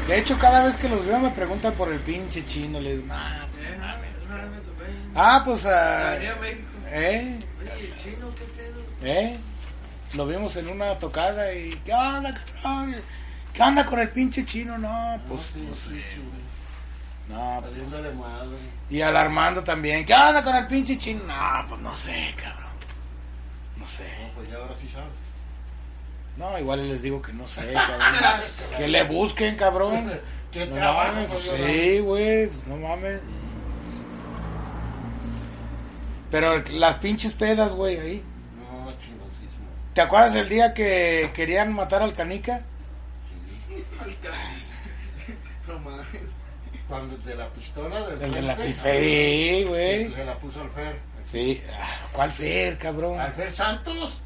De 0.09 0.19
hecho, 0.19 0.37
cada 0.39 0.63
vez 0.65 0.77
que 0.77 0.89
los 0.89 1.05
veo 1.05 1.19
me 1.19 1.31
preguntan 1.31 1.73
por 1.75 1.91
el 1.91 1.99
pinche 2.01 2.45
chino. 2.45 2.79
Les 2.79 3.01
digo, 3.03 3.15
"Ah, 3.15 3.47
Eh, 3.59 3.77
no, 3.79 5.21
ah, 5.21 5.43
pues, 5.45 5.65
ah, 5.67 6.11
a 6.13 6.17
eh, 6.17 7.39
eh. 9.03 9.39
Lo 10.13 10.27
vimos 10.27 10.55
en 10.57 10.69
una 10.69 10.97
tocada 10.99 11.53
y, 11.55 11.71
¿qué 11.85 11.93
onda, 11.95 12.35
cabrón? 12.63 12.95
¿Qué 13.53 13.63
onda 13.63 13.87
con 13.87 13.99
el 14.01 14.11
pinche 14.11 14.45
chino? 14.45 14.77
No, 14.79 15.21
pues, 15.29 15.55
no 15.57 15.75
sé. 15.75 15.91
pues, 15.91 16.03
güey. 18.49 18.61
Y 18.91 19.01
al 19.01 19.17
Armando 19.17 19.65
también. 19.65 20.05
¿Qué 20.05 20.13
onda 20.15 20.43
con 20.45 20.55
el 20.55 20.67
pinche 20.67 20.99
chino? 20.99 21.25
No, 21.25 21.65
pues 21.69 21.81
no 21.81 21.97
sé, 21.97 22.35
cabrón. 22.37 22.73
No 23.79 23.87
sé. 23.87 24.05
No, 24.21 24.33
pues 24.35 24.51
ya 24.51 24.57
ahora 24.57 24.75
sí 24.81 24.89
sabes. 24.93 25.09
No, 26.37 26.59
igual 26.59 26.89
les 26.89 27.01
digo 27.03 27.23
que 27.23 27.33
no 27.33 27.47
sé, 27.47 27.73
cabrón. 27.73 28.01
que 28.77 28.89
le 28.89 29.05
busquen, 29.05 29.57
cabrón. 29.57 30.11
¿Qué 30.51 30.67
No 30.67 30.75
trabajo? 30.77 31.13
mames, 31.13 31.29
pues, 31.31 31.45
sí, 31.67 31.99
güey, 32.01 32.51
no 32.67 32.77
mames. 32.77 33.21
Pero 36.31 36.59
las 36.73 36.97
pinches 36.97 37.33
pedas, 37.33 37.73
güey, 37.73 37.99
ahí. 37.99 38.25
No, 38.57 38.91
chingoncísimo. 38.99 39.69
¿Te 39.95 40.01
acuerdas 40.01 40.35
del 40.35 40.49
día 40.49 40.75
que 40.75 41.31
querían 41.35 41.73
matar 41.73 42.03
al 42.03 42.13
canica? 42.13 42.61
Al 44.03 44.19
casi. 44.21 45.35
No 45.69 45.79
mames. 45.79 46.35
Cuando 46.89 47.17
de 47.19 47.35
la 47.37 47.49
pistola 47.51 48.09
del 48.09 48.23
El 48.23 48.33
de 48.35 48.43
la 48.43 48.57
pista. 48.57 48.83
Sí, 48.93 49.65
güey. 49.69 50.13
Se 50.15 50.25
la 50.25 50.35
puso 50.35 50.61
al 50.61 50.69
Fer. 50.71 50.97
Sí. 51.25 51.63
Ah, 51.79 51.89
¿Cuál 52.13 52.33
Fer, 52.33 52.79
cabrón? 52.79 53.19
¿Al 53.21 53.33
Fer 53.33 53.53
Santos? 53.53 54.19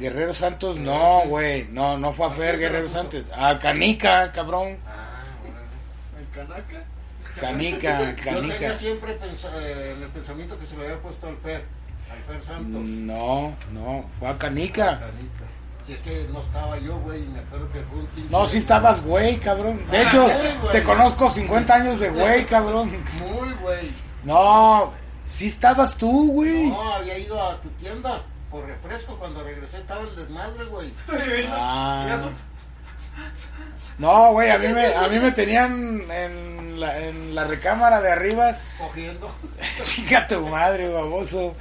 Guerrero 0.00 0.32
Santos, 0.34 0.76
no, 0.76 1.22
güey. 1.26 1.68
No, 1.70 1.98
no 1.98 2.12
fue 2.12 2.26
a 2.26 2.30
Fer 2.30 2.58
Guerrero 2.58 2.88
Santos. 2.88 3.26
Al 3.36 3.58
canica, 3.58 4.32
cabrón. 4.32 4.78
Ah, 4.86 5.22
órale. 5.42 6.18
¿El 6.18 6.28
canaca? 6.34 6.84
Canica, 7.38 7.98
Yo 8.16 8.40
tenía 8.40 8.56
canica. 8.56 8.78
siempre 8.78 9.12
eh, 9.12 9.94
en 9.96 10.02
el 10.02 10.08
pensamiento 10.08 10.58
que 10.58 10.66
se 10.66 10.76
le 10.76 10.86
había 10.86 10.98
puesto 10.98 11.28
al 11.28 11.36
Fer, 11.36 11.64
al 12.10 12.18
Fer 12.34 12.44
Santos. 12.44 12.82
No, 12.82 13.54
no, 13.72 14.04
fue 14.18 14.28
a 14.28 14.36
canica. 14.38 14.98
Canica. 14.98 15.44
Es 15.88 15.98
que 15.98 16.28
no 16.32 16.40
estaba 16.40 16.78
yo, 16.78 16.98
güey, 17.00 17.20
me 17.26 17.40
acuerdo 17.40 17.70
que 17.72 17.80
fue 17.80 17.98
un 17.98 18.08
No, 18.30 18.46
sí 18.46 18.58
estabas 18.58 19.02
güey, 19.02 19.38
cabrón. 19.40 19.84
De 19.90 20.02
hecho, 20.02 20.26
sí, 20.28 20.32
güey. 20.60 20.72
te 20.72 20.82
conozco 20.82 21.28
50 21.30 21.74
años 21.74 22.00
de 22.00 22.10
güey, 22.10 22.46
cabrón. 22.46 22.90
Muy, 23.18 23.52
güey. 23.60 23.90
No, 24.24 24.92
sí 25.26 25.48
estabas 25.48 25.96
tú, 25.96 26.32
güey. 26.32 26.68
No, 26.68 26.94
había 26.94 27.18
ido 27.18 27.42
a 27.42 27.60
tu 27.60 27.68
tienda 27.70 28.22
por 28.50 28.66
refresco. 28.66 29.16
Cuando 29.18 29.42
regresé 29.42 29.78
estaba 29.78 30.02
el 30.02 30.14
desmadre, 30.16 30.64
güey. 30.64 30.92
Ah. 31.48 32.18
No, 33.98 34.32
güey, 34.32 34.50
a 34.50 34.58
mí 34.58 34.68
me, 34.68 34.94
a 34.94 35.08
mí 35.08 35.18
me 35.18 35.30
tenían 35.32 36.10
en 36.10 36.80
la, 36.80 36.98
en 36.98 37.34
la 37.34 37.44
recámara 37.44 38.00
de 38.00 38.10
arriba. 38.10 38.56
Cogiendo. 38.78 39.34
Chica 39.82 40.26
tu 40.26 40.46
madre, 40.48 40.88
baboso. 40.88 41.54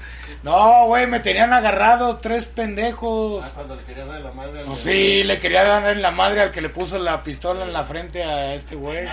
No, 0.43 0.85
güey, 0.85 1.05
me 1.05 1.19
tenían 1.19 1.51
agarrado 1.51 2.17
tres 2.19 2.45
pendejos. 2.45 3.43
Ah, 3.43 3.51
cuando 3.53 3.75
le 3.75 3.83
quería 3.83 4.05
dar 4.05 4.21
la 4.21 4.31
madre 4.31 4.59
al 4.61 4.65
Pues 4.67 4.85
de- 4.85 4.93
sí, 4.93 5.23
le 5.25 5.37
quería 5.37 5.65
dar 5.65 5.87
en 5.91 6.01
la 6.01 6.11
madre 6.11 6.41
al 6.43 6.51
que 6.51 6.61
le 6.61 6.69
puso 6.69 6.97
la 6.97 7.21
pistola 7.23 7.65
en 7.65 7.73
la 7.73 7.83
frente 7.83 8.23
a 8.23 8.53
este 8.53 8.75
güey. 8.75 9.05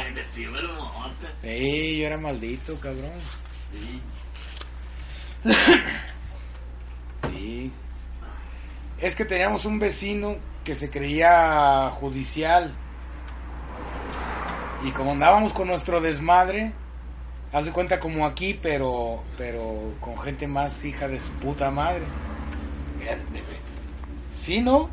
Sí, 1.42 1.98
yo 1.98 2.06
era 2.06 2.16
maldito, 2.18 2.78
cabrón. 2.78 3.10
Sí. 3.72 4.00
Es 8.98 9.14
que 9.14 9.24
teníamos 9.24 9.66
un 9.66 9.78
vecino 9.78 10.36
que 10.64 10.74
se 10.74 10.90
creía 10.90 11.90
judicial. 11.90 12.74
Y 14.84 14.90
como 14.92 15.12
andábamos 15.12 15.52
con 15.52 15.68
nuestro 15.68 16.00
desmadre, 16.00 16.72
haz 17.52 17.66
de 17.66 17.72
cuenta 17.72 18.00
como 18.00 18.26
aquí, 18.26 18.58
pero 18.62 19.22
pero 19.36 19.90
con 20.00 20.18
gente 20.18 20.46
más 20.46 20.84
hija 20.84 21.08
de 21.08 21.18
su 21.18 21.30
puta 21.32 21.70
madre. 21.70 22.04
Sí, 24.34 24.60
¿no? 24.60 24.88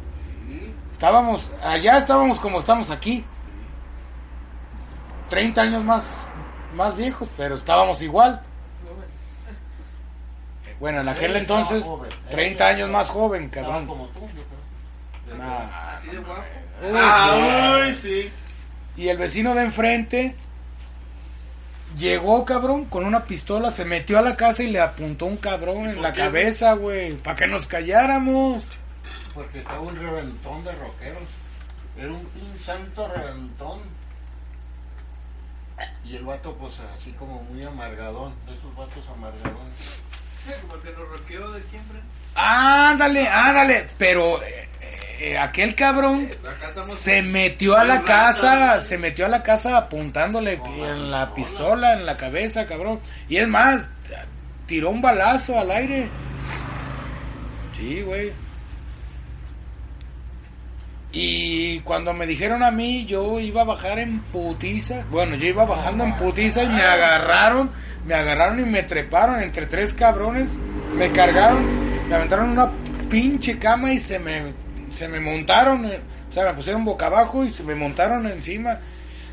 Estábamos, 0.91 1.49
allá 1.63 1.97
estábamos 1.97 2.39
como 2.39 2.59
estamos 2.59 2.89
aquí. 2.89 3.25
30 5.29 5.61
años 5.61 5.83
más, 5.83 6.05
más 6.75 6.95
viejos, 6.95 7.27
pero 7.37 7.55
estábamos 7.55 8.01
igual. 8.01 8.41
Bueno, 10.83 10.99
en 10.99 11.07
aquel 11.07 11.31
Él 11.31 11.37
entonces, 11.37 11.81
joven. 11.81 12.11
30 12.29 12.67
años 12.67 12.89
más 12.89 13.07
joven, 13.07 13.47
cabrón. 13.47 13.87
como 13.87 14.05
tú, 14.09 14.27
yo 14.35 14.43
creo. 14.43 15.37
Nah. 15.37 15.93
Así 15.93 16.09
de 16.09 16.17
guapo. 16.17 16.41
Uy, 16.81 16.91
Ah, 16.93 17.79
uy, 17.85 17.93
sí. 17.93 18.29
Y 18.97 19.07
el 19.07 19.17
vecino 19.17 19.55
de 19.55 19.61
enfrente 19.61 20.35
llegó, 21.97 22.43
cabrón, 22.43 22.83
con 22.83 23.05
una 23.05 23.23
pistola, 23.23 23.71
se 23.71 23.85
metió 23.85 24.19
a 24.19 24.21
la 24.21 24.35
casa 24.35 24.61
y 24.61 24.71
le 24.71 24.81
apuntó 24.81 25.25
un 25.25 25.37
cabrón 25.37 25.87
en 25.89 26.01
la 26.01 26.11
qué? 26.11 26.19
cabeza, 26.19 26.73
güey, 26.73 27.13
para 27.15 27.37
que 27.37 27.47
nos 27.47 27.65
calláramos. 27.65 28.65
Porque 29.33 29.59
estaba 29.59 29.79
un 29.79 29.95
reventón 29.95 30.65
de 30.65 30.73
rockeros. 30.73 31.23
Era 31.97 32.09
un 32.11 32.25
pin 32.25 32.59
santo 32.61 33.07
reventón. 33.07 33.79
Y 36.03 36.17
el 36.17 36.23
vato, 36.25 36.53
pues 36.55 36.73
así 36.99 37.13
como 37.13 37.41
muy 37.43 37.63
amargadón. 37.63 38.33
De 38.45 38.51
esos 38.53 38.75
vatos 38.75 39.07
amargadones. 39.15 40.01
Como 40.61 40.81
que 40.81 40.89
nos 40.91 41.09
roqueó 41.09 41.51
de 41.51 41.61
siempre. 41.63 41.99
Ándale, 42.35 43.27
ándale, 43.27 43.87
pero 43.97 44.41
eh, 44.43 44.67
eh, 45.19 45.37
aquel 45.37 45.75
cabrón 45.75 46.29
estamos. 46.67 46.97
se 46.97 47.21
metió 47.21 47.77
a 47.77 47.83
la 47.83 48.03
casa, 48.03 48.79
se 48.81 48.97
metió 48.97 49.25
a 49.25 49.29
la 49.29 49.43
casa 49.43 49.77
apuntándole 49.77 50.59
en 50.77 51.11
la 51.11 51.33
pistola 51.33 51.93
en 51.93 52.05
la 52.05 52.17
cabeza, 52.17 52.65
cabrón. 52.65 52.99
Y 53.29 53.37
es 53.37 53.47
más, 53.47 53.87
tiró 54.65 54.89
un 54.89 55.01
balazo 55.01 55.57
al 55.57 55.71
aire. 55.71 56.09
Sí, 57.77 58.01
güey. 58.01 58.31
Y 61.15 61.79
cuando 61.81 62.11
me 62.11 62.25
dijeron 62.25 62.63
a 62.63 62.71
mí, 62.71 63.05
yo 63.05 63.39
iba 63.39 63.61
a 63.61 63.65
bajar 63.65 63.99
en 63.99 64.19
putiza. 64.19 65.05
Bueno, 65.11 65.35
yo 65.35 65.45
iba 65.47 65.63
bajando 65.63 66.03
en 66.05 66.17
putiza 66.17 66.63
y 66.63 66.67
me 66.67 66.81
agarraron, 66.81 67.69
me 68.05 68.13
agarraron 68.15 68.59
y 68.59 68.65
me 68.65 68.83
treparon 68.83 69.39
entre 69.41 69.65
tres 69.65 69.93
cabrones. 69.93 70.47
Me 70.95 71.11
cargaron, 71.11 72.07
me 72.09 72.15
aventaron 72.15 72.49
una 72.51 72.69
pinche 73.09 73.57
cama 73.57 73.91
y 73.93 73.99
se 73.99 74.19
me, 74.19 74.53
se 74.91 75.07
me 75.07 75.19
montaron. 75.19 75.85
eh, 75.85 76.01
O 76.29 76.33
sea, 76.33 76.45
me 76.45 76.53
pusieron 76.53 76.85
boca 76.85 77.07
abajo 77.07 77.43
y 77.43 77.49
se 77.49 77.63
me 77.63 77.75
montaron 77.75 78.25
encima. 78.27 78.79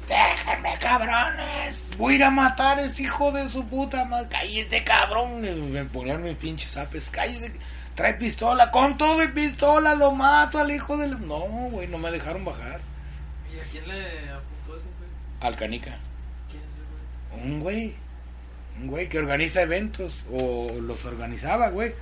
Déjenme, 0.08 0.74
cabrones. 0.80 1.86
Voy 1.96 2.14
a 2.14 2.16
ir 2.16 2.24
a 2.24 2.30
matar 2.30 2.78
a 2.78 2.82
ese 2.82 3.02
hijo 3.02 3.30
de 3.30 3.48
su 3.48 3.64
puta 3.68 4.04
madre. 4.06 4.28
Cállate, 4.30 4.82
cabrón. 4.84 5.40
Me 5.72 5.84
ponían 5.84 6.22
mis 6.22 6.36
pinches 6.36 6.76
apes. 6.76 7.10
Cállate. 7.10 7.52
Trae 7.94 8.14
pistola. 8.14 8.70
Con 8.70 8.96
todo 8.98 9.22
y 9.22 9.28
pistola 9.28 9.94
lo 9.94 10.12
mato 10.12 10.58
al 10.58 10.70
hijo 10.72 10.96
del... 10.96 11.26
No, 11.28 11.40
güey, 11.40 11.86
no 11.86 11.98
me 11.98 12.10
dejaron 12.10 12.44
bajar. 12.44 12.80
¿Y 13.54 13.58
a 13.60 13.62
quién 13.70 13.86
le 13.86 14.30
apuntó 14.30 14.76
ese 14.78 14.88
güey? 14.98 15.10
Al 15.40 15.56
canica. 15.56 15.96
¿Quién 16.50 16.62
es 16.62 16.68
ese 16.68 17.36
güey? 17.36 17.52
Un 17.52 17.60
güey. 17.60 17.94
Güey 18.84 19.08
que 19.08 19.18
organiza 19.18 19.62
eventos. 19.62 20.18
O 20.32 20.70
los 20.80 21.04
organizaba, 21.04 21.70
güey. 21.70 21.94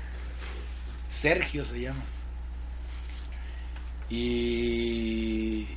Sergio 1.11 1.65
se 1.65 1.81
llama. 1.81 2.03
Y... 4.11 5.69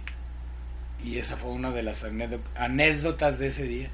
Y 1.04 1.18
esa 1.18 1.36
fue 1.38 1.52
una 1.52 1.72
de 1.72 1.84
las 1.84 2.04
anécdo- 2.04 2.42
anécdotas 2.56 3.40
de 3.40 3.48
ese 3.48 3.64
día. 3.64 3.90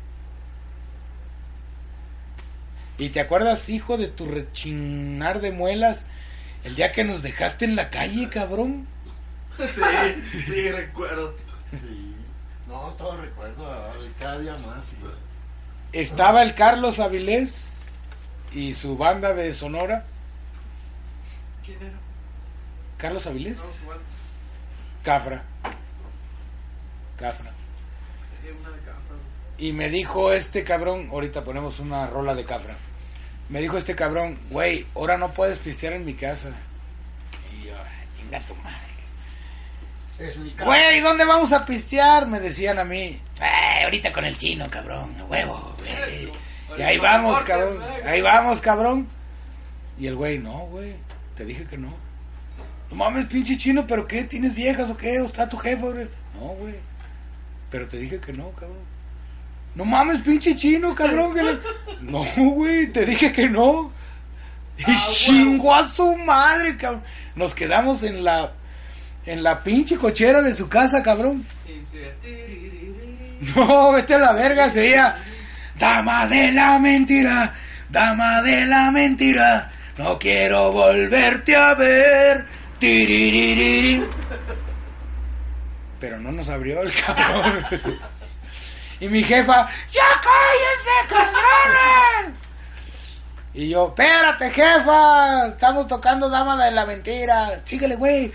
¿Y 2.97 3.09
te 3.09 3.19
acuerdas, 3.19 3.69
hijo, 3.69 3.97
de 3.97 4.07
tu 4.07 4.25
rechinar 4.25 5.39
de 5.39 5.51
muelas? 5.51 6.03
El 6.63 6.75
día 6.75 6.91
que 6.91 7.03
nos 7.03 7.21
dejaste 7.21 7.65
en 7.65 7.75
la 7.75 7.89
calle, 7.89 8.29
cabrón. 8.29 8.87
Sí, 9.57 10.41
sí, 10.43 10.69
recuerdo. 10.69 11.35
Sí. 11.71 12.15
No, 12.67 12.93
todo 12.97 13.17
recuerdo, 13.19 13.65
cada 14.19 14.37
día 14.39 14.53
más. 14.59 14.83
güey. 14.99 15.13
Estaba 15.93 16.41
el 16.43 16.53
Carlos 16.53 16.99
Avilés 16.99 17.65
y 18.53 18.73
su 18.73 18.97
banda 18.97 19.33
de 19.33 19.53
Sonora. 19.53 20.05
¿Quién 21.65 21.81
era? 21.81 21.97
Carlos 22.97 23.25
Avilés. 23.25 23.57
No. 23.57 23.63
Cafra. 25.03 25.43
Cafra. 27.17 27.51
Y 29.57 29.73
me 29.73 29.89
dijo 29.89 30.33
este 30.33 30.63
cabrón, 30.63 31.09
ahorita 31.11 31.43
ponemos 31.43 31.79
una 31.79 32.07
rola 32.07 32.35
de 32.35 32.45
Cafra. 32.45 32.75
Me 33.49 33.59
dijo 33.61 33.77
este 33.77 33.95
cabrón, 33.95 34.37
güey, 34.51 34.85
ahora 34.93 35.17
no 35.17 35.31
puedes 35.31 35.57
pistear 35.57 35.93
en 35.93 36.05
mi 36.05 36.13
casa. 36.13 36.49
Y 37.53 37.65
yo, 37.67 37.73
"Ay, 37.75 38.07
chinga 38.19 38.39
tu 38.41 38.53
madre. 38.55 38.86
Es 40.19 40.37
mi 40.37 40.49
casa. 40.51 40.65
Güey, 40.65 40.99
¿dónde 41.01 41.25
vamos 41.25 41.53
a 41.53 41.65
pistear? 41.65 42.27
Me 42.27 42.39
decían 42.39 42.79
a 42.79 42.83
mí. 42.83 43.19
"Ay, 43.39 43.83
ahorita 43.83 44.11
con 44.11 44.25
el 44.25 44.37
chino, 44.37 44.67
cabrón, 44.69 45.15
huevo, 45.29 45.75
güey. 45.79 46.31
Y 46.77 46.81
ahí 46.81 46.97
vamos, 46.97 47.41
cabrón. 47.43 47.79
Ahí 48.05 48.21
vamos, 48.21 48.59
cabrón. 48.61 49.07
Y 49.99 50.07
el 50.07 50.15
güey, 50.15 50.39
no, 50.39 50.59
güey. 50.67 50.95
Te 51.35 51.45
dije 51.45 51.65
que 51.65 51.77
no. 51.77 51.95
No 52.89 52.95
mames, 52.95 53.25
pinche 53.25 53.57
chino, 53.57 53.85
¿pero 53.85 54.07
qué? 54.07 54.23
¿Tienes 54.23 54.55
viejas 54.55 54.89
o 54.89 54.95
qué? 54.97 55.19
¿O 55.21 55.25
está 55.27 55.47
tu 55.49 55.57
jefe, 55.57 55.81
güey? 55.81 56.07
No, 56.35 56.47
güey. 56.55 56.75
Pero 57.69 57.87
te 57.87 57.97
dije 57.97 58.19
que 58.19 58.31
no, 58.33 58.49
cabrón. 58.51 58.79
No 59.75 59.85
mames, 59.85 60.21
pinche 60.21 60.55
chino, 60.55 60.95
cabrón. 60.95 61.33
que 61.35 61.43
le- 61.43 61.59
No, 62.01 62.23
güey, 62.53 62.87
te 62.91 63.05
dije 63.05 63.31
que 63.31 63.47
no. 63.49 63.91
Y 64.77 64.83
Ah, 64.91 65.07
chingó 65.09 65.73
a 65.75 65.89
su 65.89 66.15
madre, 66.17 66.77
cabrón. 66.77 67.03
Nos 67.35 67.53
quedamos 67.53 68.03
en 68.03 68.23
la 68.23 68.51
en 69.27 69.43
la 69.43 69.61
pinche 69.61 69.97
cochera 69.97 70.41
de 70.41 70.55
su 70.55 70.67
casa, 70.67 71.03
cabrón. 71.03 71.45
No, 73.55 73.91
vete 73.91 74.15
a 74.15 74.17
la 74.17 74.33
verga, 74.33 74.67
sería 74.67 75.15
Dama 75.77 76.25
de 76.25 76.51
la 76.51 76.79
mentira, 76.79 77.53
dama 77.87 78.41
de 78.41 78.65
la 78.65 78.89
mentira, 78.89 79.71
no 79.97 80.17
quiero 80.17 80.71
volverte 80.71 81.55
a 81.55 81.75
ver. 81.75 82.45
Tiriririrí. 82.79 84.03
Pero 85.99 86.19
no 86.19 86.31
nos 86.31 86.49
abrió 86.49 86.81
el 86.81 86.91
cabrón. 86.93 87.65
Y 88.99 89.07
mi 89.09 89.23
jefa, 89.23 89.67
¡ya 89.91 90.21
cállense, 90.23 91.07
cabrones! 91.07 92.46
Y 93.53 93.69
yo, 93.69 93.87
espérate, 93.87 94.51
jefa, 94.51 95.47
estamos 95.47 95.87
tocando 95.87 96.29
Dama 96.29 96.63
de 96.63 96.71
la 96.71 96.85
Mentira, 96.85 97.59
síguele, 97.65 97.95
güey. 97.95 98.31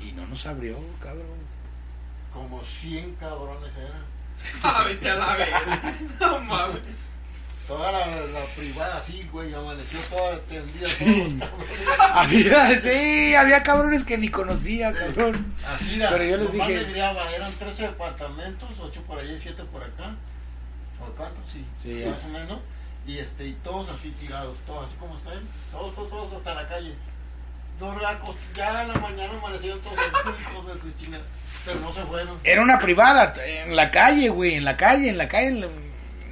Y 0.00 0.12
no 0.12 0.26
nos 0.26 0.46
abrió, 0.46 0.76
cabrón. 1.00 1.46
Como 2.32 2.62
100 2.62 3.14
cabrones 3.16 3.70
eran. 3.76 4.04
a 4.62 4.82
la 4.82 5.94
No 6.20 6.40
mames. 6.40 6.82
Toda 7.66 7.90
la, 7.90 8.06
la 8.06 8.40
privada 8.56 8.98
así, 8.98 9.26
güey, 9.32 9.52
amaneció 9.52 9.98
toda 10.08 10.38
tendida. 10.42 10.86
Todos 10.98 11.32
los 11.32 11.34
cabrones. 11.34 11.88
Había, 12.14 12.80
sí, 12.80 13.34
había 13.34 13.62
cabrones 13.64 14.04
que 14.04 14.16
ni 14.18 14.28
conocía, 14.28 14.92
cabrón. 14.92 15.52
Así 15.66 15.96
era. 15.96 16.10
Pero 16.10 16.24
yo 16.24 16.36
les 16.36 16.52
dije- 16.52 16.98
eran 17.34 17.52
13 17.58 17.82
departamentos, 17.82 18.70
8 18.78 19.02
por 19.06 19.18
allá 19.18 19.32
y 19.32 19.40
7 19.42 19.64
por 19.72 19.82
acá. 19.82 20.14
¿O 21.00 21.06
cuántos? 21.16 21.44
Sí, 21.52 21.66
Sí. 21.82 22.04
más 22.08 22.22
o 22.24 22.28
menos. 22.28 22.60
Y, 23.04 23.18
este, 23.18 23.46
y 23.48 23.52
todos 23.64 23.88
así 23.90 24.10
tirados, 24.12 24.56
todos 24.66 24.86
así 24.86 24.96
como 24.96 25.16
están. 25.16 25.40
Todos, 25.72 25.94
todos, 25.94 26.08
todos 26.10 26.32
hasta 26.34 26.54
la 26.54 26.68
calle. 26.68 26.94
Dos 27.80 28.00
racos, 28.00 28.36
ya 28.56 28.82
en 28.82 28.88
la 28.88 28.94
mañana 28.98 29.32
amanecieron 29.38 29.80
todos 29.82 29.98
hijos 30.40 30.66
de 30.68 30.80
su 30.80 30.98
chingada. 30.98 31.24
Pero 31.64 31.80
no 31.80 31.92
se 31.92 32.02
fueron. 32.04 32.38
Era 32.44 32.62
una 32.62 32.78
privada, 32.78 33.34
en 33.44 33.74
la 33.76 33.90
calle, 33.90 34.28
güey, 34.28 34.54
en 34.54 34.64
la 34.64 34.76
calle, 34.76 35.10
en 35.10 35.18
la 35.18 35.26
calle. 35.28 35.48
en 35.48 35.60
la- 35.62 35.68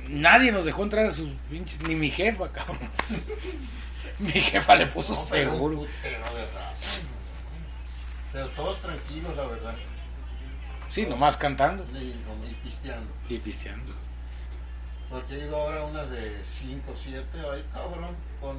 Nadie 0.09 0.53
nos 0.53 0.65
dejó 0.65 0.83
entrar 0.85 1.07
a 1.07 1.15
sus 1.15 1.31
pinches, 1.51 1.81
ni 1.83 1.95
mi 1.95 2.11
jefa, 2.11 2.49
cabrón. 2.51 2.79
Mi 4.21 4.31
jefa 4.31 4.77
le 4.77 4.87
puso 4.87 5.27
seguro. 5.27 5.85
Pero 8.33 8.49
todos 8.51 8.81
tranquilos, 8.81 9.37
la 9.37 9.43
verdad. 9.45 9.75
Sí, 10.91 11.05
nomás 11.07 11.37
cantando 11.37 11.85
Y, 11.99 12.15
y 12.51 12.55
pisteando. 12.63 13.13
y 13.29 13.39
pisteando. 13.39 13.93
Porque 15.11 15.37
digo 15.37 15.57
ahora 15.57 15.85
una 15.85 16.05
de 16.07 16.41
5, 16.61 16.95
7, 17.05 17.27
ay 17.53 17.65
cabrón, 17.73 18.17
con, 18.41 18.57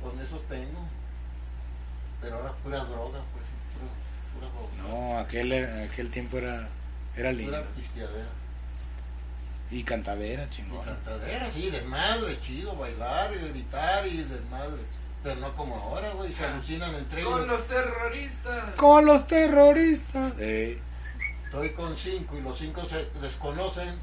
con 0.00 0.20
eso 0.20 0.36
tengo. 0.48 0.84
Pero 2.20 2.36
ahora 2.36 2.52
pura 2.62 2.84
droga, 2.84 3.20
pues, 3.32 3.44
pura, 3.74 4.48
pura 4.50 4.68
droga. 4.78 4.88
No, 4.88 5.18
aquel, 5.18 5.52
aquel 5.90 6.10
tiempo 6.10 6.38
era, 6.38 6.68
era 7.16 7.32
lindo. 7.32 7.56
Pura 7.56 7.70
pisteadera. 7.72 8.28
Y 9.70 9.84
cantadera, 9.84 10.44
Y 10.44 10.50
chingón. 10.50 10.84
cantadera, 10.84 11.50
sí, 11.52 11.70
desmadre, 11.70 12.40
chido, 12.40 12.74
bailar 12.76 13.32
y 13.34 13.48
gritar 13.48 14.06
y 14.06 14.22
desmadre. 14.24 14.82
Pero 15.22 15.36
no 15.36 15.54
como 15.56 15.76
ahora, 15.76 16.10
güey, 16.14 16.32
se 16.34 16.44
alucinan 16.44 16.94
entre 16.94 17.22
Con 17.22 17.34
ellos. 17.34 17.46
los 17.48 17.66
terroristas. 17.68 18.70
Con 18.76 19.04
los 19.06 19.26
terroristas. 19.26 20.32
Eh, 20.38 20.80
Estoy 21.44 21.72
con 21.72 21.96
cinco 21.96 22.36
y 22.38 22.42
los 22.42 22.56
cinco 22.58 22.84
se 22.86 23.04
desconocen, 23.20 23.96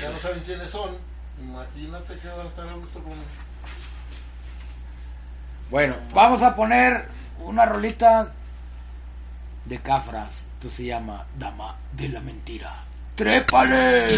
ya 0.00 0.10
no 0.10 0.18
saben 0.20 0.40
quiénes 0.40 0.70
son. 0.70 0.96
Imagínate 1.40 2.16
que 2.18 2.28
va 2.28 2.42
a 2.44 2.46
estar 2.46 2.66
a 2.68 2.72
gusto 2.74 3.02
con 3.02 3.12
Bueno, 5.70 5.96
vamos 6.14 6.42
a 6.42 6.54
poner 6.54 7.06
una 7.40 7.66
rolita 7.66 8.32
de 9.64 9.78
Cafras. 9.80 10.44
Esto 10.54 10.68
se 10.68 10.84
llama 10.86 11.26
Dama 11.38 11.76
de 11.92 12.08
la 12.08 12.20
Mentira. 12.20 12.84
¡Trépale! 13.14 14.08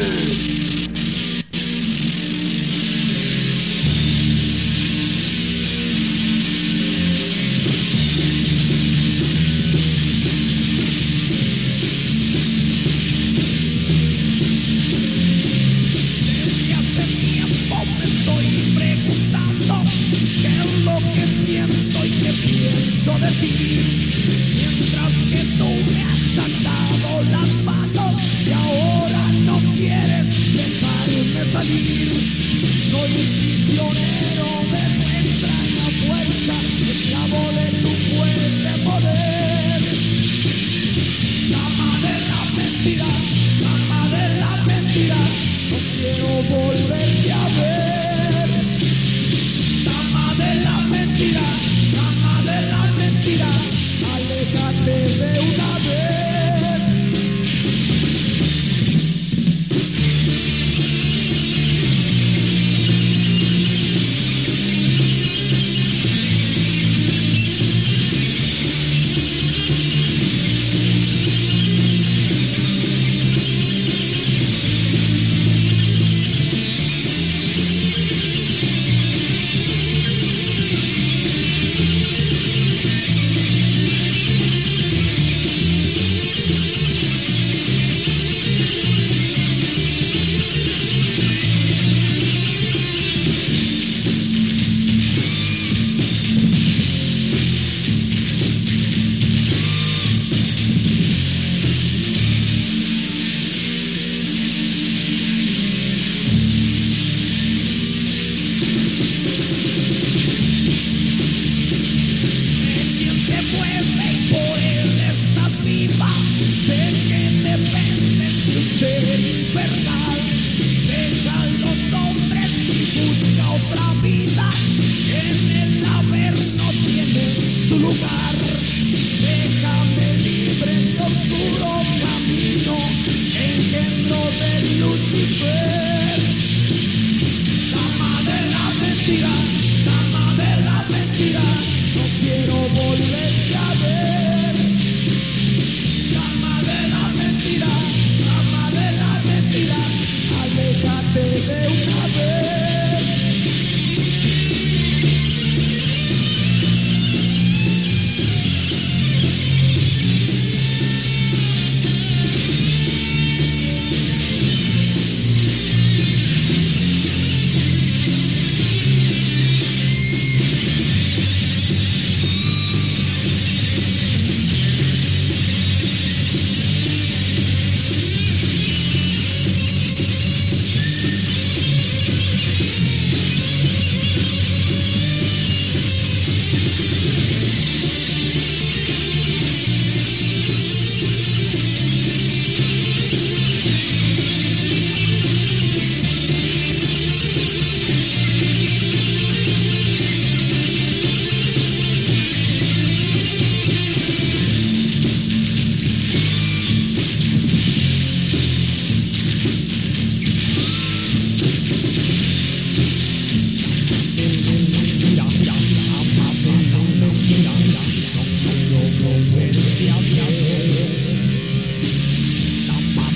volver. 46.48 47.23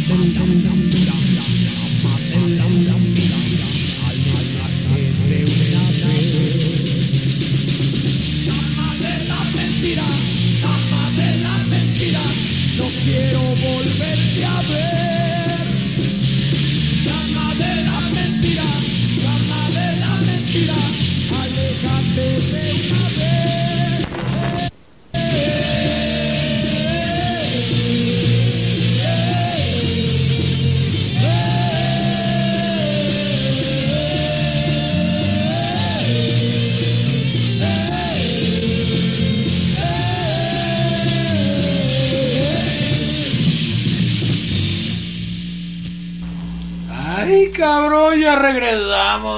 dum 0.09 0.21
dum 0.35 0.51
dum 0.65 0.81
dum 0.91 1.21
dum 1.37 1.88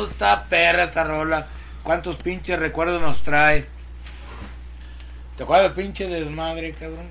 regresamos. 0.00 0.10
Está 0.10 0.44
perra 0.48 0.84
esta 0.84 1.04
rola. 1.04 1.46
¿Cuántos 1.82 2.16
pinches 2.16 2.58
recuerdos 2.58 3.00
nos 3.00 3.22
trae? 3.22 3.66
¿Te 5.36 5.44
acuerdas 5.44 5.72
pinche 5.72 6.06
desmadre, 6.06 6.72
cabrón? 6.72 7.08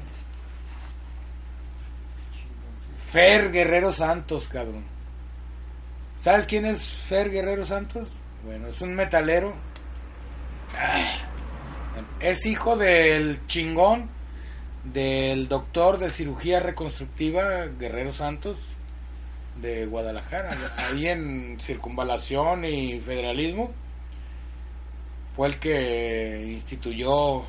Fer 3.12 3.52
Guerrero 3.52 3.92
Santos, 3.92 4.48
cabrón. 4.48 4.86
¿Sabes 6.18 6.46
quién 6.46 6.66
es 6.66 6.88
Fer 6.88 7.32
Guerrero 7.32 7.66
Santos? 7.66 8.08
Bueno, 8.44 8.68
es 8.68 8.82
un 8.82 8.94
metalero. 8.94 9.56
Ah, 10.78 11.26
Es 12.20 12.46
hijo 12.46 12.78
del 12.78 13.46
chingón 13.48 14.08
del 14.84 15.48
doctor 15.48 15.98
de 15.98 16.10
cirugía 16.10 16.60
reconstructiva 16.60 17.66
Guerrero 17.80 18.14
Santos 18.14 18.58
de 19.62 19.86
Guadalajara, 19.86 20.74
ahí 20.78 21.08
en 21.08 21.60
circunvalación 21.60 22.66
y 22.66 23.00
federalismo, 23.00 23.74
fue 25.36 25.48
el 25.50 25.60
que 25.60 26.46
instituyó 26.48 27.44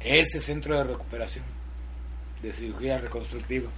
ese 0.00 0.40
centro 0.40 0.76
de 0.76 0.84
recuperación 0.84 1.44
de 2.42 2.52
cirugía 2.52 2.98
reconstructiva. 2.98 3.70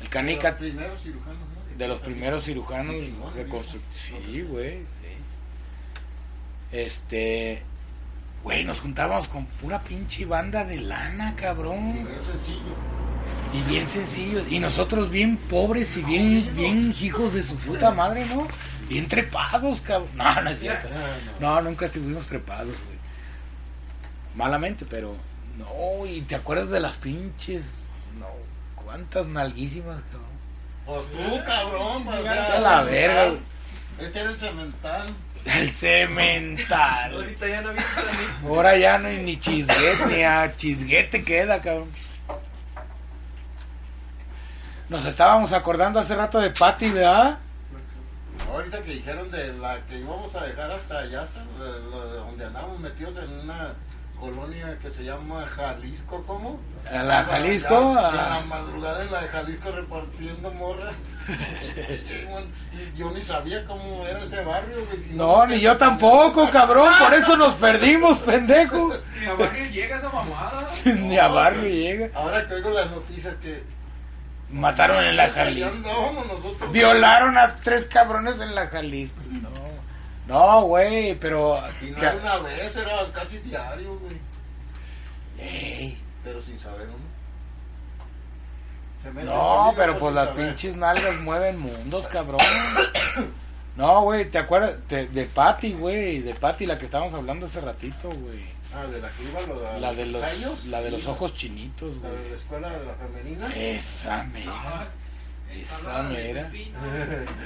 El 0.00 0.08
canica 0.08 0.56
Primeros 0.56 1.02
cirujanos, 1.02 1.40
¿no? 1.40 1.76
de 1.76 1.88
los 1.88 2.00
primeros 2.00 2.44
cirujanos 2.44 2.94
reconstructivos. 3.34 4.22
Sí, 4.24 4.42
güey, 4.42 4.82
sí. 4.82 4.86
Este, 6.72 7.62
güey, 8.46 8.62
nos 8.62 8.78
juntábamos 8.78 9.26
con 9.26 9.44
pura 9.44 9.80
pinche 9.80 10.24
banda 10.24 10.64
de 10.64 10.76
lana, 10.80 11.34
cabrón. 11.34 11.94
Sencillo. 11.96 12.76
Y 13.52 13.60
bien 13.68 13.90
sencillos. 13.90 14.44
Y 14.48 14.60
nosotros 14.60 15.10
bien 15.10 15.36
pobres 15.36 15.96
y 15.96 16.02
bien, 16.02 16.54
bien 16.54 16.94
hijos 17.00 17.34
de 17.34 17.42
su 17.42 17.56
puta 17.56 17.90
madre, 17.90 18.24
¿no? 18.26 18.46
Bien 18.88 19.08
trepados, 19.08 19.80
cabrón. 19.80 20.10
No, 20.14 20.42
no 20.42 20.50
es 20.50 20.60
cierto. 20.60 20.88
No, 21.40 21.60
nunca 21.60 21.86
estuvimos 21.86 22.24
trepados, 22.26 22.68
güey. 22.68 22.98
Malamente, 24.36 24.86
pero... 24.88 25.16
No, 25.58 26.06
y 26.06 26.20
te 26.20 26.36
acuerdas 26.36 26.70
de 26.70 26.78
las 26.78 26.94
pinches... 26.94 27.64
No, 28.20 28.28
cuántas 28.76 29.26
nalguísimas, 29.26 30.00
cabrón. 30.02 30.30
Pues 30.84 31.10
tú, 31.10 31.44
cabrón, 31.44 32.08
A 32.08 32.60
la 32.60 32.84
verga, 32.84 33.30
güey. 33.30 33.40
Este 33.98 34.20
era 34.20 34.30
el 34.30 34.36
cemental. 34.36 35.08
El 35.46 35.70
cemental. 35.70 37.14
Ahorita 37.14 37.46
ya 37.48 37.60
no 37.62 37.72
mí. 37.72 37.78
Ahora 38.44 38.76
ya 38.76 38.98
no 38.98 39.08
hay 39.08 39.18
ni 39.22 39.38
chisguete, 39.38 40.06
ni 40.08 40.22
a 40.24 40.56
chisguete 40.56 41.24
queda, 41.24 41.60
cabrón. 41.60 41.88
Nos 44.88 45.04
estábamos 45.04 45.52
acordando 45.52 45.98
hace 45.98 46.14
rato 46.14 46.40
de 46.40 46.50
Patty, 46.50 46.90
¿verdad? 46.90 47.38
Ahorita 48.52 48.82
que 48.82 48.92
dijeron 48.92 49.30
de 49.30 49.52
la 49.54 49.78
que 49.86 49.98
íbamos 49.98 50.32
a 50.34 50.44
dejar 50.44 50.70
hasta 50.70 50.98
allá, 50.98 51.22
hasta 51.22 51.40
donde 51.42 52.44
andábamos 52.44 52.78
metidos 52.80 53.14
en 53.16 53.40
una 53.40 53.70
colonia 54.20 54.78
que 54.80 54.90
se 54.90 55.04
llama 55.04 55.46
Jalisco, 55.48 56.24
¿cómo? 56.26 56.60
A 56.90 57.02
la 57.02 57.24
Jalisco, 57.24 57.94
Ya, 57.94 58.08
a- 58.08 58.12
la 58.40 58.46
madrugada 58.46 59.02
en 59.04 59.12
la 59.12 59.20
de 59.22 59.28
Jalisco 59.28 59.70
repartiendo 59.72 60.50
morra. 60.52 60.92
Yo 62.96 63.10
ni 63.10 63.22
sabía 63.22 63.64
cómo 63.66 64.06
era 64.06 64.22
ese 64.22 64.42
barrio. 64.44 64.84
güey. 64.86 65.10
No, 65.10 65.46
ni 65.46 65.60
yo 65.60 65.76
tampoco, 65.76 66.48
cabrón. 66.50 66.92
Por 66.98 67.14
eso 67.14 67.36
nos 67.36 67.54
perdimos, 67.54 68.18
pendejo. 68.18 68.92
Ni 69.20 69.26
a 69.26 69.34
barrio 69.34 69.66
llega 69.70 69.96
esa 69.96 70.08
mamada. 70.10 70.68
Ni 70.84 71.18
a 71.18 71.28
barrio 71.28 71.68
llega. 71.68 72.08
Ahora 72.14 72.46
que 72.46 72.54
oigo 72.54 72.70
las 72.70 72.90
noticias 72.90 73.38
que... 73.40 73.62
Mataron 74.50 75.02
en 75.04 75.16
la 75.16 75.28
Jalisco. 75.28 75.70
Violaron 76.70 77.36
a 77.36 77.56
tres 77.56 77.86
cabrones 77.86 78.40
en 78.40 78.54
la 78.54 78.66
Jalisco. 78.68 79.20
No, 79.28 79.50
no, 80.28 80.62
güey, 80.62 81.16
pero. 81.16 81.60
Y 81.80 81.86
no 81.90 81.98
era 81.98 82.14
una 82.14 82.36
vez, 82.38 82.76
era 82.76 83.10
casi 83.12 83.38
diario, 83.38 83.98
güey. 83.98 84.20
Ey, 85.38 86.00
Pero 86.22 86.40
sin 86.42 86.58
saber 86.60 86.86
uno. 86.86 87.15
No, 89.12 89.72
pero 89.76 89.98
pues 89.98 90.14
las 90.14 90.28
saber. 90.28 90.48
pinches 90.48 90.76
nalgas 90.76 91.20
mueven 91.22 91.58
mundos, 91.58 92.06
cabrón. 92.08 92.40
No, 93.76 94.02
güey, 94.02 94.24
¿te 94.30 94.38
acuerdas 94.38 94.88
de, 94.88 95.06
de 95.08 95.26
Patty, 95.26 95.74
güey? 95.74 96.20
De 96.20 96.34
Patty, 96.34 96.64
la 96.66 96.78
que 96.78 96.86
estábamos 96.86 97.12
hablando 97.14 97.46
hace 97.46 97.60
ratito, 97.60 98.10
güey. 98.10 98.46
Ah, 98.74 98.86
de 98.86 99.00
la 99.00 99.10
que 99.10 99.22
iba 99.22 99.40
lo 99.42 99.78
La 99.78 99.92
de 99.92 100.06
los, 100.06 100.22
ensayos. 100.22 100.64
la 100.66 100.80
de 100.82 100.90
los 100.90 101.06
ojos 101.06 101.34
chinitos, 101.34 102.02
La 102.02 102.08
de 102.10 102.16
güey. 102.16 102.30
la 102.30 102.36
escuela 102.36 102.70
de 102.78 102.86
la 102.86 102.94
femenina. 102.94 103.54
Esa 103.54 104.24
mera. 104.24 104.88
Esa 105.50 106.02
mera. 106.04 106.50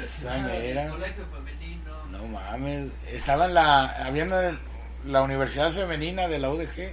Esa 0.02 0.38
mera. 0.38 0.88
Colegio 0.88 1.26
femenino. 1.26 2.04
No 2.10 2.26
mames. 2.28 2.92
Estaba 3.12 3.46
en 3.46 3.54
la. 3.54 3.84
Había 4.06 4.24
en 4.24 4.58
la 5.06 5.22
Universidad 5.22 5.72
Femenina 5.72 6.26
de 6.28 6.38
la 6.38 6.50
UDG. 6.50 6.92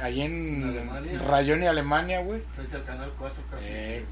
Allí 0.00 0.22
en 0.22 0.62
¿En 0.62 0.68
Alemania? 0.68 1.18
Rayón 1.20 1.62
y 1.62 1.66
Alemania, 1.66 2.20
güey. 2.22 2.40
Frente 2.42 2.76
al 2.76 2.84
canal 2.84 3.12
4 3.18 3.44
casi. 3.50 3.64
Eh. 3.66 4.04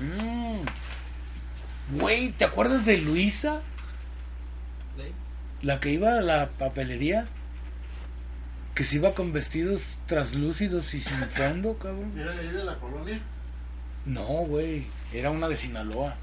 Mm. 0.00 1.96
Güey, 1.98 2.32
¿te 2.32 2.44
acuerdas 2.44 2.84
de 2.84 2.98
Luisa? 2.98 3.62
La 5.62 5.80
que 5.80 5.90
iba 5.90 6.18
a 6.18 6.20
la 6.20 6.50
papelería. 6.50 7.26
Que 8.74 8.84
se 8.84 8.96
iba 8.96 9.14
con 9.14 9.32
vestidos 9.32 9.82
traslúcidos 10.06 10.92
y 10.92 11.00
sin 11.00 11.30
fondo, 11.30 11.78
cabrón. 11.78 12.12
¿Era 12.18 12.32
de 12.32 12.40
ahí 12.40 12.48
de 12.48 12.64
la 12.64 12.76
colonia? 12.76 13.20
No, 14.04 14.24
güey. 14.24 14.86
Era 15.12 15.30
una 15.30 15.48
de 15.48 15.56
Sinaloa. 15.56 16.14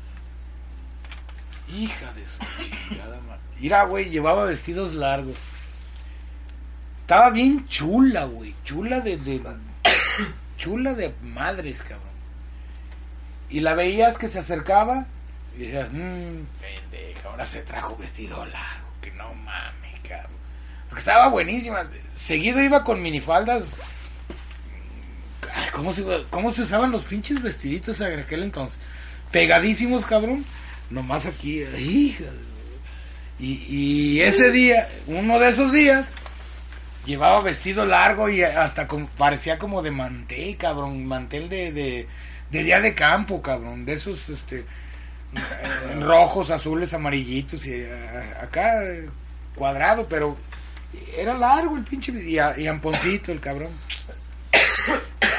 Hija 1.76 2.14
de 2.14 2.28
su 2.28 2.44
chingada. 2.88 3.20
Mira, 3.60 3.86
güey, 3.86 4.10
llevaba 4.10 4.45
vestidos 4.45 4.94
largos. 4.94 5.36
Estaba 7.04 7.32
bien 7.32 7.68
chula, 7.68 8.24
güey. 8.24 8.56
Chula 8.64 9.02
de, 9.02 9.20
Chula 10.58 10.94
de 10.94 11.14
madres, 11.22 11.82
cabrón. 11.82 12.14
Y 13.50 13.60
la 13.60 13.74
veías 13.74 14.18
que 14.18 14.30
se 14.30 14.40
acercaba. 14.40 15.06
Y 15.58 15.64
decías, 15.66 15.90
mmm, 15.92 16.46
pendeja, 16.62 17.30
ahora 17.30 17.44
se 17.44 17.62
trajo 17.64 17.98
vestido 17.98 18.46
largo. 18.46 18.88
Que 19.02 19.12
no 19.12 19.34
mames, 19.34 20.00
cabrón. 20.08 20.38
Porque 20.88 21.00
estaba 21.02 21.28
buenísima. 21.28 21.86
Seguido 22.16 22.62
iba 22.62 22.86
con 22.86 23.02
minifaldas 23.02 23.66
Ay, 25.54 25.70
¿cómo, 25.74 25.92
se, 25.92 26.06
¿Cómo 26.30 26.52
se 26.52 26.62
usaban 26.62 26.92
los 26.92 27.04
pinches 27.04 27.42
vestiditos 27.42 28.00
en 28.00 28.18
aquel 28.18 28.44
entonces? 28.44 28.80
Pegadísimos, 29.30 30.06
cabrón. 30.06 30.46
Nomás 30.90 31.26
aquí. 31.26 31.64
hija 31.64 32.24
Y, 33.40 33.66
y 33.68 34.22
ese 34.22 34.52
día, 34.52 34.90
uno 35.08 35.38
de 35.40 35.50
esos 35.50 35.74
días, 35.74 36.08
llevaba 37.06 37.42
vestido 37.42 37.86
largo 37.86 38.30
y 38.30 38.44
hasta 38.44 38.88
parecía 39.18 39.58
como 39.58 39.82
de 39.82 39.92
mantel, 39.92 40.58
cabrón. 40.58 41.06
Mantel 41.06 41.50
de, 41.50 41.72
de, 41.72 42.08
de 42.52 42.64
día 42.64 42.80
de 42.82 42.94
campo, 42.94 43.42
cabrón. 43.42 43.86
De 43.86 43.94
esos, 43.94 44.30
este. 44.30 44.60
eh, 45.36 45.96
rojos, 46.02 46.52
azules, 46.52 46.94
amarillitos. 46.94 47.66
Y 47.66 47.74
eh, 47.74 48.34
acá, 48.42 48.84
eh, 48.84 49.08
cuadrado, 49.56 50.08
pero. 50.08 50.38
Era 51.18 51.34
largo 51.34 51.76
el 51.76 51.84
pinche. 51.84 52.12
Y, 52.12 52.38
a- 52.38 52.58
y 52.58 52.68
amponcito 52.68 53.32
el 53.32 53.40
cabrón. 53.40 53.72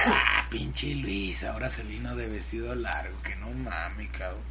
Ah, 0.07 0.45
pinche 0.51 0.95
Luis, 0.97 1.45
ahora 1.45 1.71
se 1.71 1.83
vino 1.85 2.15
de 2.17 2.27
vestido 2.29 2.75
largo, 2.75 3.21
que 3.23 3.37
no 3.37 3.51
mames, 3.51 4.11
cabrón. 4.11 4.43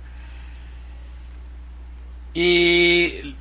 Y 2.34 3.35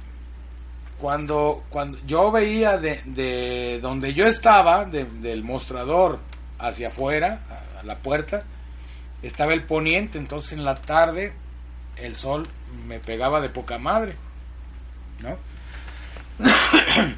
cuando, 1.02 1.64
cuando 1.68 1.98
yo 2.06 2.30
veía 2.30 2.78
de, 2.78 3.02
de 3.06 3.80
donde 3.82 4.14
yo 4.14 4.24
estaba, 4.24 4.84
de- 4.84 5.04
del 5.04 5.42
mostrador 5.42 6.20
hacia 6.60 6.88
afuera, 6.88 7.40
a, 7.80 7.82
la 7.82 7.98
puerta, 7.98 8.44
estaba 9.20 9.52
el 9.52 9.64
poniente, 9.64 10.16
entonces 10.18 10.52
en 10.52 10.64
la 10.64 10.76
tarde 10.76 11.32
el 11.96 12.14
sol 12.16 12.48
me 12.86 13.00
pegaba 13.00 13.40
de 13.40 13.48
poca 13.48 13.78
madre, 13.78 14.16
¿no? 15.18 15.36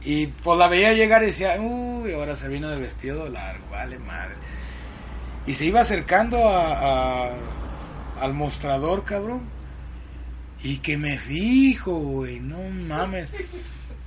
Y 0.00 0.28
pues 0.28 0.56
la 0.58 0.68
veía 0.68 0.92
llegar 0.92 1.24
y 1.24 1.26
decía, 1.26 1.56
uy, 1.60 2.12
ahora 2.14 2.36
se 2.36 2.46
vino 2.46 2.68
de 2.70 2.76
vestido 2.78 3.28
largo, 3.28 3.68
vale 3.70 3.98
madre. 3.98 4.36
Y 5.46 5.54
se 5.54 5.64
iba 5.64 5.80
acercando 5.80 6.48
a- 6.48 7.32
al 8.20 8.34
mostrador, 8.34 9.04
cabrón. 9.04 9.50
Y 10.62 10.78
que 10.78 10.96
me 10.96 11.18
fijo, 11.18 11.92
güey, 11.92 12.40
no 12.40 12.58
mames. 12.86 13.28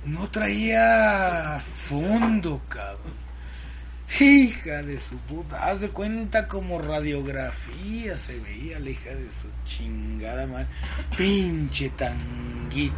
No 0.04 0.28
traía 0.28 1.62
fondo, 1.88 2.60
cabrón. 2.68 3.22
Hija 4.20 4.82
de 4.82 5.00
su 5.00 5.16
puta, 5.16 5.70
haz 5.70 5.80
de 5.80 5.88
cuenta 5.88 6.46
como 6.46 6.80
radiografía 6.82 8.16
se 8.18 8.38
veía 8.40 8.78
la 8.78 8.90
hija 8.90 9.08
de 9.10 9.26
su 9.28 9.48
chingada 9.64 10.46
madre. 10.46 10.66
Pinche 11.16 11.88
tanguito. 11.90 12.94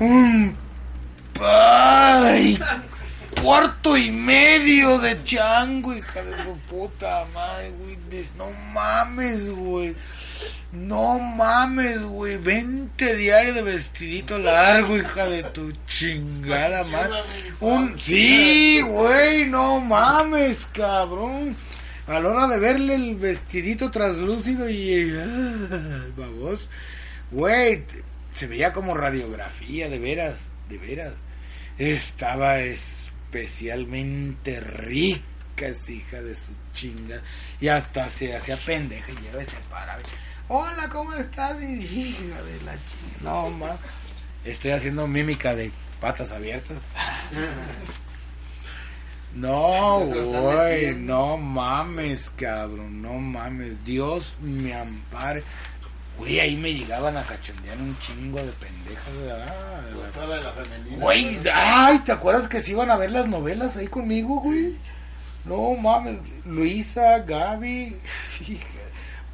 Un 0.00 0.56
¡Ay! 1.40 2.58
Cuarto 3.42 3.96
y 3.96 4.10
medio 4.10 4.98
de 4.98 5.22
chango, 5.22 5.94
hija 5.94 6.22
de 6.24 6.42
su 6.42 6.56
puta 6.68 7.24
madre, 7.32 7.70
güey. 7.70 8.28
No 8.36 8.50
mames, 8.72 9.48
güey. 9.50 9.94
No 10.72 11.18
mames, 11.18 12.02
güey. 12.02 12.36
20 12.36 13.16
diarios 13.16 13.54
de 13.54 13.62
vestidito 13.62 14.38
largo, 14.38 14.96
hija 14.96 15.26
de 15.26 15.42
tu 15.44 15.72
chingada 15.86 16.84
madre. 16.84 17.20
Un... 17.60 17.98
Sí, 17.98 18.80
güey, 18.82 19.46
no 19.46 19.80
mames, 19.80 20.66
cabrón. 20.72 21.56
A 22.06 22.20
la 22.20 22.28
hora 22.28 22.48
de 22.48 22.58
verle 22.58 22.94
el 22.94 23.16
vestidito 23.16 23.90
traslúcido 23.90 24.68
y... 24.68 25.10
Babos. 26.16 26.68
Güey, 27.30 27.84
se 28.32 28.46
veía 28.46 28.72
como 28.72 28.94
radiografía, 28.94 29.88
de 29.88 29.98
veras, 29.98 30.40
de 30.68 30.78
veras. 30.78 31.14
Estaba 31.78 32.60
especialmente 32.60 34.60
rica 34.60 35.66
esa 35.66 35.92
hija 35.92 36.22
de 36.22 36.34
su 36.34 36.52
chinga. 36.72 37.22
Y 37.60 37.68
hasta 37.68 38.08
se 38.08 38.34
hacía 38.34 38.56
pendeja 38.56 39.12
y 39.12 39.16
llega 39.16 39.42
y 39.42 39.46
se 39.46 39.56
para. 39.70 39.98
Hola, 40.50 40.88
¿cómo 40.90 41.12
estás? 41.12 41.60
Y 41.60 41.74
hija 41.74 42.42
de 42.42 42.60
la. 42.64 42.74
No, 43.22 43.50
ma. 43.50 43.76
Estoy 44.44 44.70
haciendo 44.70 45.06
mímica 45.06 45.54
de 45.54 45.70
patas 46.00 46.32
abiertas. 46.32 46.78
No, 49.34 50.00
güey, 50.00 50.94
no 50.94 51.36
mames, 51.36 52.30
cabrón, 52.30 53.02
no 53.02 53.14
mames. 53.14 53.84
Dios 53.84 54.38
me 54.40 54.72
ampare. 54.72 55.42
Güey, 56.16 56.40
ahí 56.40 56.56
me 56.56 56.72
llegaban 56.72 57.16
a 57.18 57.22
cachondear 57.24 57.76
un 57.76 57.96
chingo 58.00 58.38
de 58.38 58.52
pendejas. 58.52 59.14
¿verdad? 59.22 59.54
Güey, 60.98 61.38
ay, 61.52 61.98
¿te 62.00 62.12
acuerdas 62.12 62.48
que 62.48 62.60
se 62.60 62.72
iban 62.72 62.90
a 62.90 62.96
ver 62.96 63.10
las 63.10 63.28
novelas 63.28 63.76
ahí 63.76 63.86
conmigo, 63.86 64.40
güey? 64.40 64.74
No 65.44 65.74
mames, 65.74 66.20
Luisa, 66.46 67.20
Gaby, 67.20 67.96
hija, 68.48 68.66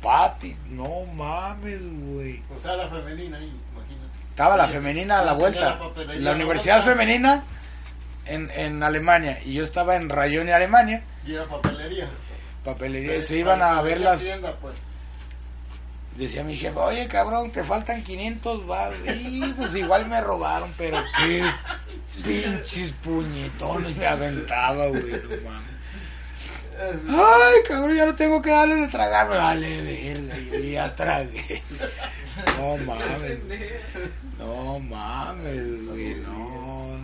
Pati, 0.04 0.54
no 0.68 1.06
mames, 1.14 1.80
güey. 2.02 2.42
O 2.54 2.60
sea, 2.60 2.76
la 2.76 2.88
femenina 2.88 3.38
ahí, 3.38 3.50
imagínate. 3.72 4.18
Estaba 4.28 4.56
la 4.58 4.68
femenina 4.68 5.20
a 5.20 5.24
la 5.24 5.32
vuelta. 5.32 5.78
la 6.18 6.32
Universidad. 6.32 6.84
Femenina 6.84 7.42
en, 8.26 8.50
en 8.50 8.82
Alemania. 8.82 9.40
Y 9.44 9.54
yo 9.54 9.64
estaba 9.64 9.96
en 9.96 10.10
Rayón 10.10 10.48
y 10.48 10.52
Alemania. 10.52 11.02
Y 11.26 11.32
era 11.34 11.44
papelería. 11.46 12.06
Papelería. 12.64 13.22
Se 13.22 13.38
iban 13.38 13.62
a 13.62 13.80
ver 13.80 14.00
la 14.00 14.16
las. 14.16 14.22
pues. 14.60 14.74
Decía 16.16 16.44
mi 16.44 16.56
jefe, 16.56 16.78
oye 16.78 17.08
cabrón, 17.08 17.50
te 17.50 17.64
faltan 17.64 18.02
500 18.04 18.66
baros. 18.66 18.98
Y 19.06 19.52
pues 19.56 19.74
igual 19.74 20.06
me 20.06 20.20
robaron, 20.20 20.70
pero 20.76 21.02
qué 21.16 21.44
pinches 22.24 22.92
puñetones 23.02 23.96
me 23.96 24.06
aventaba, 24.06 24.86
güey. 24.86 25.10
No 25.10 25.50
mames. 25.50 25.73
Ay, 26.80 27.62
cabrón, 27.66 27.96
ya 27.96 28.06
no 28.06 28.14
tengo 28.14 28.42
que 28.42 28.50
darle 28.50 28.76
de 28.76 28.88
tragar. 28.88 29.28
Vale, 29.28 29.82
verga, 29.82 30.38
yo 30.38 30.58
ya 30.58 30.94
tragué. 30.94 31.62
No 32.58 32.76
mames. 32.78 33.38
No 34.38 34.78
mames, 34.80 35.86
güey, 35.88 36.14
no. 36.16 36.96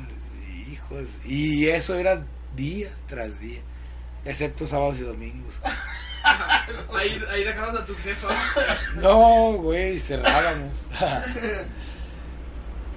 Hijos. 0.70 1.08
Y 1.24 1.68
eso 1.68 1.94
era 1.94 2.22
día 2.54 2.90
tras 3.06 3.38
día. 3.38 3.60
Excepto 4.24 4.66
sábados 4.66 4.98
y 4.98 5.02
domingos. 5.02 5.54
Ahí, 6.94 7.22
ahí 7.30 7.44
dejabas 7.44 7.76
a 7.76 7.84
tu 7.84 7.94
jefa. 7.96 8.28
No, 8.96 9.52
güey, 9.54 9.98
cerrábamos. 9.98 10.74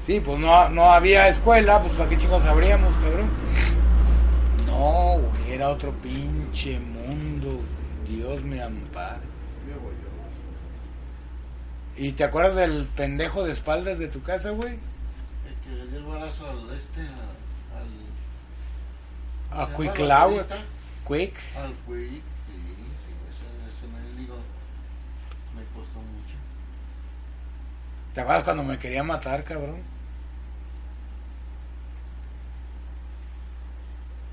Sí, 0.05 0.19
pues 0.19 0.37
no, 0.39 0.67
no 0.69 0.91
había 0.91 1.29
escuela, 1.29 1.81
pues 1.81 1.93
para 1.93 2.09
qué 2.09 2.17
chicos 2.17 2.43
abríamos, 2.43 2.93
cabrón. 2.97 3.29
No, 4.73 5.19
güey, 5.21 5.51
era 5.53 5.69
otro 5.69 5.91
pinche 6.01 6.79
mundo. 6.79 7.59
Dios 8.07 8.41
me 8.43 8.61
ampare. 8.61 9.21
¿Y 11.95 12.11
te 12.13 12.23
acuerdas 12.23 12.55
del 12.55 12.85
pendejo 12.87 13.43
de 13.43 13.51
espaldas 13.51 13.99
de 13.99 14.07
tu 14.07 14.23
casa, 14.23 14.49
güey? 14.49 14.73
El 15.45 15.53
que 15.63 15.69
le 15.75 15.87
dio 15.87 15.99
el 15.99 16.03
balazo 16.05 16.49
al 16.49 16.71
este, 16.75 17.01
a- 17.01 17.77
al... 19.59 19.63
A 19.63 19.67
¿se 19.67 19.73
Quick 19.77 19.85
llama 19.97 19.99
la 20.07 20.19
Lauer. 20.19 20.45
perita? 20.47 20.65
Quick. 21.07 21.35
Al 21.55 21.73
Quick, 21.73 22.23
sí, 22.47 22.59
sí, 22.59 22.87
ese, 23.29 23.67
ese 23.69 23.87
mendigo 23.93 24.35
me 25.55 25.61
costó 25.65 25.99
mucho. 25.99 26.35
¿Te 28.15 28.21
acuerdas 28.21 28.43
cuando 28.43 28.63
me 28.63 28.79
quería 28.79 29.03
matar, 29.03 29.43
cabrón? 29.43 29.83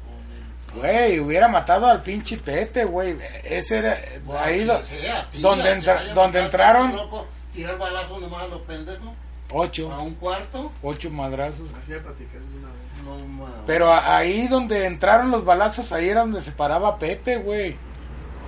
Con 0.06 0.32
el- 0.32 0.52
Güey, 0.74 1.18
hubiera 1.18 1.48
matado 1.48 1.86
al 1.86 2.00
pinche 2.02 2.36
Pepe, 2.38 2.84
güey. 2.84 3.16
Ese 3.44 3.78
era 3.78 3.98
ahí 4.42 4.64
do- 4.64 4.78
Que 4.80 5.00
sea, 5.00 5.26
tía, 5.30 5.40
donde, 5.40 5.70
entra- 5.72 6.00
a 6.00 6.14
donde 6.14 6.40
entraron 6.40 6.94
loco, 6.94 7.26
Tira 7.52 7.72
el 7.72 7.78
balazo 7.78 8.18
nomás 8.20 8.44
a 8.44 8.46
los 8.48 8.62
pendejos. 8.62 9.08
A 9.08 9.14
ocho, 9.52 9.88
un 9.88 10.14
cuarto. 10.14 10.70
ocho 10.82 11.10
madrazos. 11.10 11.68
Así 11.74 11.92
platicaste 11.94 12.56
una 12.56 12.68
vez. 12.68 12.80
No. 13.04 13.64
Pero 13.66 13.92
a- 13.92 14.16
ahí 14.16 14.46
donde 14.46 14.86
entraron 14.86 15.30
los 15.32 15.44
balazos, 15.44 15.92
ahí 15.92 16.08
era 16.08 16.20
donde 16.20 16.40
se 16.40 16.52
paraba 16.52 16.96
Pepe, 16.98 17.38
güey. 17.38 17.76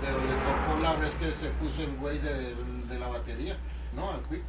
Pero 0.00 0.18
le 0.18 0.32
tocó 0.34 0.80
la 0.80 0.92
vez 0.94 1.10
que 1.18 1.26
se 1.40 1.48
puso 1.58 1.82
el 1.82 1.96
güey 1.96 2.18
de, 2.18 2.54
de 2.54 2.98
la 3.00 3.08
batería. 3.08 3.56
No, 3.94 4.10
al 4.12 4.20
Quick. 4.28 4.42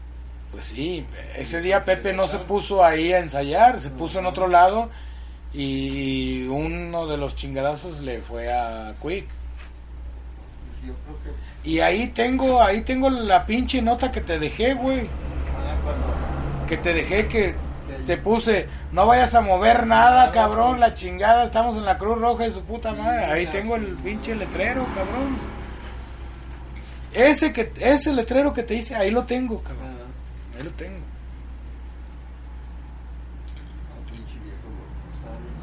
Pues 0.51 0.65
sí, 0.65 1.03
ese 1.35 1.61
día 1.61 1.83
Pepe 1.83 2.13
no 2.13 2.27
se 2.27 2.37
puso 2.37 2.85
ahí 2.85 3.11
a 3.11 3.17
ensayar, 3.19 3.79
se 3.81 3.89
puso 3.89 4.19
en 4.19 4.27
otro 4.27 4.47
lado 4.47 4.91
y 5.53 6.45
uno 6.47 7.07
de 7.07 7.17
los 7.17 7.35
chingadazos 7.35 7.99
le 8.01 8.21
fue 8.21 8.51
a 8.51 8.93
Quick. 9.01 9.25
Yo 10.85 10.93
creo 10.93 11.33
que 11.63 11.69
Y 11.69 11.79
ahí 11.79 12.07
tengo, 12.09 12.61
ahí 12.61 12.81
tengo 12.81 13.09
la 13.09 13.45
pinche 13.45 13.81
nota 13.81 14.11
que 14.11 14.21
te 14.21 14.39
dejé, 14.39 14.73
güey. 14.73 15.07
ah, 15.55 16.65
Que 16.67 16.77
te 16.77 16.93
dejé 16.93 17.27
que 17.27 17.55
te 18.07 18.17
puse, 18.17 18.67
no 18.91 19.05
vayas 19.05 19.33
a 19.35 19.41
mover 19.41 19.85
nada, 19.87 20.31
cabrón, 20.31 20.79
la 20.79 20.95
chingada, 20.95 21.45
estamos 21.45 21.77
en 21.77 21.85
la 21.85 21.97
Cruz 21.97 22.19
Roja 22.19 22.43
de 22.45 22.51
su 22.51 22.61
puta 22.63 22.91
madre. 22.93 23.25
Ahí 23.25 23.47
tengo 23.47 23.75
el 23.75 23.95
pinche 23.97 24.35
letrero, 24.35 24.85
cabrón. 24.95 25.37
Ese 27.13 27.53
que 27.53 27.71
ese 27.79 28.11
letrero 28.11 28.53
que 28.53 28.63
te 28.63 28.73
hice, 28.75 28.95
ahí 28.95 29.11
lo 29.11 29.23
tengo, 29.23 29.61
cabrón. 29.61 29.95
ah, 30.01 30.57
Ahí 30.57 30.63
lo 30.63 30.71
tengo. 30.71 30.97
ah, 33.91 33.99
pinche 34.11 34.39
viejo, 34.39 34.69
loco, 34.69 35.07
está 35.15 35.37
bien. 35.37 35.53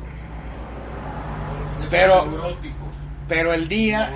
Pero-. 1.91 2.57
Pero 3.29 3.53
el 3.53 3.69
día, 3.69 4.13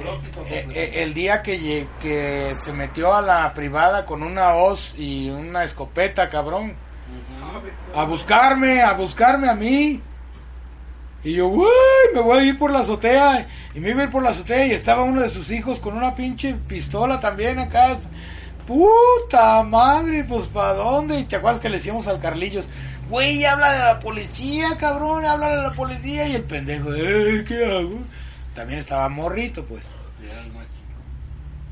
eh, 0.49 0.67
eh, 0.75 0.93
el 0.97 1.15
día 1.15 1.41
que, 1.41 1.87
que 2.03 2.57
se 2.61 2.73
metió 2.73 3.15
a 3.15 3.23
la 3.23 3.55
privada 3.55 4.05
con 4.05 4.25
una 4.25 4.57
hoz 4.57 4.93
y 4.99 5.31
una 5.31 5.63
escopeta, 5.63 6.29
cabrón, 6.29 6.75
a 7.95 8.05
buscarme, 8.07 8.83
a 8.83 8.93
buscarme 8.95 9.49
a 9.49 9.55
mí. 9.55 10.03
Y 11.23 11.35
yo, 11.35 11.47
uy, 11.47 11.69
me 12.13 12.21
voy 12.21 12.39
a 12.39 12.43
ir 12.43 12.59
por 12.59 12.73
la 12.73 12.81
azotea. 12.81 13.47
Y 13.73 13.79
me 13.79 13.91
iba 13.91 14.03
a 14.03 14.05
ir 14.07 14.11
por 14.11 14.25
la 14.25 14.31
azotea 14.31 14.67
y 14.67 14.73
estaba 14.73 15.05
uno 15.05 15.23
de 15.23 15.31
sus 15.31 15.49
hijos 15.53 15.79
con 15.79 15.97
una 15.97 16.15
pinche 16.17 16.55
pistola 16.55 17.21
también 17.21 17.61
acá. 17.61 17.99
Puta 18.67 19.63
madre, 19.63 20.25
pues 20.25 20.47
¿para 20.47 20.75
dónde? 20.75 21.21
Y 21.21 21.25
te 21.25 21.37
acuerdas 21.37 21.61
que 21.61 21.69
le 21.69 21.77
decíamos 21.77 22.09
al 22.09 22.19
Carlillos, 22.19 22.67
güey, 23.09 23.45
habla 23.45 23.73
de 23.73 23.79
la 23.79 24.01
policía, 24.01 24.77
cabrón, 24.79 25.25
habla 25.25 25.49
de 25.49 25.63
la 25.63 25.73
policía. 25.73 26.29
Y 26.29 26.35
el 26.37 26.45
pendejo, 26.45 26.95
eh, 26.95 27.45
¿qué 27.47 27.65
hago? 27.65 28.01
También 28.55 28.79
estaba 28.79 29.09
morrito, 29.09 29.65
pues. 29.65 29.87
El. 30.23 30.65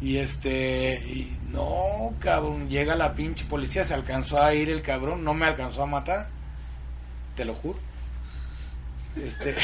Y 0.03 0.17
este, 0.17 0.95
y 1.07 1.39
no, 1.51 2.13
cabrón, 2.19 2.69
llega 2.69 2.97
la 2.97 3.15
pinche 3.15 3.45
policía, 3.45 3.85
se 3.85 3.95
alcanzó 3.95 4.43
a 4.43 4.53
ir 4.53 4.69
el 4.69 4.83
cabrón, 4.83 5.23
no 5.23 5.33
me 5.33 5.47
alcanzó 5.47 5.85
a 5.85 5.87
matar, 5.87 6.29
te 7.37 7.45
lo 7.45 7.55
juro. 7.55 7.79
Este, 9.15 9.55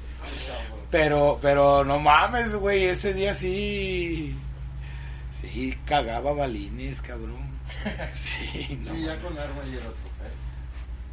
pero, 0.90 1.38
pero 1.42 1.84
no 1.84 1.98
mames, 1.98 2.54
güey, 2.54 2.84
ese 2.84 3.12
día 3.12 3.34
sí, 3.34 4.34
sí, 5.42 5.76
cagaba 5.84 6.32
balines, 6.32 7.02
cabrón. 7.02 7.52
Sí, 8.14 8.78
no, 8.80 8.94
Sí, 8.94 9.04
ya 9.04 9.20
con 9.20 9.36
arma 9.38 9.60
y 9.70 9.76
era 9.76 9.88
otro. 9.88 10.11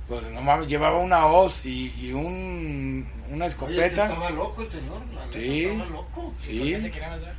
Pues 0.09 0.29
no 0.31 0.41
mames, 0.41 0.67
llevaba 0.67 0.97
una 0.97 1.27
hoz 1.27 1.65
y, 1.65 1.93
y 1.95 2.11
un, 2.13 3.07
una 3.29 3.33
Oye, 3.33 3.37
que 3.37 3.45
escopeta, 3.45 4.03
estaba 4.07 4.29
loco 4.31 4.61
el 4.63 4.71
señor. 4.71 5.01
Sí. 5.31 5.65
Estaba 5.65 5.89
loco. 5.89 6.33
sí, 6.41 6.59
¿Qué 6.73 6.89
te 6.89 7.33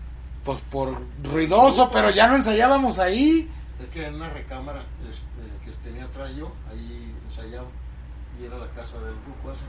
pues 0.44 0.59
por 0.70 1.02
ruidoso, 1.22 1.90
pero 1.92 2.09
ya 2.10 2.26
no 2.28 2.36
ensayábamos 2.36 2.98
ahí. 2.98 3.47
Es 3.82 3.88
que 3.90 4.06
en 4.06 4.14
una 4.14 4.30
recámara 4.30 4.80
este, 4.80 5.64
que 5.64 5.70
tenía 5.82 6.05
atrás 6.05 6.34
yo, 6.36 6.51
ahí 6.70 7.12
ensayaba. 7.28 7.68
Y 8.40 8.44
era 8.47 8.56
la 8.56 8.66
casa 8.68 8.97
del 9.05 9.14
grupo 9.16 9.51
ese. 9.52 9.60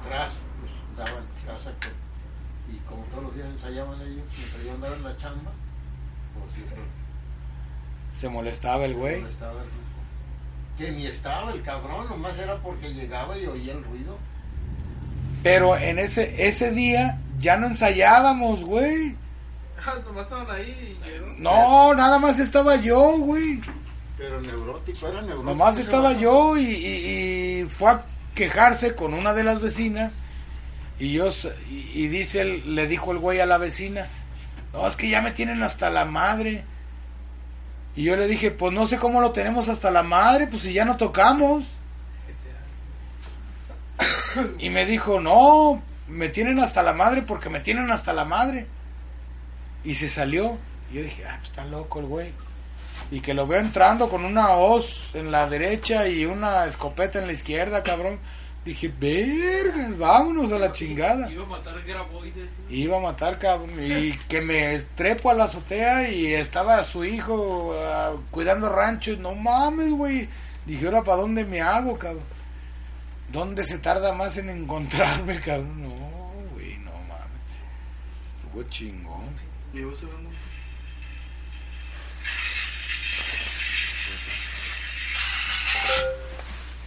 Atrás, 0.00 0.32
pues 0.58 0.72
daban 0.96 1.24
casa. 1.46 1.70
con- 1.72 2.74
y 2.74 2.78
como 2.88 3.02
todos 3.04 3.22
los 3.24 3.34
días 3.34 3.48
ensayaban 3.50 4.00
ellos, 4.00 4.24
mientras 4.38 4.64
yo 4.64 4.72
andaba 4.72 4.96
en 4.96 5.04
la 5.04 5.16
chamba, 5.18 5.52
pues 6.38 6.50
siempre 6.54 6.82
Se 8.16 8.28
molestaba 8.30 8.84
el 8.86 8.94
güey. 8.94 9.22
estaba 9.22 9.52
el 9.52 9.58
grupo. 9.58 9.93
Que 10.78 10.90
ni 10.90 11.06
estaba 11.06 11.52
el 11.52 11.62
cabrón, 11.62 12.08
nomás 12.10 12.36
era 12.38 12.56
porque 12.58 12.92
llegaba 12.92 13.36
y 13.38 13.46
oía 13.46 13.72
el 13.72 13.84
ruido. 13.84 14.18
Pero 15.42 15.76
en 15.76 15.98
ese 15.98 16.46
ese 16.48 16.70
día 16.72 17.18
ya 17.38 17.56
no 17.56 17.66
ensayábamos, 17.66 18.62
güey. 18.64 19.14
Ah, 19.86 19.96
nomás 20.06 20.24
estaban 20.24 20.50
ahí 20.50 20.96
y. 20.98 21.42
No, 21.42 21.92
nada 21.94 22.18
más 22.18 22.38
estaba 22.38 22.76
yo, 22.76 23.18
güey. 23.18 23.60
Pero 24.16 24.40
neurótico, 24.40 25.08
era 25.08 25.20
neurótico. 25.20 25.42
Nomás 25.50 25.76
estaba 25.76 26.12
yo 26.14 26.56
y, 26.56 26.64
y- 26.64 27.60
y 27.60 27.64
fue 27.66 27.90
a 27.90 28.04
quejarse 28.34 28.94
con 28.94 29.12
una 29.12 29.34
de 29.34 29.44
las 29.44 29.60
vecinas. 29.60 30.14
Y 30.98 31.12
yo 31.12 31.26
s- 31.26 31.52
y, 31.68 31.90
y 32.02 32.08
dice 32.08 32.40
el- 32.40 32.74
le 32.74 32.86
dijo 32.88 33.12
el 33.12 33.18
güey 33.18 33.40
a 33.40 33.46
la 33.46 33.58
vecina, 33.58 34.06
no, 34.72 34.86
es 34.88 34.96
que 34.96 35.10
ya 35.10 35.20
me 35.20 35.32
tienen 35.32 35.62
hasta 35.62 35.90
la 35.90 36.06
madre. 36.06 36.64
Y 37.96 38.04
yo 38.04 38.16
le 38.16 38.26
dije, 38.26 38.50
pues 38.50 38.72
no 38.72 38.86
sé 38.86 38.98
cómo 38.98 39.20
lo 39.20 39.30
tenemos 39.30 39.68
hasta 39.68 39.90
la 39.90 40.02
madre, 40.02 40.46
pues 40.48 40.62
si 40.62 40.72
ya 40.72 40.84
no 40.84 40.96
tocamos. 40.96 41.64
Y 44.58 44.70
me 44.70 44.84
dijo, 44.84 45.20
no, 45.20 45.80
me 46.08 46.28
tienen 46.28 46.58
hasta 46.58 46.82
la 46.82 46.92
madre 46.92 47.22
porque 47.22 47.48
me 47.48 47.60
tienen 47.60 47.90
hasta 47.92 48.12
la 48.12 48.24
madre. 48.24 48.66
Y 49.84 49.94
se 49.94 50.08
salió. 50.08 50.58
Y 50.90 50.94
yo 50.94 51.02
dije, 51.02 51.24
ah, 51.24 51.36
pues 51.38 51.50
está 51.50 51.64
loco 51.66 52.00
el 52.00 52.06
güey. 52.06 52.32
Y 53.10 53.20
que 53.20 53.34
lo 53.34 53.46
veo 53.46 53.60
entrando 53.60 54.08
con 54.08 54.24
una 54.24 54.50
hoz 54.50 55.10
en 55.14 55.30
la 55.30 55.48
derecha 55.48 56.08
y 56.08 56.24
una 56.26 56.64
escopeta 56.64 57.20
en 57.20 57.26
la 57.26 57.32
izquierda, 57.32 57.82
cabrón. 57.82 58.18
Dije, 58.64 58.88
vergas, 58.98 59.98
vámonos 59.98 60.50
a 60.50 60.58
la 60.58 60.72
chingada. 60.72 61.30
Iba 61.30 61.44
a 61.44 61.48
matar 61.48 61.82
graboides. 61.82 62.50
Iba 62.70 62.96
a 62.96 63.00
matar, 63.00 63.38
cabrón. 63.38 63.70
Y 63.78 64.12
que 64.26 64.40
me 64.40 64.78
trepo 64.94 65.30
a 65.30 65.34
la 65.34 65.44
azotea 65.44 66.08
y 66.08 66.32
estaba 66.32 66.82
su 66.82 67.04
hijo 67.04 67.76
ah, 67.78 68.14
cuidando 68.30 68.70
ranchos. 68.70 69.18
No 69.18 69.34
mames, 69.34 69.90
güey. 69.90 70.28
Dije, 70.64 70.86
ahora, 70.86 71.02
¿para 71.02 71.20
dónde 71.20 71.44
me 71.44 71.60
hago, 71.60 71.98
cabrón? 71.98 72.24
¿Dónde 73.30 73.64
se 73.64 73.78
tarda 73.80 74.14
más 74.14 74.38
en 74.38 74.48
encontrarme, 74.48 75.40
cabrón? 75.40 75.82
No, 75.82 75.90
güey, 76.54 76.78
no 76.78 76.92
mames. 76.92 77.42
Estuvo 78.42 78.62
chingón. 78.70 79.36
Llevo 79.74 79.94
segundo. 79.94 80.30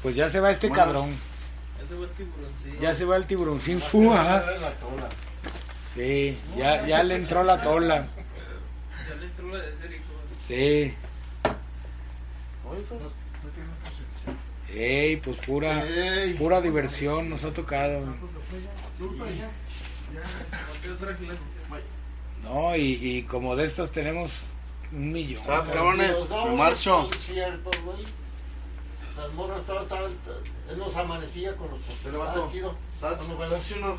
Pues 0.01 0.15
ya 0.15 0.27
se 0.27 0.39
va 0.39 0.49
este 0.49 0.71
cabrón. 0.71 1.09
Ese 1.88 1.95
fue 1.95 2.05
el 2.05 2.11
tiburoncillo. 2.14 2.80
Ya 2.81 2.93
se 2.93 3.05
va 3.05 3.15
el 3.15 3.26
tiburoncín. 3.27 3.80
La. 4.15 4.43
Sí, 5.95 6.38
ya, 6.57 6.85
ya 6.85 7.01
le 7.03 7.15
entró 7.15 7.43
la 7.43 7.61
tola. 7.61 8.07
Ya 9.07 9.15
le 9.15 9.27
trola 9.30 9.57
de 9.59 9.77
ser 9.77 9.93
hijo. 9.93 10.03
Sí. 10.47 10.93
Ey, 14.69 15.18
pues 15.18 15.38
pura, 15.38 15.84
Ey. 15.88 16.34
pura 16.34 16.61
diversión 16.61 17.30
nos 17.30 17.43
ha 17.45 17.51
tocado. 17.53 18.03
¿Qué 20.84 20.91
otra 20.91 21.15
clase? 21.15 21.43
No, 22.43 22.76
y, 22.76 22.99
y 23.01 23.23
como 23.23 23.55
de 23.55 23.65
estos 23.65 23.91
tenemos 23.91 24.41
un 24.91 25.11
millón. 25.11 25.43
¿Sabes, 25.43 25.68
cabrones? 25.69 26.18
Marcho. 26.55 27.09
Las 29.18 29.34
morras 29.34 29.65
todas 29.65 29.84
estaban, 29.84 30.11
él 30.69 30.77
nos 30.77 30.95
amanecía 30.95 31.56
con 31.56 31.72
los 31.72 31.80
Pero, 32.03 32.19
vato, 32.19 32.52
Ah. 32.53 32.76
¿Sabes? 32.99 33.18
Bueno, 33.19 33.35
bueno. 33.35 33.57
¿Sí 33.68 33.73
o 33.73 33.77
no? 33.80 33.98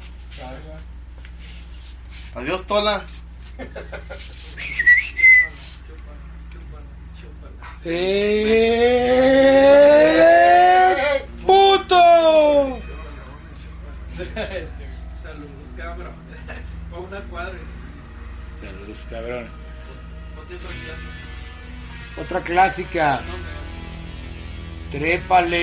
Adiós, 2.41 2.65
Tola. 2.67 3.05
¡Eh! 9.19 11.25
¡Puto! 11.47 12.79
Saludos, 15.23 15.73
cabrón. 15.77 16.13
A 16.93 16.97
una 16.99 17.21
cuadra. 17.23 17.59
Saludos, 18.61 18.99
cabrón. 19.11 19.49
Otra 20.37 20.59
clase. 20.59 22.21
Otra 22.21 22.41
clásica. 22.41 23.21
Trépale. 24.91 25.55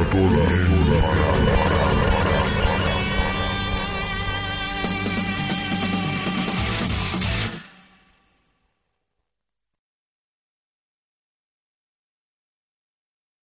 Una 0.00 0.69